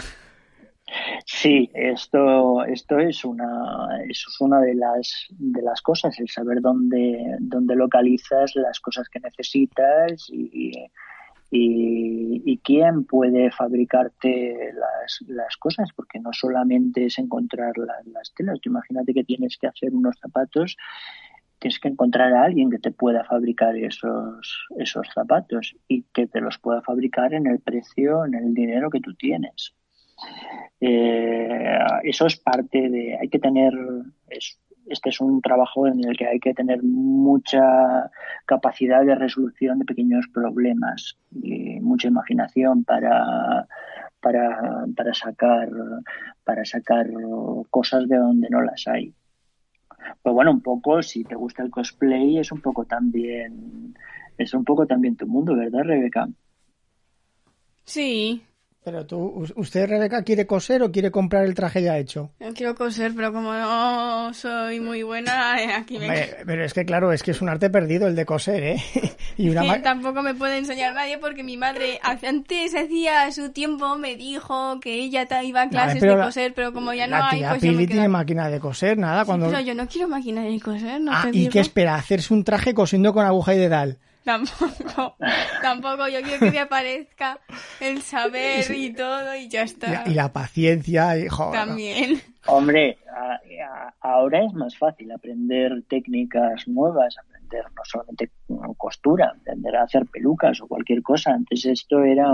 Sí, 1.27 1.71
esto, 1.75 2.65
esto 2.65 2.99
es 2.99 3.25
una, 3.25 4.01
eso 4.09 4.31
es 4.31 4.41
una 4.41 4.61
de 4.61 4.75
las, 4.75 5.27
de 5.31 5.63
las 5.63 5.83
cosas, 5.83 6.19
el 6.19 6.29
saber 6.29 6.61
dónde, 6.61 7.37
dónde 7.41 7.77
localizas 7.77 8.55
las 8.57 8.81
cosas 8.81 9.09
que 9.09 9.21
necesitas 9.21 10.29
y, 10.31 10.73
y, 11.51 12.43
y 12.45 12.59
quién 12.59 13.05
puede 13.05 13.51
fabricarte 13.51 14.73
las, 14.75 15.25
las, 15.27 15.57
cosas, 15.57 15.91
porque 15.95 16.21
no 16.21 16.33
solamente 16.33 17.07
es 17.07 17.19
encontrar 17.19 17.77
las, 17.79 18.07
las 18.07 18.35
telas, 18.35 18.61
tú 18.61 18.71
imagínate 18.71 19.15
que 19.15 19.25
tienes 19.25 19.57
que 19.57 19.67
hacer 19.67 19.95
unos 19.95 20.19
zapatos 20.21 20.77
tienes 21.59 21.79
que 21.81 21.89
encontrar 21.89 22.33
a 22.35 22.45
alguien 22.45 22.71
que 22.71 22.79
te 22.79 22.91
pueda 22.91 23.25
fabricar 23.25 23.77
esos, 23.77 24.69
esos 24.77 25.09
zapatos 25.13 25.77
y 25.89 26.05
que 26.15 26.27
te 26.27 26.41
los 26.41 26.59
pueda 26.59 26.83
fabricar 26.83 27.35
en 27.35 27.47
el 27.47 27.61
precio, 27.61 28.25
en 28.25 28.35
el 28.35 28.55
dinero 28.55 28.91
que 28.91 29.01
tú 29.01 29.15
tienes. 29.15 29.75
Eh, 30.81 31.79
eso 32.05 32.27
es 32.27 32.37
parte 32.37 32.89
de, 32.89 33.19
hay 33.21 33.29
que 33.29 33.39
tener, 33.39 33.75
este 34.91 35.11
es 35.11 35.21
un 35.21 35.41
trabajo 35.41 35.87
en 35.87 36.05
el 36.05 36.17
que 36.17 36.27
hay 36.27 36.41
que 36.41 36.55
tener 36.55 36.83
mucha 36.83 38.11
capacidad 38.47 39.05
de 39.05 39.15
resolución 39.15 39.79
de 39.79 39.85
pequeños 39.85 40.27
problemas 40.33 41.19
y 41.33 41.81
mucha 41.81 42.09
imaginación 42.09 42.85
para, 42.85 43.67
para, 44.21 44.87
para 44.97 45.15
sacar, 45.15 45.71
para 46.45 46.65
sacar 46.65 47.07
cosas 47.71 48.09
de 48.09 48.17
donde 48.17 48.49
no 48.51 48.63
las 48.63 48.87
hay. 48.87 49.13
Pues 50.23 50.35
bueno, 50.35 50.51
un 50.51 50.61
poco, 50.61 51.03
si 51.03 51.25
te 51.25 51.35
gusta 51.35 51.63
el 51.63 51.71
cosplay, 51.71 52.39
es 52.39 52.53
un 52.53 52.61
poco 52.61 52.85
también, 52.85 53.95
es 54.37 54.55
un 54.55 54.65
poco 54.65 54.87
también 54.87 55.17
tu 55.17 55.27
mundo, 55.27 55.55
¿verdad, 55.55 55.83
Rebeca? 55.83 56.29
Sí, 57.85 58.43
pero 58.91 59.05
tú, 59.05 59.45
¿usted, 59.57 59.87
Rebeca, 59.87 60.23
quiere 60.23 60.47
coser 60.47 60.83
o 60.83 60.91
quiere 60.91 61.11
comprar 61.11 61.45
el 61.45 61.55
traje 61.55 61.83
ya 61.83 61.99
hecho? 61.99 62.31
Yo 62.41 62.55
quiero 62.55 62.75
coser, 62.75 63.13
pero 63.15 63.35
como 63.35 63.53
no 63.53 64.33
soy 64.33 64.81
muy 64.81 65.03
buena, 65.03 65.63
eh, 65.63 65.75
aquí 65.75 65.99
me... 65.99 66.09
Pero 66.47 66.65
es 66.65 66.73
que, 66.73 66.87
claro, 66.87 67.13
es 67.13 67.23
que 67.23 67.33
es 67.33 67.43
un 67.43 67.51
arte 67.51 67.69
perdido 67.69 68.09
el 68.09 68.17
de 68.17 68.25
coser, 68.25 68.63
¿eh? 68.63 68.77
y 69.37 69.51
una 69.51 69.61
sí, 69.61 69.83
tampoco 69.83 70.23
me 70.23 70.35
puede 70.35 70.57
enseñar 70.57 70.95
nadie 70.95 71.19
porque 71.19 71.45
mi 71.45 71.59
madre 71.59 72.01
antes 72.03 72.75
hacía 72.75 73.31
su 73.31 73.51
tiempo 73.51 73.99
me 73.99 74.17
dijo 74.17 74.81
que 74.81 74.95
ella 74.95 75.29
iba 75.43 75.61
a 75.61 75.69
clases 75.69 76.01
de 76.01 76.17
coser, 76.17 76.55
pero 76.55 76.73
como 76.73 76.95
ya 76.95 77.07
no 77.07 77.19
la 77.19 77.29
hay... 77.29 77.45
Pues 77.45 77.61
Pili 77.61 77.87
tiene 77.87 78.09
máquina 78.09 78.49
de 78.49 78.59
coser, 78.59 78.97
nada. 78.97 79.21
Sí, 79.21 79.27
cuando... 79.27 79.51
pero 79.51 79.61
yo 79.61 79.75
no 79.75 79.87
quiero 79.87 80.09
máquina 80.09 80.45
de 80.45 80.59
coser, 80.61 80.99
no 80.99 81.13
ah, 81.13 81.27
¿y 81.31 81.41
digo. 81.41 81.53
qué 81.53 81.61
espera? 81.61 81.97
¿Hacerse 81.97 82.33
un 82.33 82.43
traje 82.43 82.73
cosiendo 82.73 83.13
con 83.13 83.27
aguja 83.27 83.55
y 83.55 83.59
dedal? 83.59 83.99
Tampoco, 84.29 85.17
tampoco. 85.63 86.07
Yo 86.09 86.21
quiero 86.21 86.39
que 86.39 86.51
me 86.51 86.59
aparezca 86.59 87.41
el 87.81 88.03
saber 88.03 88.63
y 88.77 88.93
todo 88.93 89.35
y 89.35 89.49
ya 89.49 89.63
está. 89.63 90.05
Y, 90.05 90.11
y 90.11 90.15
la 90.15 90.31
paciencia, 90.35 91.17
y, 91.17 91.29
joder. 91.29 91.67
También. 91.67 92.21
Hombre, 92.45 92.99
a, 93.11 93.41
a, 93.65 93.95
ahora 94.03 94.45
es 94.45 94.53
más 94.53 94.77
fácil 94.77 95.11
aprender 95.13 95.83
técnicas 95.89 96.69
nuevas, 96.69 97.17
aprender 97.17 97.65
no 97.75 97.83
solamente 97.85 98.31
costura, 98.77 99.33
aprender 99.35 99.77
a 99.77 99.85
hacer 99.85 100.05
pelucas 100.05 100.61
o 100.61 100.67
cualquier 100.67 101.03
cosa. 101.03 101.33
Antes 101.33 101.65
esto 101.65 102.03
era 102.05 102.29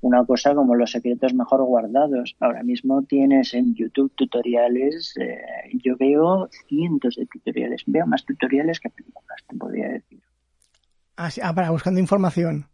una 0.00 0.24
cosa 0.24 0.56
como 0.56 0.74
los 0.74 0.90
secretos 0.90 1.34
mejor 1.34 1.62
guardados. 1.62 2.34
Ahora 2.40 2.64
mismo 2.64 3.02
tienes 3.02 3.54
en 3.54 3.76
YouTube 3.76 4.12
tutoriales. 4.16 5.14
Eh, 5.20 5.38
yo 5.84 5.96
veo 5.96 6.48
cientos 6.66 7.14
de 7.14 7.26
tutoriales. 7.26 7.82
Veo 7.86 8.06
más 8.06 8.24
tutoriales 8.24 8.80
que 8.80 8.90
películas, 8.90 9.44
te 9.46 9.56
podría 9.56 9.88
decir. 9.88 10.07
Ah, 11.18 11.30
ah, 11.42 11.52
para 11.52 11.70
buscando 11.70 11.98
información. 11.98 12.66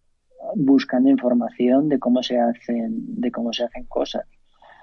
Buscando 0.55 1.09
información 1.09 1.88
de 1.88 1.99
cómo 1.99 2.22
se 2.22 2.38
hacen, 2.38 3.20
de 3.20 3.30
cómo 3.32 3.55
se 3.55 3.64
hacen 3.64 3.84
cosas. 3.86 4.26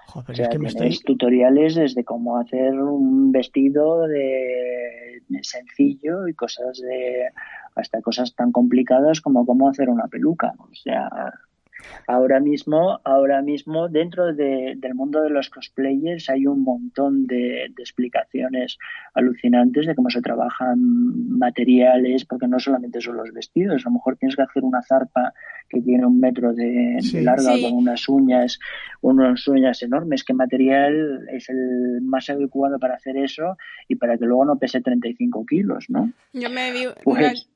Joder, 0.08 0.32
o 0.32 0.36
sea, 0.36 0.46
es 0.46 0.50
que 0.50 0.58
me 0.58 0.68
estoy... 0.68 0.98
tutoriales 1.06 1.76
desde 1.76 2.04
cómo 2.04 2.40
hacer 2.40 2.74
un 2.74 3.32
vestido 3.32 4.08
de, 4.08 5.22
de 5.30 5.44
sencillo 5.44 6.28
y 6.28 6.34
cosas 6.34 6.80
de 6.80 7.30
hasta 7.76 8.02
cosas 8.02 8.36
tan 8.36 8.52
complicadas 8.52 9.22
como 9.22 9.46
cómo 9.46 9.70
hacer 9.70 9.90
una 9.90 10.08
peluca. 10.08 10.54
O 10.58 10.74
sea, 10.74 11.08
ahora 12.08 12.40
mismo, 12.40 13.00
ahora 13.04 13.42
mismo 13.42 13.90
dentro 13.90 14.34
de, 14.34 14.74
del 14.78 14.96
mundo 14.96 15.22
de 15.22 15.30
los 15.30 15.50
cosplayers 15.50 16.30
hay 16.30 16.48
un 16.48 16.64
montón 16.64 17.26
de, 17.28 17.68
de, 17.76 17.82
explicaciones 17.84 18.78
alucinantes 19.14 19.86
de 19.86 19.96
cómo 19.96 20.10
se 20.10 20.22
trabajan 20.22 20.78
materiales, 21.38 22.26
porque 22.26 22.48
no 22.48 22.60
solamente 22.60 23.02
son 23.02 23.18
los 23.18 23.32
vestidos, 23.34 23.86
a 23.86 23.90
lo 23.90 23.94
mejor 23.96 24.18
tienes 24.18 24.36
que 24.36 24.44
hacer 24.44 24.64
una 24.64 24.82
zarpa 24.82 25.34
que 25.70 25.82
tiene 25.82 26.06
un 26.06 26.20
metro 26.20 26.54
de, 26.54 26.98
Sí. 27.02 27.18
de 27.18 27.24
larga 27.24 27.54
Sí. 27.56 27.64
con 27.64 27.74
unas 27.74 28.08
uñas, 28.10 28.60
unas 29.02 29.48
uñas 29.48 29.82
enormes. 29.84 30.24
¿Qué 30.24 30.34
material 30.34 31.28
es 31.32 31.50
el 31.50 32.02
más 32.02 32.30
adecuado 32.30 32.78
para 32.80 32.96
hacer 32.96 33.18
eso 33.18 33.58
y 33.88 33.96
para 33.96 34.18
que 34.18 34.26
luego 34.26 34.46
no 34.46 34.58
pese 34.58 34.82
35 34.82 35.46
kilos, 35.46 35.86
no? 35.90 36.12
Yo 36.34 36.50
me 36.50 36.72
vi 36.72 36.86
Pues- 37.04 37.48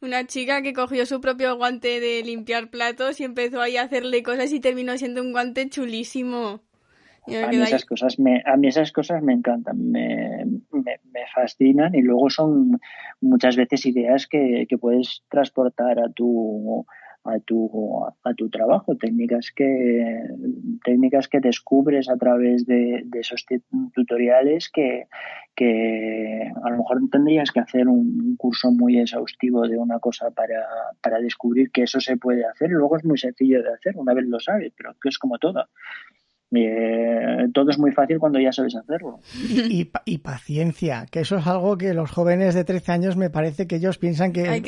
una, 0.00 0.26
chica 0.26 0.62
que 0.62 0.72
cogió 0.72 1.06
su 1.06 1.20
propio 1.20 1.56
guante 1.56 2.00
de 2.00 2.22
limpiar 2.22 2.70
platos 2.70 3.20
y 3.20 3.24
empezó 3.24 3.60
ahí 3.60 3.76
a 3.76 3.82
hacerle 3.82 4.22
cosas 4.22 4.52
y 4.52 4.60
terminó 4.60 4.96
siendo 4.96 5.22
un 5.22 5.32
guante 5.32 5.68
chulísimo. 5.68 6.60
A 7.26 7.48
mí 7.48 7.56
esas 7.56 7.84
cosas 7.84 8.18
me, 8.18 8.42
a 8.46 8.56
mí 8.56 8.68
esas 8.68 8.90
cosas 8.90 9.22
me 9.22 9.34
encantan, 9.34 9.90
me, 9.90 10.46
me, 10.72 11.00
me 11.12 11.26
fascinan 11.34 11.94
y 11.94 12.00
luego 12.00 12.30
son 12.30 12.80
muchas 13.20 13.56
veces 13.56 13.84
ideas 13.84 14.26
que, 14.26 14.64
que 14.66 14.78
puedes 14.78 15.22
transportar 15.28 15.98
a 15.98 16.10
tu 16.10 16.86
a 17.24 17.38
tu, 17.40 18.04
a 18.24 18.34
tu 18.34 18.48
trabajo, 18.48 18.96
técnicas 18.96 19.52
que, 19.54 20.22
técnicas 20.84 21.28
que 21.28 21.40
descubres 21.40 22.08
a 22.08 22.16
través 22.16 22.66
de, 22.66 23.04
esos 23.14 23.44
tutoriales 23.94 24.70
que, 24.70 25.06
que 25.54 26.50
a 26.62 26.70
lo 26.70 26.78
mejor 26.78 27.00
tendrías 27.10 27.50
que 27.50 27.60
hacer 27.60 27.88
un 27.88 28.36
curso 28.36 28.70
muy 28.70 28.98
exhaustivo 28.98 29.66
de 29.66 29.78
una 29.78 29.98
cosa 29.98 30.30
para, 30.30 30.64
para 31.02 31.20
descubrir 31.20 31.70
que 31.70 31.82
eso 31.82 32.00
se 32.00 32.16
puede 32.16 32.44
hacer. 32.46 32.70
Luego 32.70 32.96
es 32.96 33.04
muy 33.04 33.18
sencillo 33.18 33.62
de 33.62 33.72
hacer, 33.72 33.96
una 33.96 34.14
vez 34.14 34.24
lo 34.26 34.40
sabes, 34.40 34.72
pero 34.76 34.94
que 35.00 35.08
es 35.08 35.18
como 35.18 35.38
todo. 35.38 35.66
Eh, 36.50 37.46
todo 37.52 37.70
es 37.70 37.78
muy 37.78 37.92
fácil 37.92 38.18
cuando 38.18 38.40
ya 38.40 38.52
sabes 38.52 38.74
hacerlo. 38.74 39.20
Y, 39.48 39.90
y, 40.06 40.18
paciencia, 40.18 41.06
que 41.10 41.20
eso 41.20 41.36
es 41.36 41.46
algo 41.46 41.76
que 41.76 41.92
los 41.92 42.10
jóvenes 42.10 42.54
de 42.54 42.64
13 42.64 42.92
años 42.92 43.16
me 43.16 43.28
parece 43.28 43.66
que 43.66 43.76
ellos 43.76 43.98
piensan 43.98 44.32
que, 44.32 44.62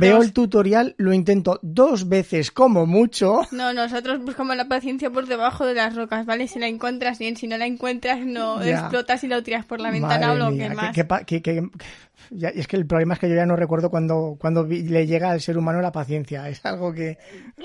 veo 0.00 0.22
el 0.22 0.32
tutorial, 0.32 0.94
lo 0.98 1.12
intento 1.12 1.60
dos 1.62 2.08
veces 2.08 2.50
como 2.50 2.86
mucho. 2.86 3.42
No, 3.52 3.72
nosotros 3.72 4.20
buscamos 4.24 4.56
la 4.56 4.66
paciencia 4.66 5.10
por 5.10 5.26
debajo 5.26 5.66
de 5.66 5.74
las 5.74 5.94
rocas, 5.94 6.26
¿vale? 6.26 6.48
Si 6.48 6.58
la 6.58 6.66
encuentras 6.66 7.18
bien, 7.18 7.36
si 7.36 7.46
no 7.46 7.56
la 7.58 7.66
encuentras 7.66 8.20
no 8.20 8.62
explotas 8.62 9.22
y 9.22 9.28
lo 9.28 9.42
tiras 9.42 9.64
por 9.64 9.80
la 9.80 9.90
ventana 9.90 10.32
o 10.32 10.36
lo 10.36 10.50
que 10.50 10.70
más. 10.70 10.96
Ya, 12.30 12.48
es 12.50 12.68
que 12.68 12.76
el 12.76 12.86
problema 12.86 13.14
es 13.14 13.20
que 13.20 13.28
yo 13.28 13.34
ya 13.34 13.46
no 13.46 13.56
recuerdo 13.56 13.90
cuando, 13.90 14.36
cuando 14.38 14.64
le 14.64 15.06
llega 15.06 15.30
al 15.30 15.40
ser 15.40 15.58
humano 15.58 15.80
la 15.80 15.92
paciencia. 15.92 16.48
Es 16.50 16.64
algo 16.66 16.92
que. 16.92 17.16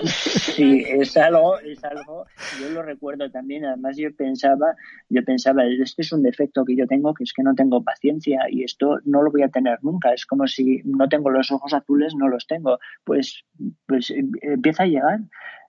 Sí, 0.04 0.84
es 0.86 1.16
algo, 1.16 1.58
es 1.58 1.82
algo. 1.84 2.24
Yo 2.60 2.70
lo 2.70 2.82
recuerdo 2.82 3.30
también. 3.30 3.64
Además, 3.64 3.96
yo 3.96 4.14
pensaba, 4.14 4.74
yo 5.08 5.24
pensaba, 5.24 5.64
este 5.66 6.02
es 6.02 6.12
un 6.12 6.22
defecto 6.22 6.64
que 6.64 6.76
yo 6.76 6.86
tengo, 6.86 7.12
que 7.14 7.24
es 7.24 7.32
que 7.32 7.42
no 7.42 7.54
tengo 7.54 7.82
paciencia 7.82 8.40
y 8.48 8.64
esto 8.64 8.98
no 9.04 9.22
lo 9.22 9.30
voy 9.30 9.42
a 9.42 9.48
tener 9.48 9.78
nunca. 9.82 10.12
Es 10.12 10.24
como 10.24 10.46
si 10.46 10.82
no 10.84 11.08
tengo 11.08 11.30
los 11.30 11.50
ojos 11.50 11.74
azules, 11.74 12.14
no 12.16 12.28
los 12.28 12.46
tengo. 12.46 12.78
Pues, 13.04 13.44
pues 13.86 14.12
empieza 14.42 14.84
a 14.84 14.86
llegar, 14.86 15.20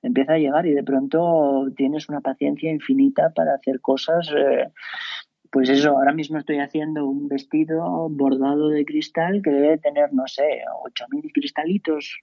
empieza 0.02 0.34
a 0.34 0.38
llegar 0.38 0.66
y 0.66 0.74
de 0.74 0.84
pronto 0.84 1.68
tienes 1.76 2.10
una 2.10 2.22
paciencia 2.22 2.72
infinita 2.72 3.32
para 3.36 3.56
hacer 3.56 3.82
cosas. 3.82 4.30
Eh, 4.36 4.72
pues 5.52 5.70
eso, 5.70 5.92
ahora 5.92 6.14
mismo 6.14 6.38
estoy 6.38 6.60
haciendo 6.60 7.08
un 7.08 7.28
vestido 7.28 8.10
bordado 8.10 8.70
de 8.70 8.86
cristal 8.86 9.42
que 9.44 9.50
debe 9.52 9.78
tener, 9.78 10.14
no 10.14 10.28
sé, 10.28 10.62
8.000 10.84 11.32
cristalitos, 11.34 12.20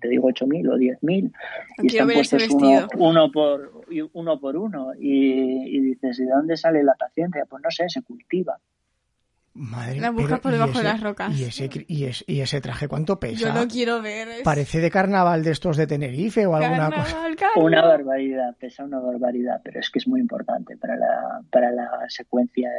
te 0.00 0.08
digo 0.08 0.28
8.000 0.28 0.70
o 0.70 0.76
10.000, 0.76 1.32
y 1.82 1.86
están 1.86 2.08
puestos 2.08 2.48
uno, 2.50 2.88
uno, 2.98 3.32
por, 3.32 3.84
uno 4.12 4.40
por 4.40 4.56
uno. 4.56 4.92
Y, 4.98 5.76
y 5.76 5.80
dices, 5.80 6.18
¿de 6.18 6.26
dónde 6.26 6.56
sale 6.56 6.82
la 6.82 6.94
paciencia? 6.94 7.46
Pues 7.48 7.62
no 7.62 7.70
sé, 7.70 7.88
se 7.88 8.02
cultiva. 8.02 8.58
Madre, 9.54 10.00
la 10.00 10.10
buscas 10.10 10.40
por 10.40 10.52
debajo 10.52 10.78
de 10.78 10.84
las 10.84 11.00
rocas. 11.00 11.38
¿y 11.38 11.44
ese, 11.44 11.68
y, 11.86 12.40
ese, 12.40 12.60
traje 12.60 12.88
cuánto 12.88 13.20
pesa? 13.20 13.48
Yo 13.48 13.52
no 13.52 13.68
quiero 13.68 14.00
ver. 14.00 14.42
Parece 14.42 14.80
de 14.80 14.90
carnaval 14.90 15.44
de 15.44 15.50
estos 15.50 15.76
de 15.76 15.86
Tenerife 15.86 16.46
o 16.46 16.54
alguna 16.54 16.90
cosa. 16.90 17.28
Una 17.56 17.82
barbaridad, 17.82 18.56
pesa 18.58 18.84
una 18.84 18.98
barbaridad, 18.98 19.60
pero 19.62 19.80
es 19.80 19.90
que 19.90 19.98
es 19.98 20.08
muy 20.08 20.20
importante 20.20 20.76
para 20.78 20.96
la, 20.96 21.42
para 21.50 21.70
la 21.70 21.88
secuencia 22.08 22.70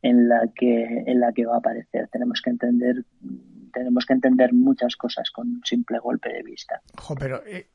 en, 0.00 0.28
la 0.28 0.48
que, 0.54 1.04
en 1.06 1.18
la 1.18 1.32
que 1.32 1.44
va 1.44 1.56
a 1.56 1.58
aparecer. 1.58 2.08
Tenemos 2.08 2.40
que 2.40 2.50
entender 2.50 3.04
tenemos 3.72 4.06
que 4.06 4.14
entender 4.14 4.52
muchas 4.52 4.96
cosas 4.96 5.30
con 5.30 5.48
un 5.48 5.60
simple 5.64 5.98
golpe 5.98 6.32
de 6.32 6.42
vista. 6.42 6.80
Ojo, 6.98 7.14
pero 7.14 7.42
eh, 7.46 7.68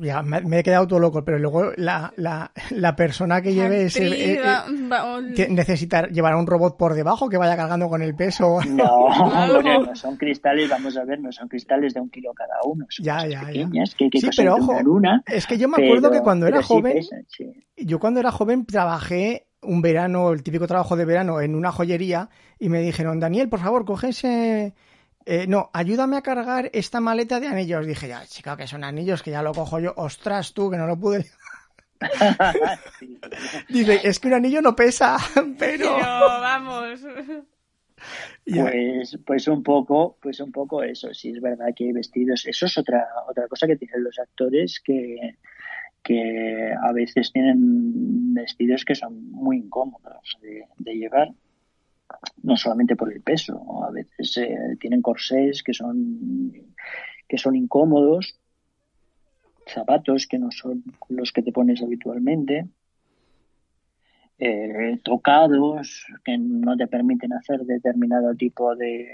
ya, 0.00 0.22
me, 0.22 0.58
he 0.58 0.62
quedado 0.62 0.86
todo 0.86 0.98
loco, 0.98 1.24
pero 1.24 1.38
luego 1.38 1.72
la, 1.76 2.12
la, 2.16 2.52
la 2.70 2.96
persona 2.96 3.42
que 3.42 3.54
lleve 3.54 3.84
ese. 3.84 4.06
Eh, 4.34 4.40
eh, 4.40 5.46
necesita 5.50 6.06
llevar 6.08 6.34
un 6.36 6.46
robot 6.46 6.76
por 6.76 6.94
debajo 6.94 7.28
que 7.28 7.36
vaya 7.36 7.56
cargando 7.56 7.88
con 7.88 8.02
el 8.02 8.14
peso. 8.14 8.58
No, 8.68 9.08
no 9.62 9.96
son 9.96 10.16
cristales, 10.16 10.68
vamos 10.68 10.96
a 10.96 11.04
ver, 11.04 11.20
no 11.20 11.32
son 11.32 11.48
cristales 11.48 11.94
de 11.94 12.00
un 12.00 12.10
kilo 12.10 12.32
cada 12.34 12.54
uno. 12.64 12.86
Son 12.88 13.04
ya, 13.04 13.26
ya, 13.26 13.40
pequeñas, 13.40 13.94
Que, 13.94 14.08
sí, 14.12 14.28
pero 14.36 14.56
ojo, 14.56 14.72
una, 14.86 15.22
es 15.26 15.46
que 15.46 15.58
yo 15.58 15.68
me 15.68 15.84
acuerdo 15.84 16.10
que 16.10 16.20
cuando 16.20 16.46
era 16.46 16.62
joven, 16.62 17.00
yo 17.76 17.98
cuando 17.98 18.20
era 18.20 18.30
joven 18.30 18.66
trabajé 18.66 19.46
un 19.62 19.80
verano, 19.80 20.32
el 20.32 20.42
típico 20.42 20.66
trabajo 20.66 20.96
de 20.96 21.04
verano, 21.04 21.40
en 21.40 21.54
una 21.54 21.72
joyería 21.72 22.28
y 22.58 22.68
me 22.68 22.80
dijeron, 22.80 23.20
Daniel, 23.20 23.48
por 23.48 23.60
favor, 23.60 23.84
coge 23.84 24.08
ese 24.08 24.74
eh, 25.26 25.46
no, 25.46 25.70
ayúdame 25.72 26.16
a 26.16 26.22
cargar 26.22 26.70
esta 26.72 27.00
maleta 27.00 27.40
de 27.40 27.48
anillos. 27.48 27.86
Dije, 27.86 28.08
ya, 28.08 28.24
chica, 28.26 28.56
que 28.56 28.66
son 28.66 28.84
anillos, 28.84 29.22
que 29.22 29.30
ya 29.30 29.42
lo 29.42 29.52
cojo 29.52 29.80
yo. 29.80 29.92
Ostras, 29.96 30.52
tú, 30.52 30.70
que 30.70 30.76
no 30.76 30.86
lo 30.86 30.98
pude. 30.98 31.26
Dice, 33.68 34.00
es 34.02 34.18
que 34.18 34.28
un 34.28 34.34
anillo 34.34 34.60
no 34.60 34.74
pesa, 34.74 35.16
pero... 35.58 35.96
vamos. 35.98 37.00
Pues, 38.44 39.18
pues 39.24 39.46
un 39.46 39.62
poco, 39.62 40.18
pues 40.20 40.40
un 40.40 40.50
poco 40.50 40.82
eso, 40.82 41.14
sí 41.14 41.30
es 41.30 41.40
verdad 41.40 41.66
que 41.76 41.84
hay 41.84 41.92
vestidos, 41.92 42.44
eso 42.46 42.66
es 42.66 42.76
otra, 42.76 43.06
otra 43.28 43.46
cosa 43.46 43.68
que 43.68 43.76
tienen 43.76 44.02
los 44.02 44.18
actores 44.18 44.80
que, 44.84 45.36
que 46.02 46.72
a 46.82 46.92
veces 46.92 47.30
tienen 47.32 48.34
vestidos 48.34 48.84
que 48.84 48.96
son 48.96 49.30
muy 49.30 49.58
incómodos 49.58 50.36
de 50.40 50.94
llevar 50.96 51.28
no 52.42 52.56
solamente 52.56 52.96
por 52.96 53.12
el 53.12 53.22
peso, 53.22 53.84
a 53.84 53.90
veces 53.90 54.36
eh, 54.38 54.76
tienen 54.80 55.02
corsés 55.02 55.62
que 55.62 55.72
son, 55.72 56.52
que 57.28 57.38
son 57.38 57.56
incómodos, 57.56 58.38
zapatos 59.66 60.26
que 60.26 60.38
no 60.38 60.50
son 60.50 60.82
los 61.08 61.32
que 61.32 61.42
te 61.42 61.52
pones 61.52 61.82
habitualmente, 61.82 62.66
eh, 64.38 64.98
tocados 65.04 66.04
que 66.24 66.36
no 66.36 66.76
te 66.76 66.88
permiten 66.88 67.32
hacer 67.32 67.60
determinado 67.60 68.34
tipo 68.34 68.74
de, 68.74 69.06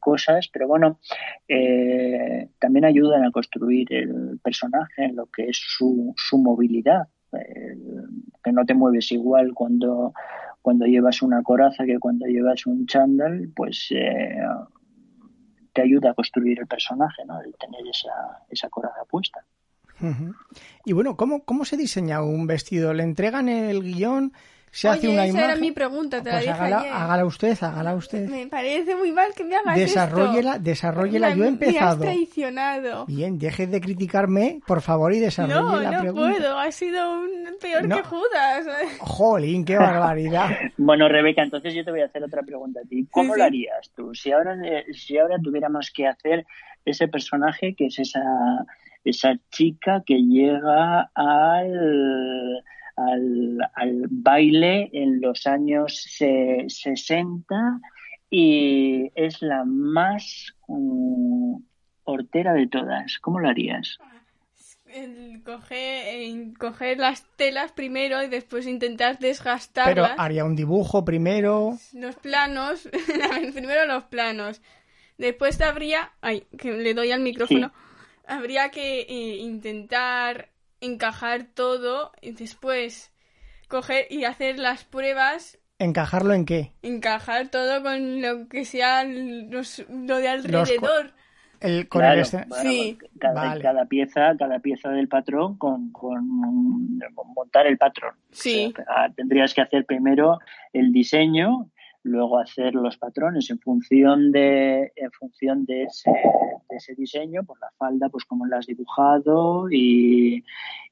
cosas, 0.00 0.48
pero 0.52 0.66
bueno, 0.66 0.98
eh, 1.46 2.48
también 2.58 2.84
ayudan 2.84 3.24
a 3.24 3.30
construir 3.30 3.92
el 3.92 4.40
personaje 4.42 5.12
lo 5.12 5.26
que 5.26 5.48
es 5.48 5.58
su, 5.58 6.14
su 6.16 6.38
movilidad, 6.38 7.08
que 7.30 8.52
no 8.52 8.64
te 8.64 8.74
mueves 8.74 9.12
igual 9.12 9.52
cuando 9.54 10.12
cuando 10.64 10.86
llevas 10.86 11.20
una 11.20 11.42
coraza 11.42 11.84
que 11.84 11.98
cuando 11.98 12.24
llevas 12.24 12.64
un 12.64 12.86
chándal, 12.86 13.52
pues 13.54 13.88
eh, 13.90 14.34
te 15.74 15.82
ayuda 15.82 16.12
a 16.12 16.14
construir 16.14 16.58
el 16.58 16.66
personaje, 16.66 17.22
¿no? 17.26 17.38
El 17.42 17.54
tener 17.60 17.86
esa, 17.86 18.42
esa 18.48 18.70
coraza 18.70 19.04
puesta. 19.06 19.44
Y 20.86 20.94
bueno, 20.94 21.18
¿cómo, 21.18 21.44
¿cómo 21.44 21.66
se 21.66 21.76
diseña 21.76 22.22
un 22.22 22.46
vestido? 22.46 22.94
¿Le 22.94 23.02
entregan 23.02 23.50
el 23.50 23.82
guion? 23.82 24.32
Se 24.74 24.88
hace 24.88 25.08
una 25.08 25.24
esa 25.24 25.44
era 25.44 25.56
mi 25.56 25.70
pregunta, 25.70 26.20
te 26.20 26.30
la 26.30 26.34
pues 26.34 26.46
dije 26.46 26.52
hágala, 26.52 27.04
hágala, 27.04 27.24
usted, 27.26 27.56
hágala 27.62 27.94
usted. 27.94 28.28
Me 28.28 28.48
parece 28.48 28.96
muy 28.96 29.12
mal 29.12 29.32
que 29.32 29.44
me 29.44 29.54
hagas 29.54 29.76
desarrollela, 29.76 30.54
esto. 30.54 30.64
Desarrollela, 30.64 31.32
yo 31.32 31.44
he 31.44 31.48
empezado. 31.48 32.00
Me 32.00 32.08
has 32.08 32.14
traicionado. 32.14 33.06
Bien, 33.06 33.38
deje 33.38 33.68
de 33.68 33.80
criticarme, 33.80 34.58
por 34.66 34.80
favor, 34.80 35.12
y 35.12 35.20
desarrolle 35.20 35.54
no, 35.54 35.80
la 35.80 36.00
pregunta. 36.00 36.28
No, 36.28 36.28
no 36.28 36.34
puedo, 36.34 36.58
ha 36.58 36.72
sido 36.72 37.20
un 37.20 37.56
peor 37.60 37.88
que 37.88 38.02
Judas. 38.02 38.66
Jolín, 38.98 39.64
qué 39.64 39.78
barbaridad. 39.78 40.50
bueno, 40.76 41.08
Rebeca, 41.08 41.44
entonces 41.44 41.72
yo 41.72 41.84
te 41.84 41.92
voy 41.92 42.00
a 42.00 42.06
hacer 42.06 42.24
otra 42.24 42.42
pregunta 42.42 42.80
a 42.84 42.88
ti. 42.88 43.06
¿Cómo 43.12 43.36
lo 43.36 43.44
harías 43.44 43.92
tú? 43.94 44.12
Si 44.12 44.32
ahora, 44.32 44.56
si 44.92 45.16
ahora 45.18 45.36
tuviéramos 45.40 45.92
que 45.94 46.08
hacer 46.08 46.46
ese 46.84 47.06
personaje 47.06 47.76
que 47.76 47.86
es 47.86 47.98
esa, 48.00 48.24
esa 49.04 49.36
chica 49.52 50.02
que 50.04 50.16
llega 50.16 51.12
al 51.14 52.64
al, 52.96 53.58
al 53.74 54.06
baile 54.10 54.90
en 54.92 55.20
los 55.20 55.46
años 55.46 56.02
60 56.18 57.80
y 58.30 59.10
es 59.14 59.42
la 59.42 59.64
más 59.64 60.54
um, 60.66 61.62
hortera 62.04 62.52
de 62.54 62.66
todas. 62.66 63.18
¿Cómo 63.20 63.40
lo 63.40 63.48
harías? 63.48 63.98
coger, 66.58 66.98
las 66.98 67.24
telas 67.36 67.72
primero 67.72 68.22
y 68.22 68.28
después 68.28 68.66
intentar 68.66 69.18
desgastarlas. 69.18 70.10
Pero 70.10 70.20
haría 70.20 70.44
un 70.44 70.54
dibujo 70.54 71.04
primero. 71.04 71.76
Los 71.92 72.16
planos, 72.16 72.88
primero 73.54 73.86
los 73.86 74.04
planos. 74.04 74.62
Después 75.18 75.60
habría, 75.60 76.12
ay, 76.20 76.46
que 76.58 76.72
le 76.72 76.94
doy 76.94 77.10
al 77.12 77.20
micrófono. 77.20 77.72
Habría 78.26 78.70
que 78.70 79.00
eh, 79.00 79.36
intentar 79.36 80.48
encajar 80.84 81.44
todo 81.54 82.12
y 82.20 82.32
después 82.32 83.12
coger 83.68 84.06
y 84.10 84.24
hacer 84.24 84.58
las 84.58 84.84
pruebas. 84.84 85.58
¿Encajarlo 85.78 86.34
en 86.34 86.44
qué? 86.44 86.72
Encajar 86.82 87.48
todo 87.48 87.82
con 87.82 88.22
lo 88.22 88.48
que 88.48 88.64
sea 88.64 89.04
lo 89.04 90.18
de 90.18 90.28
alrededor. 90.28 91.12
El, 91.60 91.88
con 91.88 92.04
el 92.04 92.26
sí. 92.26 92.98
cada, 93.18 93.86
pieza 93.86 94.36
cada 94.38 94.58
pieza 94.58 94.90
del 94.90 95.08
patrón 95.08 95.56
con, 95.56 95.92
con, 95.92 96.28
montar 97.34 97.66
el 97.66 97.78
patrón 97.78 98.16
sí 98.32 98.74
tendrías 99.16 99.54
que 99.54 99.62
hacer 99.62 99.86
primero 99.86 100.40
el 100.74 100.92
diseño 100.92 101.70
luego 102.04 102.38
hacer 102.38 102.74
los 102.74 102.96
patrones 102.98 103.50
en 103.50 103.58
función 103.58 104.30
de 104.30 104.92
en 104.94 105.10
función 105.10 105.64
de 105.64 105.84
ese, 105.84 106.94
diseño 106.96 107.44
pues 107.44 107.58
la 107.60 107.70
falda 107.78 108.08
pues 108.10 108.24
como 108.24 108.46
la 108.46 108.58
has 108.58 108.66
dibujado 108.66 109.70
y, 109.70 110.44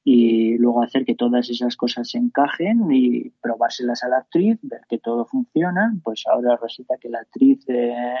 y, 0.03 0.57
luego 0.57 0.81
hacer 0.81 1.05
que 1.05 1.15
todas 1.15 1.49
esas 1.49 1.77
cosas 1.77 2.09
se 2.09 2.17
encajen 2.17 2.91
y 2.91 3.29
probárselas 3.41 4.03
a 4.03 4.09
la 4.09 4.17
actriz 4.17 4.57
ver 4.63 4.81
que 4.89 4.97
todo 4.97 5.25
funciona 5.25 5.93
pues 6.03 6.23
ahora 6.25 6.57
resulta 6.61 6.97
que 6.97 7.09
la 7.09 7.19
actriz 7.19 7.63
eh, 7.67 8.15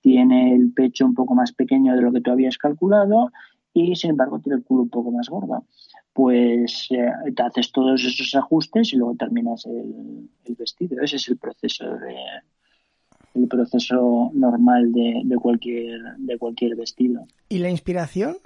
tiene 0.00 0.54
el 0.54 0.72
pecho 0.72 1.06
un 1.06 1.14
poco 1.14 1.34
más 1.34 1.52
pequeño 1.52 1.94
de 1.96 2.02
lo 2.02 2.12
que 2.12 2.20
tú 2.20 2.30
habías 2.30 2.56
calculado 2.56 3.32
y 3.72 3.96
sin 3.96 4.10
embargo 4.10 4.38
tiene 4.38 4.58
el 4.58 4.64
culo 4.64 4.82
un 4.82 4.90
poco 4.90 5.10
más 5.10 5.28
gordo. 5.28 5.64
Pues 6.12 6.88
eh, 6.90 7.32
te 7.34 7.42
haces 7.42 7.70
todos 7.70 8.04
esos 8.04 8.34
ajustes 8.34 8.92
y 8.92 8.96
luego 8.96 9.14
terminas 9.14 9.66
el, 9.66 10.28
vestido. 10.56 11.00
Ese 11.02 11.16
es 11.16 11.28
el 11.28 11.36
proceso 11.36 11.84
de, 11.84 12.16
el 13.34 13.48
proceso 13.48 14.30
normal 14.34 14.92
de, 14.92 15.22
de, 15.24 15.36
cualquier 15.36 16.00
de 16.16 16.38
cualquier 16.38 16.74
vestido. 16.74 17.26
¿Y 17.48 17.58
la 17.58 17.70
inspiración? 17.70 18.38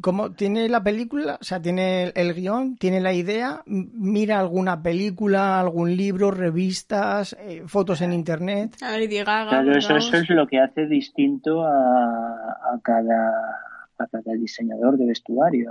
¿Cómo 0.00 0.32
tiene 0.32 0.68
la 0.68 0.82
película? 0.82 1.38
O 1.40 1.44
sea, 1.44 1.62
tiene 1.62 2.08
el 2.16 2.34
guion, 2.34 2.76
tiene 2.76 3.00
la 3.00 3.12
idea, 3.12 3.62
mira 3.66 4.40
alguna 4.40 4.82
película, 4.82 5.60
algún 5.60 5.96
libro, 5.96 6.32
revistas, 6.32 7.36
eh, 7.38 7.62
fotos 7.66 8.00
en 8.00 8.12
internet. 8.12 8.76
claro, 9.48 9.76
eso, 9.76 9.96
es 9.96 10.28
lo 10.30 10.46
que 10.48 10.58
hace 10.58 10.86
distinto 10.86 11.64
a, 11.64 11.70
a, 11.70 12.80
cada, 12.82 13.30
a 13.98 14.06
cada 14.08 14.32
diseñador 14.34 14.98
de 14.98 15.06
vestuario. 15.06 15.70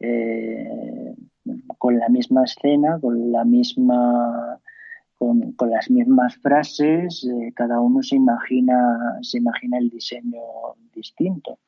Eh, 0.00 1.14
con 1.78 1.98
la 1.98 2.08
misma 2.08 2.44
escena, 2.44 2.98
con 3.00 3.32
la 3.32 3.44
misma 3.44 4.60
con, 5.18 5.70
las 5.70 5.90
mismas 5.90 6.36
frases, 6.36 7.24
eh, 7.24 7.52
cada 7.54 7.80
uno 7.80 8.02
se 8.02 8.16
imagina, 8.16 9.18
se 9.22 9.38
imagina 9.38 9.78
el 9.78 9.90
diseño 9.90 10.40
distinto. 10.94 11.58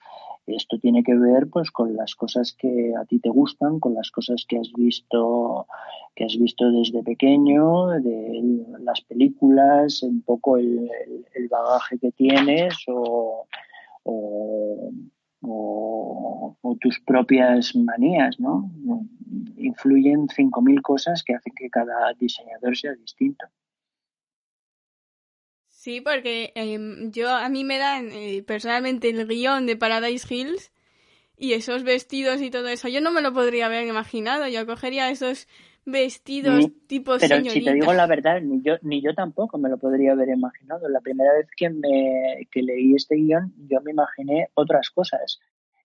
Esto 0.47 0.79
tiene 0.79 1.03
que 1.03 1.15
ver 1.17 1.49
pues 1.49 1.71
con 1.71 1.95
las 1.97 2.15
cosas 2.15 2.55
que 2.59 2.93
a 2.97 3.05
ti 3.05 3.19
te 3.19 3.29
gustan, 3.29 3.79
con 3.81 3.95
las 3.95 4.11
cosas 4.11 4.45
que 4.49 4.59
has 4.59 4.73
visto 4.73 5.67
que 6.15 6.25
has 6.25 6.37
visto 6.37 6.71
desde 6.71 7.03
pequeño, 7.03 7.87
de 7.87 8.65
las 8.81 9.01
películas, 9.03 10.03
un 10.03 10.23
poco 10.23 10.57
el, 10.57 10.91
bagaje 11.49 11.99
que 11.99 12.13
tienes 12.13 12.75
o, 12.89 13.47
tus 15.41 17.01
propias 17.01 17.75
manías, 17.75 18.39
¿no? 18.39 18.71
Influyen 19.57 20.29
5.000 20.29 20.83
cosas 20.83 21.23
que 21.23 21.35
hacen 21.35 21.53
que 21.55 21.71
cada 21.71 22.13
diseñador 22.15 22.77
sea 22.77 22.95
distinto. 22.95 23.47
Sí, 25.69 26.03
porque 26.03 26.53
em, 26.57 27.11
yo 27.11 27.31
a 27.31 27.49
mí 27.49 27.65
me 27.65 27.79
dan 27.79 28.11
eh, 28.13 28.43
personalmente 28.47 29.09
el 29.09 29.27
guion 29.27 29.65
de 29.65 29.77
Paradise 29.77 30.27
Hills 30.29 30.73
y 31.39 31.55
esos 31.55 31.85
vestidos 31.85 32.43
y 32.43 32.51
todo 32.51 32.69
eso. 32.69 32.89
Yo 32.89 33.01
no 33.01 33.11
me 33.11 33.23
lo 33.23 33.33
podría 33.33 33.67
haber 33.67 33.87
imaginado. 33.87 34.47
Yo 34.47 34.67
cogería 34.67 35.09
esos 35.09 35.49
vestidos 35.85 36.67
tipo 36.87 37.17
Pero 37.19 37.45
si 37.45 37.65
te 37.65 37.75
digo 37.75 37.93
la 37.93 38.07
verdad, 38.07 38.41
ni 38.41 38.63
yo, 38.63 38.75
ni 38.83 39.03
yo 39.03 39.15
tampoco 39.15 39.59
me 39.59 39.69
lo 39.69 39.79
podría 39.79 40.13
haber 40.13 40.29
imaginado. 40.29 40.89
La 40.89 41.01
primera 41.01 41.33
vez 41.33 41.49
que, 41.57 41.71
me, 41.71 42.49
que 42.51 42.63
leí 42.63 42.95
este 42.95 43.17
guion, 43.17 43.53
yo 43.69 43.81
me 43.81 43.93
imaginé 43.93 44.49
otras 44.55 44.91
cosas 44.91 45.41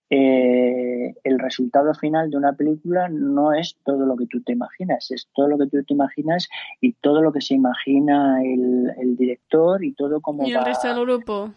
eh, 0.09 1.15
el 1.23 1.39
resultado 1.39 1.93
final 1.95 2.29
de 2.29 2.37
una 2.37 2.53
película 2.53 3.09
no 3.09 3.53
es 3.53 3.75
todo 3.83 4.05
lo 4.05 4.15
que 4.15 4.27
tú 4.27 4.41
te 4.43 4.53
imaginas, 4.53 5.09
es 5.09 5.27
todo 5.33 5.47
lo 5.47 5.57
que 5.57 5.65
tú 5.65 5.83
te 5.83 5.93
imaginas 5.95 6.47
y 6.79 6.93
todo 6.93 7.23
lo 7.23 7.31
que 7.31 7.41
se 7.41 7.55
imagina 7.55 8.39
el, 8.43 9.15
director 9.17 9.83
y 9.83 9.93
todo 9.93 10.21
como 10.21 10.47
y 10.47 10.51
el 10.51 10.63
resto 10.63 10.87
del 10.87 11.05
grupo. 11.05 11.53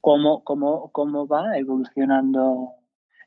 Cómo, 0.00 0.42
cómo, 0.42 0.90
cómo 0.90 1.26
va 1.26 1.56
evolucionando 1.56 2.70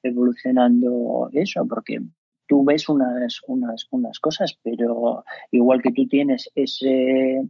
evolucionando 0.03 1.29
eso, 1.33 1.65
porque 1.67 1.99
tú 2.47 2.63
ves 2.63 2.87
unas, 2.89 3.41
unas, 3.47 3.87
unas 3.91 4.19
cosas, 4.19 4.57
pero 4.63 5.23
igual 5.51 5.81
que 5.81 5.91
tú 5.91 6.07
tienes 6.07 6.49
ese, 6.55 7.41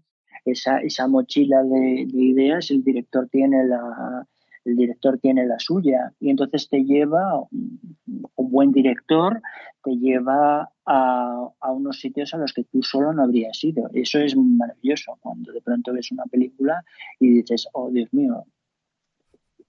esa, 0.46 0.80
esa 0.80 1.08
mochila 1.08 1.64
de 1.64 2.08
ideas, 2.14 2.72
el 2.72 2.84
director 2.84 3.28
tiene 3.30 3.66
la, 3.66 4.28
el 4.66 4.76
director 4.76 5.20
tiene 5.20 5.46
la 5.46 5.60
suya 5.60 6.12
y 6.20 6.32
entonces 6.32 6.68
te 6.68 6.84
lleva, 6.84 7.40
un 7.52 8.52
buen 8.52 8.72
director 8.72 9.42
te 9.84 9.96
lleva 9.96 10.70
a, 10.86 11.72
unos 11.72 12.00
sitios 12.00 12.34
a 12.34 12.38
los 12.38 12.52
que 12.52 12.64
tú 12.64 12.82
solo 12.82 13.14
no 13.14 13.24
habrías 13.24 13.64
ido. 13.64 13.90
Eso 13.94 14.20
es 14.20 14.36
maravilloso 14.36 15.18
cuando 15.22 15.54
de 15.54 15.62
pronto 15.62 15.94
ves 15.94 16.12
una 16.12 16.26
película 16.26 16.84
y 17.20 17.30
dices, 17.30 17.68
oh 17.74 17.92
Dios 17.92 18.12
mío, 18.12 18.46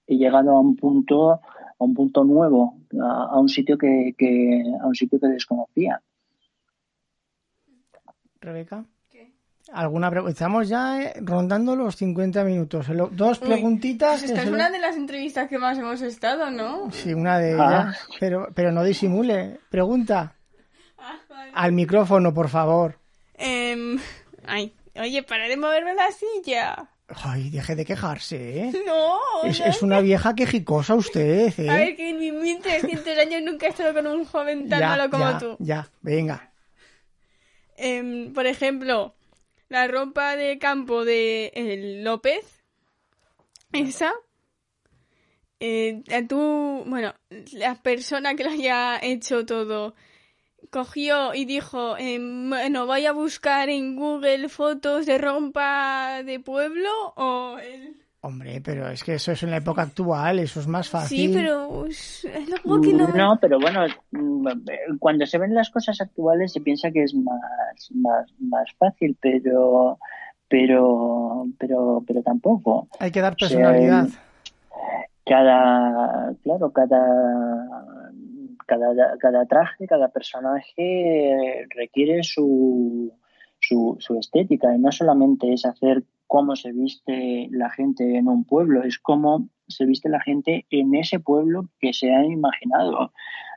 he 0.07 0.17
llegado 0.17 0.53
a 0.53 0.61
un 0.61 0.77
punto, 0.77 1.33
a 1.33 1.41
un 1.79 1.95
punto 1.95 2.25
nuevo, 2.25 2.79
a, 3.01 3.39
un 3.39 3.49
sitio 3.49 3.77
que, 3.77 4.15
que, 4.17 4.63
a 4.81 4.87
un 4.87 4.95
sitio 4.95 5.19
que 5.21 5.29
desconocía. 5.29 6.01
Rebeca 8.41 8.85
alguna 9.73 10.13
Estamos 10.29 10.69
ya 10.69 11.03
eh, 11.03 11.15
rondando 11.21 11.75
los 11.77 11.97
50 11.97 12.45
minutos. 12.45 12.87
Dos 13.13 13.39
preguntitas. 13.39 14.23
esta 14.23 14.43
es 14.43 14.49
una 14.49 14.71
de 14.71 14.79
las 14.79 14.97
entrevistas 14.97 15.49
que 15.49 15.59
más 15.59 15.79
hemos 15.79 16.01
estado, 16.03 16.51
¿no? 16.51 16.91
Sí, 16.93 17.13
una 17.15 17.39
de 17.39 17.53
ah. 17.53 17.55
ellas. 17.55 18.09
Pero, 18.21 18.49
pero 18.55 18.73
no 18.73 18.85
disimule. 18.85 19.61
Pregunta. 19.71 20.35
Ah, 20.99 21.19
Al 21.55 21.73
micrófono, 21.73 22.33
por 22.33 22.49
favor. 22.49 22.99
Em, 23.35 23.99
ay, 24.47 24.73
oye, 24.99 25.23
para 25.23 25.49
de 25.49 25.57
moverme 25.57 25.95
la 25.95 26.11
silla. 26.11 26.89
Ay, 27.09 27.51
deje 27.51 27.77
de 27.77 27.85
quejarse, 27.85 28.59
¿eh? 28.65 28.73
No, 28.87 29.21
es, 29.45 29.83
una 29.83 30.01
vieja 30.01 30.35
quejicosa 30.35 30.95
usted, 30.95 31.53
¿eh? 31.59 31.71
A 31.71 31.77
ver, 31.77 31.97
que 31.97 32.11
en 32.11 32.19
mis 32.19 32.33
1300 32.33 33.19
años 33.19 33.43
nunca 33.43 33.67
he 33.67 33.71
estado 33.71 33.95
con 33.95 34.07
un 34.07 34.25
joven 34.25 34.69
tan 34.69 34.81
malo 34.81 35.11
como 35.11 35.39
tú. 35.39 35.57
Ya, 35.61 35.89
venga. 36.03 36.53
Em, 37.77 38.33
por 38.33 38.47
ejemplo, 38.47 39.15
la 39.69 39.87
ropa 39.87 40.37
de 40.37 40.59
campo 40.59 41.05
de 41.05 41.53
el 41.55 42.03
López, 42.03 42.63
esa, 43.73 44.13
eh, 45.61 46.03
tú, 46.29 46.85
bueno, 46.87 47.15
la 47.53 47.75
persona 47.83 48.35
que 48.35 48.45
lo 48.45 48.51
haya 48.51 48.99
hecho 49.01 49.47
todo, 49.47 49.95
cogió 50.71 51.35
y 51.35 51.45
dijo, 51.45 51.97
eh, 51.99 52.19
bueno, 52.21 52.87
voy 52.87 53.07
a 53.07 53.13
buscar 53.13 53.69
en 53.69 53.97
Google 53.97 54.49
fotos 54.49 55.07
de 55.07 55.19
ropa 55.19 56.23
de 56.25 56.41
pueblo 56.41 56.89
o 57.17 57.59
el... 57.59 57.97
Hombre, 58.21 58.61
pero 58.61 58.89
es 58.89 59.05
que 59.05 59.15
eso 59.15 59.33
es 59.33 59.43
en 59.45 59.51
la 59.53 59.59
época 59.59 59.83
actual, 59.83 60.41
eso 60.41 60.59
es 60.59 60.67
más 60.67 60.89
fácil. 60.89 61.29
Sí, 61.29 61.33
pero 61.33 61.87
es 61.87 62.27
algo 62.35 62.81
que 62.81 62.93
no... 62.93 63.07
No, 63.09 63.39
pero 63.41 63.61
bueno, 63.61 63.87
mm, 64.11 64.49
cuando 64.99 65.27
se 65.27 65.39
ven 65.39 65.55
las 65.55 65.71
cosas 65.71 66.01
actuales 66.01 66.53
se 66.53 66.61
piensa 66.61 66.91
que 66.91 67.05
es 67.05 67.15
más, 67.15 67.91
más, 67.95 68.27
más 68.41 68.69
fácil, 68.79 69.17
pero, 69.21 69.99
pero, 70.49 71.47
pero, 71.59 72.03
pero 72.07 72.23
tampoco. 72.23 72.89
Hay 72.99 73.13
que 73.13 73.21
dar 73.21 73.37
personalidad. 73.37 74.09
cada, 75.25 76.35
claro, 76.43 76.73
cada, 76.73 77.57
cada, 78.67 79.17
cada 79.19 79.47
traje, 79.47 79.87
cada 79.87 80.09
personaje 80.09 81.67
requiere 81.75 82.23
su, 82.23 83.13
su, 83.61 84.19
estética 84.19 84.75
y 84.75 84.79
no 84.79 84.93
solamente 84.93 85.53
es 85.53 85.65
hacer 85.65 86.05
cómo 86.27 86.57
se 86.57 86.73
viste 86.73 87.49
la 87.51 87.71
gente 87.71 88.17
en 88.17 88.29
un 88.29 88.45
pueblo, 88.45 88.83
es 88.83 88.99
cómo 88.99 89.49
se 89.69 89.85
viste 89.87 90.09
la 90.09 90.21
gente 90.21 90.67
en 90.71 90.95
ese 90.95 91.21
pueblo 91.21 91.69
que 91.81 91.93
se 91.93 92.13
ha 92.13 92.25
imaginado, 92.25 93.13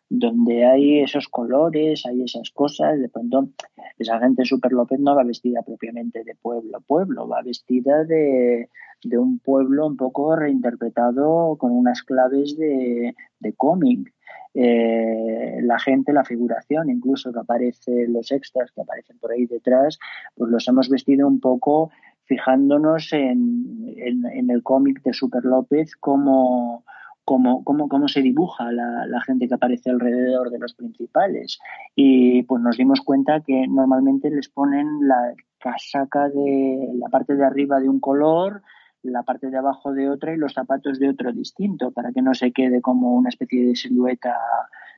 donde 0.10 0.66
hay 0.66 1.00
esos 1.02 1.28
colores, 1.28 2.06
hay 2.06 2.24
esas 2.24 2.50
cosas, 2.52 3.00
de 3.00 3.10
pronto 3.10 3.50
esa 3.98 4.20
gente 4.20 4.46
Super 4.46 4.72
López 4.72 5.00
no 5.00 5.16
va 5.16 5.24
vestida 5.24 5.62
propiamente 5.62 6.24
de 6.24 6.36
pueblo 6.36 6.82
pueblo, 6.82 7.28
va 7.28 7.42
vestida 7.42 8.04
de, 8.06 8.70
de 9.04 9.18
un 9.18 9.40
pueblo 9.40 9.88
un 9.88 9.98
poco 9.98 10.36
reinterpretado 10.36 11.58
con 11.58 11.72
unas 11.72 12.04
claves 12.04 12.58
de, 12.58 13.16
de 13.40 13.54
cómic. 13.54 14.14
Eh, 14.54 15.60
la 15.62 15.80
gente, 15.80 16.12
la 16.12 16.24
figuración, 16.24 16.90
incluso 16.90 17.32
que 17.32 17.40
aparece, 17.40 18.08
los 18.08 18.32
extras 18.32 18.72
que 18.72 18.82
aparecen 18.82 19.18
por 19.20 19.32
ahí 19.32 19.46
detrás, 19.46 20.00
pues 20.36 20.52
los 20.52 20.68
hemos 20.68 20.90
vestido 20.90 21.28
un 21.28 21.40
poco 21.40 21.92
fijándonos 22.26 23.12
en, 23.14 23.96
en, 23.98 24.50
el 24.50 24.62
cómic 24.62 25.02
de 25.02 25.14
Super 25.14 25.44
López, 25.44 25.96
cómo, 25.96 26.84
cómo, 27.26 27.64
cómo, 27.64 27.90
cómo 27.90 28.08
se 28.08 28.22
dibuja 28.22 28.72
la, 28.72 29.08
la, 29.08 29.22
gente 29.22 29.48
que 29.48 29.56
aparece 29.56 29.90
alrededor 29.90 30.52
de 30.52 30.60
los 30.60 30.76
principales. 30.76 31.60
Y 31.96 32.44
pues 32.44 32.62
nos 32.62 32.78
dimos 32.78 33.02
cuenta 33.02 33.42
que 33.42 33.68
normalmente 33.68 34.30
les 34.30 34.48
ponen 34.48 35.08
la 35.08 35.34
casaca 35.58 36.30
de 36.30 36.92
la 36.94 37.10
parte 37.10 37.36
de 37.36 37.46
arriba 37.46 37.80
de 37.80 37.90
un 37.90 38.00
color, 38.00 38.62
la 39.04 39.24
parte 39.24 39.50
de 39.50 39.58
abajo 39.58 39.94
de 39.94 40.10
otra 40.10 40.34
y 40.34 40.38
los 40.38 40.54
zapatos 40.54 41.00
de 41.00 41.10
otro 41.10 41.32
distinto, 41.32 41.92
para 41.92 42.12
que 42.12 42.22
no 42.22 42.34
se 42.34 42.52
quede 42.52 42.82
como 42.82 43.16
una 43.16 43.30
especie 43.30 43.66
de 43.66 43.76
silueta 43.76 44.38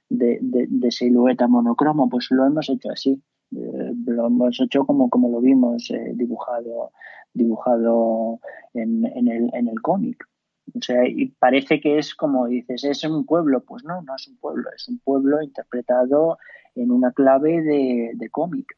de, 0.09 0.91
silueta 0.91 1.47
monocromo. 1.47 2.09
Pues 2.09 2.27
lo 2.31 2.45
hemos 2.45 2.69
hecho 2.69 2.89
así. 2.91 3.21
Eh, 3.55 3.93
lo 4.05 4.27
hemos 4.27 4.59
hecho 4.59 4.85
como, 4.85 5.09
como 5.09 5.29
lo 5.29 5.41
vimos 5.41 5.89
eh, 5.91 6.13
dibujado 6.15 6.91
dibujado 7.33 8.39
en, 8.73 9.05
en 9.05 9.27
el, 9.29 9.49
en 9.53 9.69
el 9.69 9.81
cómic. 9.81 10.27
O 10.75 10.81
sea, 10.81 11.07
y 11.07 11.27
parece 11.27 11.79
que 11.79 11.97
es 11.97 12.13
como 12.13 12.47
dices, 12.47 12.83
es 12.83 13.03
un 13.03 13.25
pueblo. 13.25 13.63
Pues 13.63 13.83
no, 13.83 14.01
no 14.01 14.15
es 14.15 14.27
un 14.27 14.37
pueblo, 14.37 14.69
es 14.75 14.87
un 14.89 14.99
pueblo 14.99 15.41
interpretado 15.41 16.37
en 16.75 16.91
una 16.91 17.11
clave 17.11 17.61
de 17.61 18.29
cómic. 18.29 18.75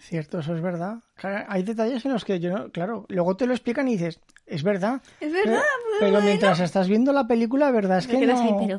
Cierto, 0.00 0.38
eso 0.38 0.54
es 0.56 0.62
verdad. 0.62 0.96
hay 1.48 1.62
detalles 1.62 2.04
en 2.06 2.12
los 2.12 2.24
que 2.24 2.40
yo, 2.40 2.72
claro, 2.72 3.04
luego 3.08 3.36
te 3.36 3.46
lo 3.46 3.52
explican 3.52 3.86
y 3.86 3.92
dices, 3.92 4.18
es 4.46 4.62
verdad. 4.62 5.02
Es 5.20 5.30
verdad. 5.32 5.60
Pero, 6.00 6.20
mientras 6.22 6.58
estás 6.60 6.88
viendo 6.88 7.12
la 7.12 7.26
película, 7.26 7.70
verdad 7.70 7.98
es 7.98 8.06
que 8.06 8.26
no. 8.26 8.70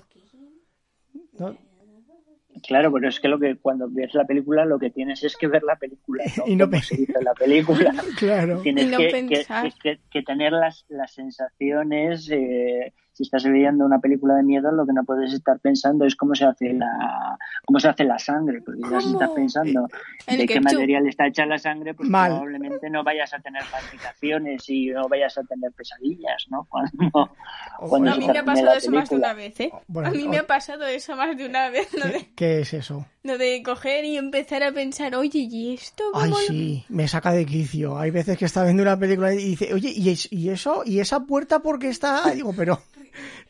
Claro, 2.67 2.91
pero 2.91 3.07
es 3.09 3.19
que 3.19 3.27
lo 3.27 3.39
que 3.39 3.55
cuando 3.55 3.87
ves 3.89 4.13
la 4.13 4.25
película 4.25 4.65
lo 4.65 4.77
que 4.77 4.89
tienes 4.89 5.23
es 5.23 5.35
que 5.37 5.47
ver 5.47 5.63
la 5.63 5.77
película, 5.77 6.23
¿no? 6.37 6.43
Y 6.47 6.55
no 6.55 6.69
se 6.81 7.01
hizo 7.01 7.19
la 7.21 7.33
película. 7.33 7.93
claro. 8.17 8.61
Tienes 8.61 8.85
Y 8.85 8.87
no 8.87 8.97
que, 8.97 9.09
pensar. 9.09 9.71
que- 9.71 9.79
que- 9.81 9.99
que 10.11 10.21
tener 10.23 10.51
las, 10.51 10.85
las 10.89 11.13
sensaciones. 11.13 12.29
eh, 12.29 12.93
si 13.13 13.23
estás 13.23 13.43
viendo 13.43 13.85
una 13.85 13.99
película 13.99 14.35
de 14.35 14.43
miedo, 14.43 14.71
lo 14.71 14.85
que 14.85 14.93
no 14.93 15.03
puedes 15.03 15.33
estar 15.33 15.59
pensando 15.59 16.05
es 16.05 16.15
cómo 16.15 16.33
se 16.35 16.45
hace 16.45 16.73
la 16.73 17.37
cómo 17.65 17.79
se 17.79 17.89
hace 17.89 18.03
la 18.05 18.17
sangre, 18.17 18.61
porque 18.61 18.81
ya 18.89 18.99
si 19.01 19.11
estando 19.11 19.33
pensando 19.35 19.87
de 20.27 20.37
qué 20.37 20.47
ketchup. 20.47 20.63
material 20.63 21.07
está 21.07 21.27
hecha 21.27 21.45
la 21.45 21.57
sangre, 21.57 21.93
pues 21.93 22.09
Mal. 22.09 22.29
probablemente 22.31 22.89
no 22.89 23.03
vayas 23.03 23.33
a 23.33 23.39
tener 23.39 23.63
palpitaciones 23.71 24.67
y 24.69 24.87
no 24.91 25.07
vayas 25.09 25.37
a 25.37 25.43
tener 25.43 25.71
pesadillas, 25.73 26.45
¿no? 26.49 26.65
Cuando, 26.69 27.35
cuando 27.89 28.11
A 28.11 28.15
mí 28.15 28.25
me 28.25 28.31
ha 28.31 28.33
termine 28.33 28.43
pasado 28.43 28.73
eso 28.77 28.91
más 28.91 29.09
de 29.09 29.15
una 29.15 29.33
vez, 29.33 29.59
¿eh? 29.59 29.71
Bueno, 29.87 30.09
a 30.09 30.11
mí 30.11 30.23
o- 30.25 30.29
me 30.29 30.37
ha 30.39 30.47
pasado 30.47 30.85
eso 30.85 31.15
más 31.15 31.37
de 31.37 31.45
una 31.45 31.69
vez, 31.69 31.93
lo 31.93 32.05
de, 32.05 32.11
¿Qué, 32.13 32.29
qué 32.35 32.59
es 32.61 32.73
eso? 32.73 33.05
Lo 33.23 33.37
de 33.37 33.61
coger 33.63 34.03
y 34.05 34.17
empezar 34.17 34.63
a 34.63 34.71
pensar, 34.71 35.15
oye, 35.15 35.47
¿y 35.49 35.73
esto 35.73 36.03
Ay, 36.13 36.29
lo-?" 36.29 36.35
sí, 36.37 36.85
me 36.89 37.07
saca 37.07 37.31
de 37.31 37.45
quicio. 37.45 37.97
Hay 37.97 38.11
veces 38.11 38.37
que 38.37 38.45
está 38.45 38.63
viendo 38.63 38.81
una 38.83 38.97
película 38.97 39.33
y 39.33 39.37
dice, 39.37 39.73
oye, 39.73 39.93
¿y, 39.95 40.09
es- 40.09 40.27
y 40.31 40.49
eso? 40.49 40.83
¿Y 40.85 40.99
esa 40.99 41.21
puerta 41.21 41.59
por 41.59 41.77
qué 41.79 41.89
está? 41.89 42.31
Digo, 42.31 42.53
pero 42.55 42.81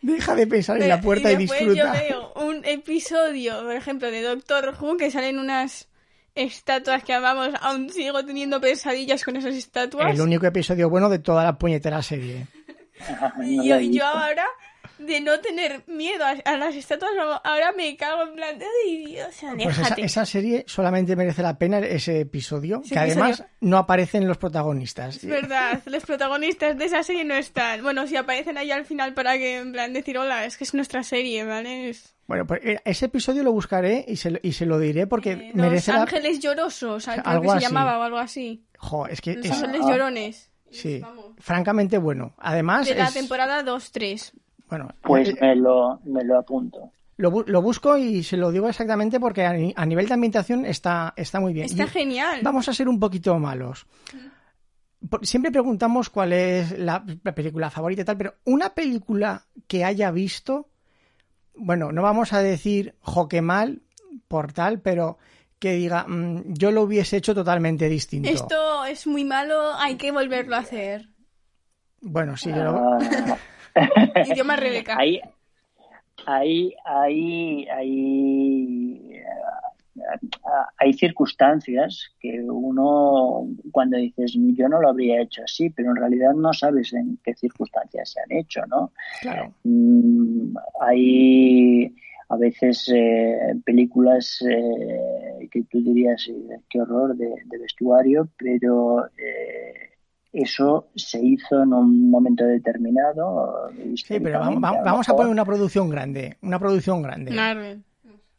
deja 0.02 0.36
de 0.36 0.48
pensar 0.48 0.82
en 0.82 0.90
la 0.90 1.00
puerta 1.00 1.32
y, 1.32 1.38
después 1.38 1.60
disfruta. 1.60 1.94
yo 1.94 2.08
veo 2.08 2.34
un 2.48 2.66
episodio, 2.66 3.62
por 3.64 3.74
ejemplo, 3.76 4.12
de 4.12 4.22
Doctor 4.22 4.76
Who, 4.80 4.98
que 4.98 5.12
salen 5.12 5.40
unas 5.40 5.88
estatuas 6.36 7.04
que 7.04 7.14
amamos, 7.14 7.50
aún 7.62 7.90
sigo 7.90 8.24
teniendo 8.26 8.62
pesadillas 8.62 9.24
con 9.24 9.36
esas 9.36 9.56
estatuas. 9.56 10.14
El 10.14 10.22
único 10.22 10.46
episodio 10.46 10.90
bueno 10.90 11.10
de 11.10 11.20
toda 11.20 11.44
la 11.44 11.58
puñetera 11.58 12.02
serie. 12.02 12.48
No 13.38 13.44
Y 13.46 13.92
yo, 13.98 14.06
ahora, 14.06 14.46
de 15.06 15.22
no 15.22 15.40
tener 15.40 15.84
miedo 15.88 16.24
a, 16.26 16.32
a 16.46 16.58
las 16.58 16.76
estatuas, 16.76 17.12
ahora 17.44 17.72
me 17.72 17.96
cago 17.98 18.24
en 18.24 18.34
plan, 18.36 18.58
ay 18.86 19.06
Dios, 19.06 19.28
Pues 19.64 19.78
esa, 19.80 19.94
esa 19.96 20.26
serie 20.26 20.64
solamente 20.68 21.16
merece 21.16 21.42
la 21.42 21.58
pena 21.58 21.80
ese 21.80 22.22
episodio, 22.22 22.82
Ese 22.86 22.94
que 22.94 23.00
además 23.00 23.40
episodio. 23.40 23.52
no 23.62 23.78
aparecen 23.78 24.28
los 24.28 24.38
protagonistas. 24.38 25.18
Es 25.18 25.26
verdad, 25.26 25.82
los 25.86 26.04
protagonistas 26.06 26.78
de 26.78 26.86
esa 26.86 27.04
serie 27.04 27.24
no 27.26 27.34
están. 27.36 27.82
Bueno, 27.84 28.08
si 28.08 28.16
aparecen 28.16 28.58
ahí 28.58 28.72
al 28.72 28.86
final 28.86 29.14
para 29.14 29.38
que, 29.38 29.58
en 29.58 29.72
plan, 29.72 29.94
decir 29.94 30.18
hola, 30.18 30.46
es 30.46 30.58
que 30.58 30.64
es 30.64 30.74
nuestra 30.74 31.04
serie, 31.04 31.44
¿vale? 31.46 31.90
Es, 31.90 32.14
Bueno, 32.28 32.46
pues 32.48 32.62
eh, 32.64 32.80
ese 32.86 33.06
episodio 33.06 33.44
lo 33.44 33.52
buscaré 33.52 34.06
y 34.08 34.16
se, 34.16 34.32
lo- 34.32 34.40
y 34.42 34.54
se 34.54 34.66
lo 34.66 34.80
diré 34.80 35.08
porque 35.08 35.32
eh, 35.34 35.52
merece 35.54 35.92
los 35.92 35.98
la... 35.98 36.02
ángeles 36.04 36.40
llorosos, 36.40 37.06
creo 37.06 37.22
Algo 37.26 37.44
que 37.44 37.50
se 37.50 37.56
así. 37.58 37.66
llamaba 37.66 38.00
o 38.00 38.04
algo 38.04 38.18
así. 38.18 38.64
Jo, 38.78 39.08
es 39.08 39.22
que 39.22 39.36
Los 39.36 39.46
es, 39.46 39.52
ángeles 39.52 39.82
Ah. 39.86 39.90
llorones. 39.90 40.52
sí, 40.72 41.00
Vamos. 41.02 41.26
francamente 41.40 41.98
bueno. 41.98 42.34
Además, 42.38 42.88
De 42.88 42.96
la 42.96 43.08
es- 43.08 43.14
temporada 43.14 43.64
2-3. 43.64 44.32
Bueno, 44.72 44.90
Pues 45.04 45.30
eh, 45.30 45.38
me 45.40 45.56
lo, 45.56 46.00
me 46.06 46.24
lo 46.24 46.40
apunto. 46.40 46.90
lo, 47.18 47.32
bu- 47.32 47.46
lo 47.46 47.62
busco 47.62 47.96
y 47.98 48.24
se 48.24 48.38
lo 48.38 48.52
digo 48.52 48.68
exactamente 48.68 49.20
porque 49.20 49.46
a, 49.46 49.54
ni- 49.54 49.74
a 49.76 49.86
nivel 49.86 50.08
de 50.08 50.14
ambientación 50.16 50.66
está, 50.66 51.14
está 51.16 51.40
muy 51.40 51.54
bien. 51.54 51.66
Está 51.68 51.84
Y- 51.84 51.88
genial. 51.88 52.40
Vamos 52.42 52.68
a 52.70 52.74
ser 52.74 52.88
un 52.90 53.00
poquito 53.00 53.38
malos. 53.38 53.86
Siempre 55.24 55.52
preguntamos 55.52 56.10
cuál 56.10 56.32
es 56.34 56.78
la, 56.78 57.04
la 57.24 57.34
película 57.36 57.70
favorita 57.70 58.04
y 58.04 58.06
tal, 58.06 58.18
pero 58.18 58.36
una 58.46 58.70
película 58.70 59.46
que 59.68 59.84
haya 59.84 60.12
visto, 60.12 60.70
bueno, 61.56 61.92
no 61.92 62.02
vamos 62.04 62.34
a 62.34 62.40
decir 62.40 62.96
jo 63.02 63.28
que 63.28 63.42
mal 63.42 63.82
por 64.28 64.54
tal, 64.54 64.80
pero 64.80 65.18
que 65.58 65.74
diga 65.74 66.06
"Mm, 66.08 66.54
yo 66.54 66.72
lo 66.72 66.84
hubiese 66.84 67.18
hecho 67.18 67.34
totalmente 67.36 67.90
distinto. 67.90 68.30
Esto 68.30 68.86
es 68.86 69.06
muy 69.08 69.26
malo, 69.26 69.74
hay 69.76 69.96
que 69.96 70.12
volverlo 70.12 70.56
a 70.56 70.60
hacer. 70.60 71.10
Bueno, 72.00 72.38
sí, 72.38 72.50
yo 72.50 72.64
lo- 72.64 72.78
Ah, 72.78 72.98
Idioma 74.32 74.56
Rebeca. 74.56 74.98
ahí, 74.98 75.22
ahí, 76.26 76.74
ahí, 76.86 77.68
ahí, 77.70 79.12
hay 80.78 80.94
circunstancias 80.94 82.14
que 82.20 82.42
uno, 82.42 83.48
cuando 83.72 83.98
dices, 83.98 84.34
yo 84.56 84.68
no 84.68 84.82
lo 84.82 84.90
habría 84.90 85.22
hecho 85.22 85.44
así, 85.44 85.70
pero 85.70 85.92
en 85.92 85.98
realidad 85.98 86.34
no 86.34 86.54
sabes 86.54 86.94
en 86.94 87.20
qué 87.24 87.34
circunstancias 87.36 88.12
se 88.12 88.22
han 88.22 88.40
hecho, 88.40 88.66
¿no? 88.68 88.92
claro. 89.22 89.54
Mm, 89.64 90.56
hay 90.82 91.96
a 92.30 92.38
veces 92.38 92.90
eh, 92.94 93.56
películas 93.66 94.42
eh, 94.50 95.50
que 95.52 95.64
tú 95.64 95.84
dirías 95.84 96.30
eh, 96.30 96.60
qué 96.70 96.80
horror 96.82 97.16
de, 97.16 97.28
de 97.46 97.58
vestuario, 97.58 98.30
pero 98.38 99.06
eh, 99.18 99.91
eso 100.34 100.88
se 100.96 101.20
hizo 101.24 101.64
en 101.64 101.74
un 101.74 102.10
momento 102.10 102.44
determinado. 102.46 103.70
Sí, 103.96 104.20
pero 104.20 104.40
vamos, 104.40 105.10
a 105.10 105.16
poner 105.16 105.32
una 105.32 105.46
producción 105.46 105.90
grande, 105.90 106.38
una 106.42 106.60
producción 106.60 107.02
grande. 107.02 107.32
Marvel. 107.32 107.84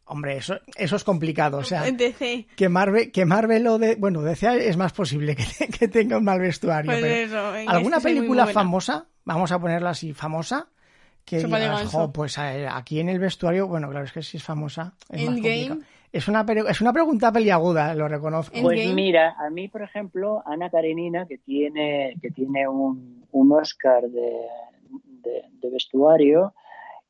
Hombre, 0.05 0.35
eso, 0.37 0.55
eso 0.75 0.97
es 0.97 1.03
complicado, 1.05 1.59
o 1.59 1.63
sea, 1.63 1.83
DC. 1.91 2.47
que 2.57 2.67
Marvel, 2.69 3.11
que 3.11 3.25
Marvel 3.25 3.65
o 3.67 3.77
de, 3.79 3.95
bueno, 3.95 4.21
DC 4.21 4.67
es 4.67 4.75
más 4.75 4.91
posible 4.91 5.35
que, 5.35 5.45
te- 5.45 5.67
que 5.79 5.87
tenga 5.87 6.17
un 6.17 6.25
mal 6.25 6.39
vestuario. 6.41 6.91
Pues 6.91 7.01
pero- 7.01 7.13
eso, 7.15 7.55
en 7.55 7.69
¿Alguna 7.69 7.97
muy 7.99 8.03
película 8.03 8.47
famosa? 8.47 9.07
Vamos 9.23 9.51
a 9.53 9.59
ponerla 9.59 9.91
así, 9.91 10.13
famosa. 10.13 10.67
Que 11.23 11.37
digas, 11.37 11.61
ganso. 11.79 11.97
"Jo, 11.99 12.11
pues 12.11 12.37
eh, 12.37 12.67
aquí 12.69 12.99
en 12.99 13.07
el 13.07 13.17
vestuario, 13.17 13.65
bueno, 13.65 13.89
claro, 13.89 14.05
es 14.05 14.11
que 14.11 14.21
si 14.21 14.35
es 14.35 14.43
famosa. 14.43 14.93
Es, 15.09 15.21
más 15.25 15.37
Endgame. 15.37 15.67
complicado. 15.69 15.79
Es, 16.13 16.27
una, 16.29 16.45
es 16.69 16.79
una 16.79 16.93
pregunta 16.93 17.31
peliaguda, 17.31 17.93
lo 17.95 18.07
reconozco. 18.07 18.55
Pues 18.61 18.79
Endgame. 18.79 18.93
mira, 18.95 19.35
a 19.37 19.49
mí, 19.49 19.67
por 19.67 19.81
ejemplo, 19.81 20.41
Ana 20.45 20.69
Karenina, 20.69 21.25
que 21.27 21.39
tiene, 21.39 22.15
que 22.21 22.31
tiene 22.31 22.67
un, 22.67 23.25
un 23.31 23.51
Oscar 23.51 24.03
de, 24.09 24.31
de- 25.23 25.43
de 25.61 25.69
vestuario, 25.69 26.53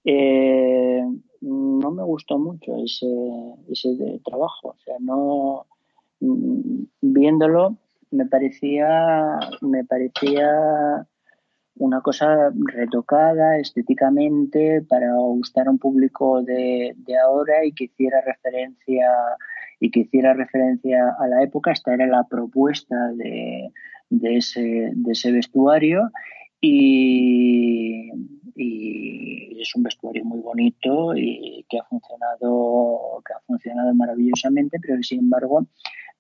eh, 0.05 1.03
no 1.41 1.91
me 1.91 2.03
gustó 2.03 2.37
mucho 2.39 2.75
ese, 2.83 3.07
ese 3.69 3.95
de 3.95 4.19
trabajo. 4.25 4.69
O 4.69 4.77
sea, 4.83 4.95
no 4.99 5.65
mm, 6.19 6.83
viéndolo 7.01 7.77
me 8.11 8.25
parecía, 8.27 9.39
me 9.61 9.83
parecía 9.85 11.07
una 11.75 12.01
cosa 12.01 12.51
retocada 12.53 13.57
estéticamente 13.57 14.81
para 14.87 15.13
gustar 15.15 15.67
a 15.67 15.71
un 15.71 15.79
público 15.79 16.41
de, 16.43 16.93
de 16.97 17.17
ahora 17.17 17.65
y 17.65 17.73
que 17.73 17.85
hiciera 17.85 18.21
referencia 18.21 19.09
y 19.79 19.91
que 19.91 20.01
hiciera 20.01 20.33
referencia 20.33 21.15
a 21.19 21.27
la 21.27 21.43
época. 21.43 21.71
Esta 21.71 21.93
era 21.93 22.07
la 22.07 22.25
propuesta 22.25 23.11
de, 23.13 23.71
de 24.09 24.37
ese, 24.37 24.91
de 24.93 25.11
ese 25.11 25.31
vestuario 25.31 26.09
y, 26.61 28.11
es 28.55 29.75
un 29.75 29.83
vestuario 29.83 30.25
muy 30.25 30.39
bonito 30.41 31.15
y 31.15 31.65
que 31.69 31.79
ha 31.79 31.83
funcionado, 31.85 33.21
que 33.25 33.33
ha 33.33 33.39
funcionado 33.47 33.93
maravillosamente, 33.95 34.77
pero 34.81 35.01
sin 35.01 35.19
embargo 35.19 35.65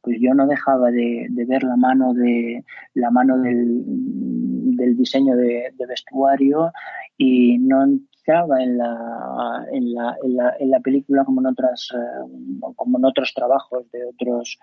pues 0.01 0.17
yo 0.19 0.33
no 0.33 0.47
dejaba 0.47 0.91
de, 0.91 1.27
de 1.29 1.45
ver 1.45 1.63
la 1.63 1.75
mano 1.75 2.13
de 2.13 2.63
la 2.93 3.11
mano 3.11 3.37
del, 3.39 3.83
del 4.83 4.97
diseño 4.97 5.35
de, 5.35 5.73
vestuario 5.87 6.71
y 7.17 7.57
no 7.57 7.83
entraba 7.83 8.61
en 8.63 8.77
la, 8.77 9.65
en 9.71 9.93
la, 9.93 10.15
en 10.23 10.35
la, 10.35 10.55
en 10.59 10.69
la 10.71 10.79
película 10.79 11.25
como 11.25 11.41
en 11.41 11.47
otras 11.47 11.89
eh, 11.93 12.71
como 12.75 12.97
en 12.97 13.05
otros 13.05 13.33
trabajos 13.33 13.89
de 13.91 14.05
otros 14.05 14.59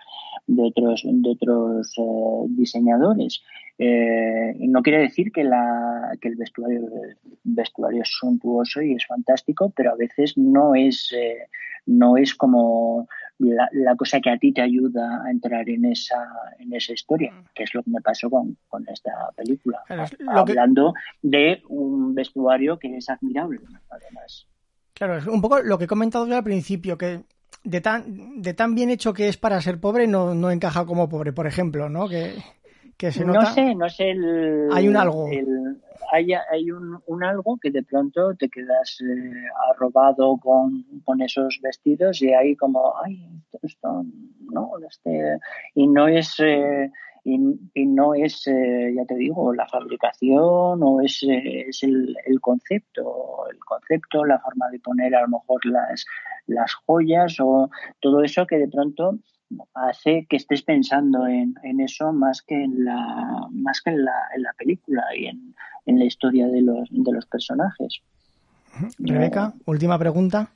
de 0.47 0.63
otros 0.63 1.03
de 1.05 1.29
otros 1.29 1.93
eh, 1.97 2.45
diseñadores. 2.49 3.41
Eh, 3.77 4.55
no 4.59 4.81
quiere 4.83 4.99
decir 4.99 5.31
que 5.31 5.43
la 5.43 6.11
que 6.21 6.27
el 6.27 6.35
vestuario 6.35 6.81
vestuario 7.43 8.01
es 8.03 8.09
suntuoso 8.09 8.81
y 8.81 8.93
es 8.93 9.05
fantástico 9.07 9.73
pero 9.75 9.91
a 9.91 9.95
veces 9.95 10.37
no 10.37 10.75
es 10.75 11.11
no 11.87 12.17
es 12.17 12.35
como 12.35 13.07
la, 13.49 13.67
la, 13.71 13.95
cosa 13.95 14.19
que 14.19 14.29
a 14.29 14.37
ti 14.37 14.53
te 14.53 14.61
ayuda 14.61 15.23
a 15.25 15.31
entrar 15.31 15.67
en 15.69 15.85
esa 15.85 16.27
en 16.59 16.73
esa 16.73 16.93
historia 16.93 17.33
que 17.55 17.63
es 17.63 17.73
lo 17.73 17.83
que 17.83 17.89
me 17.89 18.01
pasó 18.01 18.29
con, 18.29 18.57
con 18.67 18.87
esta 18.87 19.11
película. 19.35 19.81
Claro, 19.87 20.05
hablando 20.27 20.93
de 21.21 21.61
un 21.69 22.13
vestuario 22.13 22.77
que 22.77 22.97
es 22.97 23.09
admirable 23.09 23.59
además. 23.89 24.47
Claro, 24.93 25.17
es 25.17 25.27
un 25.27 25.41
poco 25.41 25.61
lo 25.61 25.77
que 25.77 25.85
he 25.85 25.87
comentado 25.87 26.27
yo 26.27 26.35
al 26.35 26.43
principio, 26.43 26.97
que 26.97 27.23
de 27.63 27.81
tan, 27.81 28.41
de 28.41 28.53
tan 28.53 28.75
bien 28.75 28.89
hecho 28.89 29.13
que 29.13 29.27
es 29.27 29.37
para 29.37 29.61
ser 29.61 29.79
pobre, 29.79 30.07
no, 30.07 30.33
no 30.35 30.51
encaja 30.51 30.85
como 30.85 31.09
pobre, 31.09 31.33
por 31.33 31.47
ejemplo, 31.47 31.89
¿no? 31.89 32.07
Que, 32.07 32.35
que 33.01 33.11
se 33.11 33.25
nota... 33.25 33.39
No 33.39 33.45
sé, 33.47 33.75
no 33.75 33.89
sé. 33.89 34.11
El, 34.11 34.69
hay 34.71 34.87
un 34.87 34.95
algo. 34.95 35.27
El, 35.27 35.81
hay 36.11 36.33
hay 36.33 36.69
un, 36.69 37.01
un, 37.07 37.23
algo 37.23 37.57
que 37.57 37.71
de 37.71 37.81
pronto 37.81 38.35
te 38.35 38.47
quedas 38.47 38.99
eh, 39.01 39.47
arrobado 39.71 40.37
con, 40.37 40.85
con, 41.03 41.19
esos 41.21 41.59
vestidos 41.63 42.21
y 42.21 42.31
hay 42.31 42.55
como, 42.55 42.93
ay, 43.03 43.27
esto, 43.63 44.05
no, 44.51 44.71
este, 44.87 45.39
y 45.73 45.87
no 45.87 46.07
es. 46.07 46.39
Eh, 46.39 46.91
y, 47.23 47.39
y, 47.75 47.85
no 47.85 48.15
es, 48.15 48.47
eh, 48.47 48.93
ya 48.95 49.05
te 49.05 49.15
digo, 49.15 49.53
la 49.53 49.67
fabricación 49.67 50.81
o 50.81 51.01
es, 51.01 51.21
eh, 51.23 51.69
es 51.69 51.83
el, 51.83 52.15
el, 52.25 52.39
concepto, 52.39 53.45
el 53.51 53.59
concepto, 53.59 54.25
la 54.25 54.39
forma 54.39 54.69
de 54.71 54.79
poner 54.79 55.13
a 55.15 55.21
lo 55.21 55.27
mejor 55.27 55.63
las, 55.65 56.03
las 56.47 56.73
joyas 56.73 57.37
o 57.39 57.69
todo 57.99 58.23
eso 58.23 58.47
que 58.47 58.57
de 58.57 58.67
pronto 58.67 59.19
hace 59.73 60.25
que 60.29 60.37
estés 60.37 60.61
pensando 60.61 61.27
en, 61.27 61.55
en 61.63 61.79
eso 61.79 62.11
más 62.11 62.41
que 62.41 62.55
en 62.55 62.85
la, 62.85 63.47
más 63.51 63.81
que 63.81 63.91
en 63.91 64.05
la, 64.05 64.13
en 64.35 64.43
la 64.43 64.53
película 64.53 65.03
y 65.15 65.27
en, 65.27 65.55
en, 65.85 65.99
la 65.99 66.05
historia 66.05 66.47
de 66.47 66.61
los, 66.61 66.87
de 66.91 67.11
los 67.11 67.25
personajes. 67.25 68.01
Rebeca, 68.99 69.53
última 69.65 69.97
pregunta. 69.99 70.51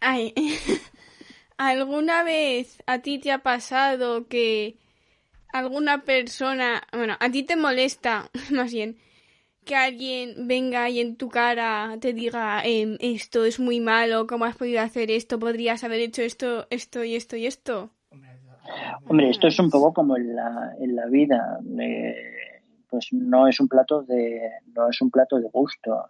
Ay, 0.00 0.34
¿alguna 1.56 2.22
vez 2.22 2.82
a 2.86 2.98
ti 2.98 3.18
te 3.18 3.32
ha 3.32 3.38
pasado 3.38 4.26
que 4.26 4.76
alguna 5.52 6.02
persona, 6.02 6.82
bueno, 6.92 7.16
a 7.18 7.30
ti 7.30 7.42
te 7.42 7.56
molesta, 7.56 8.30
más 8.50 8.72
bien, 8.72 8.96
que 9.66 9.76
alguien 9.76 10.48
venga 10.48 10.88
y 10.88 11.00
en 11.00 11.16
tu 11.16 11.28
cara 11.28 11.98
te 12.00 12.14
diga 12.14 12.62
em, 12.64 12.96
esto 13.00 13.44
es 13.44 13.60
muy 13.60 13.80
malo, 13.80 14.26
¿cómo 14.26 14.46
has 14.46 14.56
podido 14.56 14.80
hacer 14.80 15.10
esto? 15.10 15.38
¿Podrías 15.38 15.84
haber 15.84 16.00
hecho 16.00 16.22
esto, 16.22 16.66
esto 16.70 17.04
y 17.04 17.16
esto 17.16 17.36
y 17.36 17.44
esto? 17.46 17.90
Hombre, 19.08 19.28
esto 19.28 19.48
es 19.48 19.58
un 19.58 19.68
poco 19.70 19.92
como 19.92 20.16
en 20.16 20.34
la, 20.34 20.74
en 20.80 20.96
la 20.96 21.06
vida. 21.06 21.58
Eh, 21.78 22.14
pues 22.88 23.08
no 23.12 23.46
es 23.48 23.60
un 23.60 23.68
plato 23.68 24.02
de 24.02 24.50
no 24.74 24.88
es 24.88 25.00
un 25.02 25.10
plato 25.10 25.38
de 25.38 25.48
gusto 25.52 26.08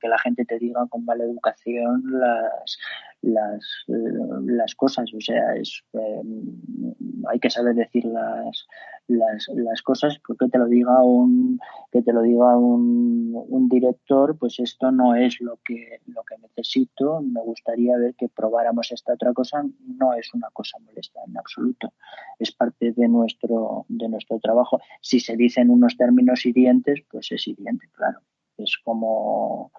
que 0.00 0.08
la 0.08 0.18
gente 0.18 0.44
te 0.44 0.58
diga 0.58 0.86
con 0.88 1.04
mala 1.04 1.24
educación 1.24 2.02
las 2.12 2.78
las, 3.22 3.64
las 3.86 4.74
cosas. 4.74 5.12
O 5.14 5.20
sea 5.20 5.54
es 5.54 5.82
eh, 5.94 6.22
hay 7.28 7.38
que 7.38 7.50
saber 7.50 7.74
decir 7.74 8.04
las, 8.04 8.66
las, 9.06 9.48
las 9.54 9.82
cosas. 9.82 10.18
Porque 10.26 10.48
te 10.48 10.58
lo 10.58 10.66
diga 10.66 11.02
un 11.02 11.58
que 11.90 12.02
te 12.02 12.12
lo 12.12 12.22
diga 12.22 12.56
un, 12.56 13.32
un 13.48 13.68
director 13.68 14.36
pues 14.38 14.58
esto 14.58 14.90
no 14.90 15.14
es 15.14 15.40
lo 15.40 15.58
que 15.64 16.00
lo 16.06 16.22
que 16.24 16.36
necesito. 16.38 17.20
Me 17.22 17.40
gustaría 17.40 17.96
ver 17.96 18.14
que 18.14 18.28
probáramos 18.28 18.92
esta 18.92 19.14
otra 19.14 19.32
cosa. 19.32 19.64
No 19.86 20.14
es 20.14 20.34
una 20.34 20.50
cosa 20.52 20.78
molesta 20.80 21.20
en 21.26 21.38
absoluto. 21.38 21.92
Es 22.38 22.52
parte 22.52 22.92
de 22.92 23.08
nuestro 23.08 23.86
de 23.88 24.08
nuestro 24.08 24.38
trabajo. 24.40 24.80
Si 25.00 25.20
se 25.20 25.36
dicen 25.36 25.70
unos 25.70 25.96
términos 25.96 26.44
hirientes 26.44 27.02
pues 27.10 27.30
es 27.32 27.46
hiriente 27.46 27.88
claro 27.92 28.20
es 28.58 28.78
como, 28.84 29.72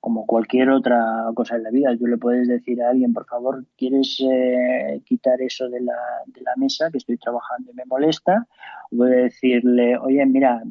como 0.00 0.26
cualquier 0.26 0.70
otra 0.70 1.30
cosa 1.34 1.56
en 1.56 1.64
la 1.64 1.70
vida. 1.70 1.96
Tú 1.96 2.06
le 2.06 2.18
puedes 2.18 2.48
decir 2.48 2.82
a 2.82 2.90
alguien, 2.90 3.12
por 3.12 3.26
favor, 3.26 3.64
¿quieres 3.76 4.20
eh, 4.20 5.00
quitar 5.04 5.40
eso 5.42 5.68
de 5.68 5.80
la, 5.80 5.96
de 6.26 6.40
la 6.42 6.52
mesa 6.56 6.90
que 6.90 6.98
estoy 6.98 7.16
trabajando 7.18 7.70
y 7.70 7.74
me 7.74 7.84
molesta? 7.84 8.46
Voy 8.90 9.12
a 9.12 9.16
decirle, 9.16 9.98
oye, 9.98 10.24
mira, 10.26 10.62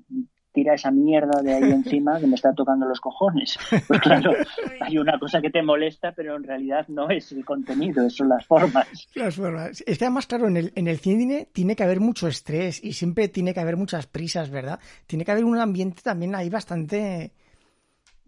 tira 0.57 0.73
esa 0.73 0.89
mierda 0.89 1.39
de 1.43 1.53
ahí 1.53 1.69
encima 1.69 2.19
que 2.19 2.25
me 2.25 2.33
está 2.33 2.51
tocando 2.51 2.87
los 2.87 2.99
cojones. 2.99 3.59
Pues 3.87 4.01
claro, 4.01 4.31
hay 4.81 4.97
una 4.97 5.19
cosa 5.19 5.39
que 5.39 5.51
te 5.51 5.61
molesta, 5.61 6.13
pero 6.13 6.35
en 6.35 6.43
realidad 6.45 6.87
no 6.87 7.11
es 7.11 7.31
el 7.31 7.45
contenido, 7.45 8.09
son 8.09 8.29
las 8.29 8.43
formas. 8.43 8.87
Las 9.13 9.35
formas. 9.35 9.83
Es 9.85 9.99
que 9.99 10.05
además, 10.05 10.25
claro, 10.25 10.47
en 10.47 10.57
el, 10.57 10.71
en 10.73 10.87
el 10.87 10.97
cine 10.97 11.47
tiene 11.53 11.75
que 11.75 11.83
haber 11.83 11.99
mucho 11.99 12.27
estrés 12.27 12.83
y 12.83 12.93
siempre 12.93 13.27
tiene 13.27 13.53
que 13.53 13.59
haber 13.59 13.77
muchas 13.77 14.07
prisas, 14.07 14.49
¿verdad? 14.49 14.79
Tiene 15.05 15.23
que 15.25 15.31
haber 15.31 15.45
un 15.45 15.59
ambiente 15.59 16.01
también 16.01 16.33
ahí 16.33 16.49
bastante... 16.49 17.33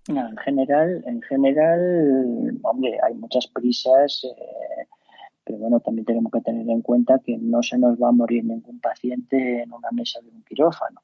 No, 0.07 0.29
en 0.29 0.37
general, 0.37 1.03
en 1.07 1.21
general, 1.23 2.59
hombre, 2.61 2.95
hay 3.01 3.15
muchas 3.15 3.47
prisas, 3.47 4.23
eh, 4.23 4.85
pero 5.43 5.57
bueno, 5.57 5.79
también 5.79 6.05
tenemos 6.05 6.31
que 6.31 6.41
tener 6.41 6.69
en 6.69 6.81
cuenta 6.83 7.17
que 7.25 7.39
no 7.39 7.63
se 7.63 7.79
nos 7.79 7.97
va 7.97 8.09
a 8.09 8.11
morir 8.11 8.45
ningún 8.45 8.79
paciente 8.79 9.63
en 9.63 9.73
una 9.73 9.89
mesa 9.91 10.19
de 10.21 10.29
un 10.29 10.43
quirófano. 10.43 11.01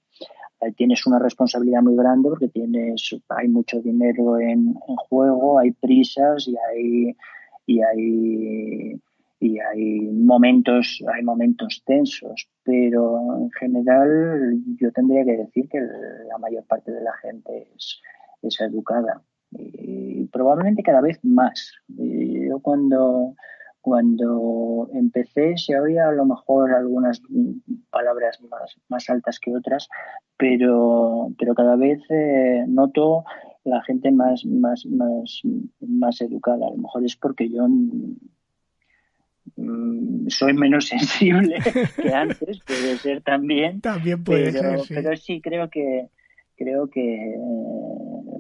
Tienes 0.76 1.06
una 1.06 1.20
responsabilidad 1.20 1.82
muy 1.82 1.96
grande 1.96 2.30
porque 2.30 2.48
tienes, 2.48 3.16
hay 3.30 3.48
mucho 3.48 3.82
dinero 3.82 4.40
en, 4.40 4.76
en 4.88 4.96
juego, 4.96 5.60
hay 5.60 5.72
prisas 5.72 6.48
y 6.48 6.56
hay 6.58 7.18
y 7.68 7.82
hay 7.82 9.02
y 9.40 9.60
hay 9.60 10.00
momentos 10.14 11.04
hay 11.14 11.24
momentos 11.24 11.84
tensos 11.86 12.48
pero 12.64 13.20
en 13.38 13.52
general 13.52 14.56
yo 14.80 14.92
tendría 14.92 15.26
que 15.26 15.38
decir 15.38 15.68
que 15.68 15.80
la 15.80 16.38
mayor 16.38 16.64
parte 16.66 16.92
de 16.92 17.02
la 17.02 17.14
gente 17.22 17.68
es 17.76 18.02
es 18.48 18.60
educada. 18.62 19.22
Y 19.52 20.26
probablemente 20.28 20.84
cada 20.84 21.02
vez 21.02 21.20
más. 21.24 21.74
yo 21.88 22.60
cuando, 22.60 23.36
cuando 23.86 24.90
empecé 24.94 25.58
se 25.58 25.80
oía 25.80 26.08
a 26.08 26.12
lo 26.12 26.26
mejor 26.26 26.74
algunas 26.74 27.22
palabras 27.92 28.42
más, 28.50 28.76
más 28.90 29.08
altas 29.12 29.40
que 29.40 29.56
otras, 29.56 29.90
pero, 30.38 31.28
pero 31.38 31.54
cada 31.54 31.76
vez 31.76 32.00
eh, 32.10 32.66
noto 32.68 33.26
la 33.64 33.84
gente 33.84 34.12
más, 34.12 34.44
más, 34.44 34.88
más, 34.88 35.40
más 35.82 36.20
educada. 36.20 36.66
A 36.66 36.72
lo 36.72 36.78
mejor 36.78 37.06
es 37.06 37.16
porque 37.16 37.48
yo 37.48 37.68
mm, 39.56 40.30
soy 40.30 40.54
menos 40.56 40.88
sensible 40.90 41.60
que 41.96 42.12
antes, 42.12 42.62
puede 42.66 42.98
ser 42.98 43.22
también. 43.22 43.82
También 43.82 44.24
puede 44.24 44.52
pero, 44.52 44.80
ser, 44.80 44.80
sí. 44.80 44.94
Pero 44.96 45.16
sí 45.16 45.42
creo 45.42 45.70
que 45.70 46.10
creo 46.58 46.88
que 46.88 47.36
eh, 47.36 48.40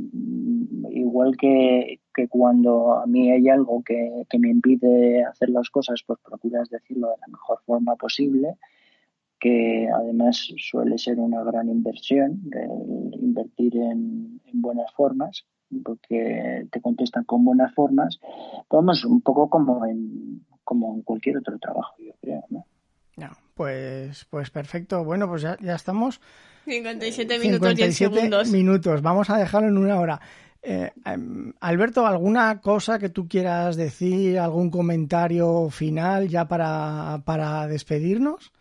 igual 0.89 1.37
que, 1.37 1.99
que, 2.15 2.27
cuando 2.27 2.93
a 2.93 3.05
mí 3.05 3.31
hay 3.31 3.49
algo 3.49 3.83
que, 3.83 4.23
que, 4.29 4.39
me 4.39 4.49
impide 4.49 5.23
hacer 5.23 5.49
las 5.49 5.69
cosas, 5.69 6.01
pues 6.05 6.19
procuras 6.19 6.69
decirlo 6.69 7.09
de 7.09 7.17
la 7.21 7.27
mejor 7.27 7.59
forma 7.65 7.95
posible, 7.95 8.55
que 9.39 9.87
además 9.93 10.53
suele 10.57 10.97
ser 10.97 11.19
una 11.19 11.43
gran 11.43 11.69
inversión, 11.69 12.41
invertir 13.19 13.75
en, 13.77 14.41
en, 14.45 14.61
buenas 14.61 14.91
formas, 14.93 15.45
porque 15.83 16.67
te 16.71 16.81
contestan 16.81 17.25
con 17.25 17.43
buenas 17.43 17.73
formas, 17.73 18.19
vamos 18.69 19.03
un 19.03 19.21
poco 19.21 19.49
como 19.49 19.85
en, 19.85 20.45
como 20.63 20.95
en 20.95 21.01
cualquier 21.01 21.37
otro 21.37 21.57
trabajo, 21.59 21.95
yo 21.99 22.13
creo, 22.21 22.43
¿no? 22.49 22.65
No, 23.17 23.29
pues, 23.53 24.25
pues 24.29 24.49
perfecto. 24.49 25.03
Bueno, 25.03 25.27
pues 25.29 25.41
ya, 25.41 25.57
ya 25.61 25.75
estamos. 25.75 26.19
57 26.65 27.39
minutos 27.39 27.69
57 27.69 27.89
y 27.89 27.93
segundos. 27.93 28.51
minutos. 28.51 29.01
Vamos 29.01 29.29
a 29.29 29.37
dejarlo 29.37 29.69
en 29.69 29.77
una 29.77 29.99
hora. 29.99 30.19
Eh, 30.67 30.89
Alberto, 31.59 32.07
¿alguna 32.07 32.59
cosa 32.59 32.97
que 32.97 33.09
tú 33.09 33.27
quieras 33.27 33.75
decir, 33.75 34.39
algún 34.39 34.71
comentario 34.71 35.69
final 35.69 36.27
ya 36.27 36.47
para, 36.47 37.21
para 37.23 37.67
despedirnos? 37.67 38.51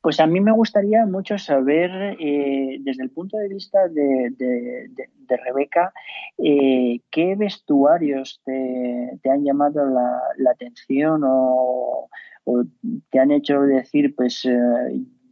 Pues 0.00 0.20
a 0.20 0.26
mí 0.26 0.40
me 0.40 0.52
gustaría 0.52 1.04
mucho 1.04 1.36
saber, 1.36 2.16
eh, 2.18 2.78
desde 2.80 3.02
el 3.02 3.10
punto 3.10 3.36
de 3.36 3.48
vista 3.48 3.88
de, 3.88 4.30
de, 4.38 5.36
Rebeca, 5.44 5.92
eh, 6.38 7.00
qué 7.10 7.36
vestuarios 7.36 8.40
te, 8.44 9.18
te 9.22 9.30
han 9.30 9.44
llamado 9.44 9.84
la, 9.84 10.20
la 10.38 10.50
atención 10.50 11.22
o, 11.24 12.08
o, 12.44 12.64
te 13.10 13.18
han 13.18 13.30
hecho 13.30 13.60
decir, 13.60 14.16
pues 14.16 14.48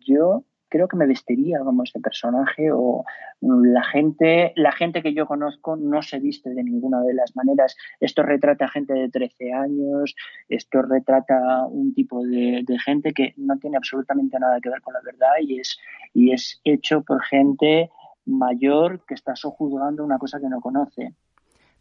yo 0.01 0.45
creo 0.69 0.89
que 0.89 0.97
me 0.97 1.07
vestiría 1.07 1.61
como 1.61 1.83
este 1.83 2.01
personaje 2.01 2.71
o 2.73 3.05
la 3.41 3.85
gente, 3.85 4.53
la 4.57 4.73
gente 4.73 5.03
que 5.03 5.15
yo 5.15 5.27
conozco 5.27 5.77
no 5.77 6.03
se 6.03 6.19
viste 6.19 6.51
de 6.51 6.63
ninguna 6.63 7.03
de 7.03 7.15
las 7.15 7.37
maneras. 7.37 7.77
Esto 8.01 8.23
retrata 8.23 8.65
a 8.65 8.71
gente 8.71 8.95
de 8.95 9.09
13 9.09 9.53
años, 9.53 10.15
esto 10.49 10.83
retrata 10.83 11.67
un 11.69 11.95
tipo 11.95 12.25
de, 12.25 12.63
de, 12.67 12.79
gente 12.79 13.13
que 13.13 13.35
no 13.37 13.59
tiene 13.59 13.77
absolutamente 13.77 14.39
nada 14.39 14.59
que 14.61 14.71
ver 14.71 14.81
con 14.81 14.95
la 14.95 15.01
verdad 15.05 15.35
y 15.41 15.61
es, 15.61 15.79
y 16.15 16.33
es 16.33 16.61
hecho 16.65 17.03
por 17.03 17.23
gente 17.23 17.91
mayor 18.25 19.05
que 19.07 19.15
está 19.15 19.37
sojuzgando 19.37 20.05
una 20.05 20.19
cosa 20.19 20.41
que 20.41 20.49
no 20.49 20.61
conoce. 20.61 21.15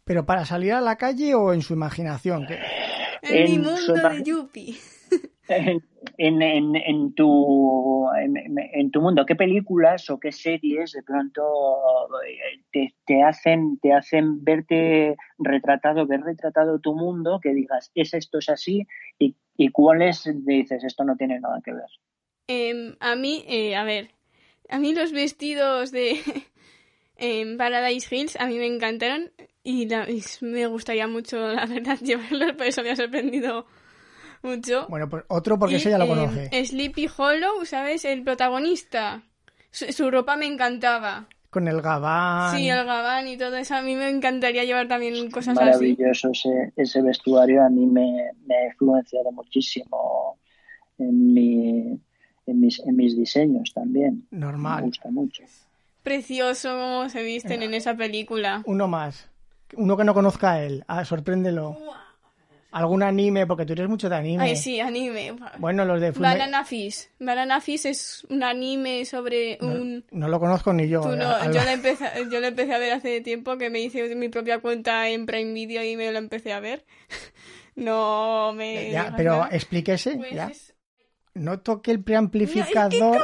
¿Pero 0.04 0.24
para 0.24 0.44
salir 0.44 0.72
a 0.72 0.80
la 0.80 0.96
calle 0.96 1.34
o 1.34 1.52
en 1.52 1.62
su 1.62 1.72
imaginación? 1.72 2.46
¿Qué? 2.46 2.58
En, 3.22 3.36
en 3.36 3.50
mi 3.50 3.58
mundo 3.58 3.94
de 3.94 4.22
Yuppie. 4.22 4.76
En, 5.48 5.82
en, 6.42 6.76
en, 6.76 7.14
tu, 7.14 8.06
en, 8.16 8.90
tu 8.90 9.00
mundo, 9.00 9.26
¿qué 9.26 9.36
películas 9.36 10.08
o 10.10 10.18
qué 10.18 10.32
series 10.32 10.92
de 10.92 11.02
pronto 11.02 11.42
te, 12.72 12.94
te, 13.04 13.22
hacen, 13.22 13.78
te 13.80 13.92
hacen 13.92 14.42
verte 14.42 15.16
retratado, 15.38 16.06
ver 16.06 16.22
retratado 16.22 16.80
tu 16.80 16.94
mundo, 16.94 17.38
que 17.42 17.52
digas, 17.54 17.90
es 17.94 18.14
esto, 18.14 18.38
es 18.38 18.48
así, 18.48 18.86
y, 19.18 19.36
y 19.56 19.68
cuáles 19.68 20.28
dices, 20.44 20.84
esto 20.84 21.04
no 21.04 21.16
tiene 21.16 21.38
nada 21.38 21.60
que 21.64 21.72
ver? 21.72 21.90
Eh, 22.48 22.96
a 23.00 23.16
mí, 23.16 23.44
eh, 23.48 23.76
a 23.76 23.84
ver, 23.84 24.10
a 24.68 24.78
mí 24.78 24.94
los 24.94 25.12
vestidos 25.12 25.90
de 25.92 26.20
eh, 27.16 27.56
Paradise 27.56 28.14
Hills 28.14 28.36
a 28.40 28.46
mí 28.46 28.58
me 28.58 28.66
encantaron 28.66 29.30
y, 29.62 29.92
y 29.92 30.22
me 30.42 30.66
gustaría 30.66 31.08
mucho, 31.08 31.38
la 31.52 31.66
verdad, 31.66 31.98
llevarlos, 32.02 32.52
por 32.52 32.66
eso 32.66 32.82
me 32.82 32.90
ha 32.90 32.96
sorprendido 32.96 33.66
mucho. 34.42 34.86
Bueno, 34.88 35.08
pues 35.08 35.24
otro 35.28 35.58
porque 35.58 35.76
ella 35.76 35.98
lo 35.98 36.06
conoce. 36.06 36.48
Eh, 36.52 36.64
Sleepy 36.64 37.08
Hollow, 37.16 37.64
¿sabes? 37.64 38.04
El 38.04 38.22
protagonista. 38.22 39.22
Su, 39.70 39.92
su, 39.92 40.10
ropa 40.10 40.36
me 40.36 40.46
encantaba. 40.46 41.28
Con 41.50 41.68
el 41.68 41.80
gabán. 41.80 42.56
Sí, 42.56 42.68
el 42.68 42.84
gabán 42.84 43.28
y 43.28 43.36
todo 43.36 43.56
eso. 43.56 43.74
A 43.74 43.82
mí 43.82 43.94
me 43.94 44.08
encantaría 44.08 44.64
llevar 44.64 44.88
también 44.88 45.30
cosas 45.30 45.54
Maravilloso 45.54 46.30
así. 46.30 46.48
Ese, 46.48 46.72
ese 46.76 47.02
vestuario. 47.02 47.62
A 47.64 47.70
mí 47.70 47.86
me, 47.86 48.30
me 48.46 48.56
ha 48.56 48.66
influenciado 48.66 49.32
muchísimo 49.32 50.38
en, 50.98 51.32
mi, 51.32 52.00
en, 52.46 52.60
mis, 52.60 52.80
en 52.80 52.96
mis 52.96 53.16
diseños 53.16 53.72
también. 53.74 54.26
Normal. 54.30 54.82
Me 54.82 54.86
gusta 54.88 55.10
mucho. 55.10 55.44
Precioso 56.02 56.70
cómo 56.70 57.08
se 57.08 57.22
visten 57.22 57.62
en 57.62 57.74
esa 57.74 57.96
película. 57.96 58.62
Uno 58.66 58.86
más. 58.86 59.28
Uno 59.74 59.96
que 59.96 60.04
no 60.04 60.14
conozca 60.14 60.52
a 60.52 60.62
él. 60.62 60.84
Ah, 60.86 61.04
sorpréndelo. 61.04 61.72
Wow 61.72 62.05
algún 62.78 63.02
anime, 63.02 63.46
porque 63.46 63.64
tú 63.64 63.72
eres 63.72 63.88
mucho 63.88 64.08
de 64.08 64.16
anime. 64.16 64.42
Ay, 64.44 64.56
sí, 64.56 64.80
anime. 64.80 65.34
Bueno, 65.58 65.84
los 65.84 66.00
de 66.00 66.12
Fullme... 66.12 66.28
Banana 66.28 66.64
Fish. 66.64 67.08
Banana 67.18 67.60
Fish 67.60 67.86
es 67.86 68.26
un 68.28 68.42
anime 68.42 69.04
sobre 69.06 69.56
un... 69.62 70.04
No, 70.10 70.28
lo 70.28 70.38
conozco 70.38 70.72
ni 70.72 70.86
yo. 70.88 71.00
Tú 71.00 71.08
no, 71.16 71.44
yo, 71.52 71.62
lo 71.64 71.70
empecé, 71.70 72.04
yo 72.30 72.38
lo 72.40 72.46
empecé 72.48 72.74
a 72.74 72.78
ver 72.78 72.92
hace 72.92 73.20
tiempo, 73.22 73.56
que 73.56 73.70
me 73.70 73.80
hice 73.80 74.14
mi 74.14 74.28
propia 74.28 74.58
cuenta 74.58 75.08
en 75.08 75.24
Prime 75.26 75.52
Video 75.54 75.82
y 75.82 75.96
me 75.96 76.10
lo 76.12 76.18
empecé 76.18 76.52
a 76.52 76.60
ver. 76.60 76.84
No, 77.74 78.54
me... 78.54 78.90
Ya, 78.90 79.12
pero 79.16 79.46
explíquese, 79.50 80.16
Pues 80.16 80.32
ya. 80.32 80.46
es- 80.46 80.74
No 81.34 81.60
toque 81.60 81.90
el 81.90 82.02
preamplificador, 82.02 83.22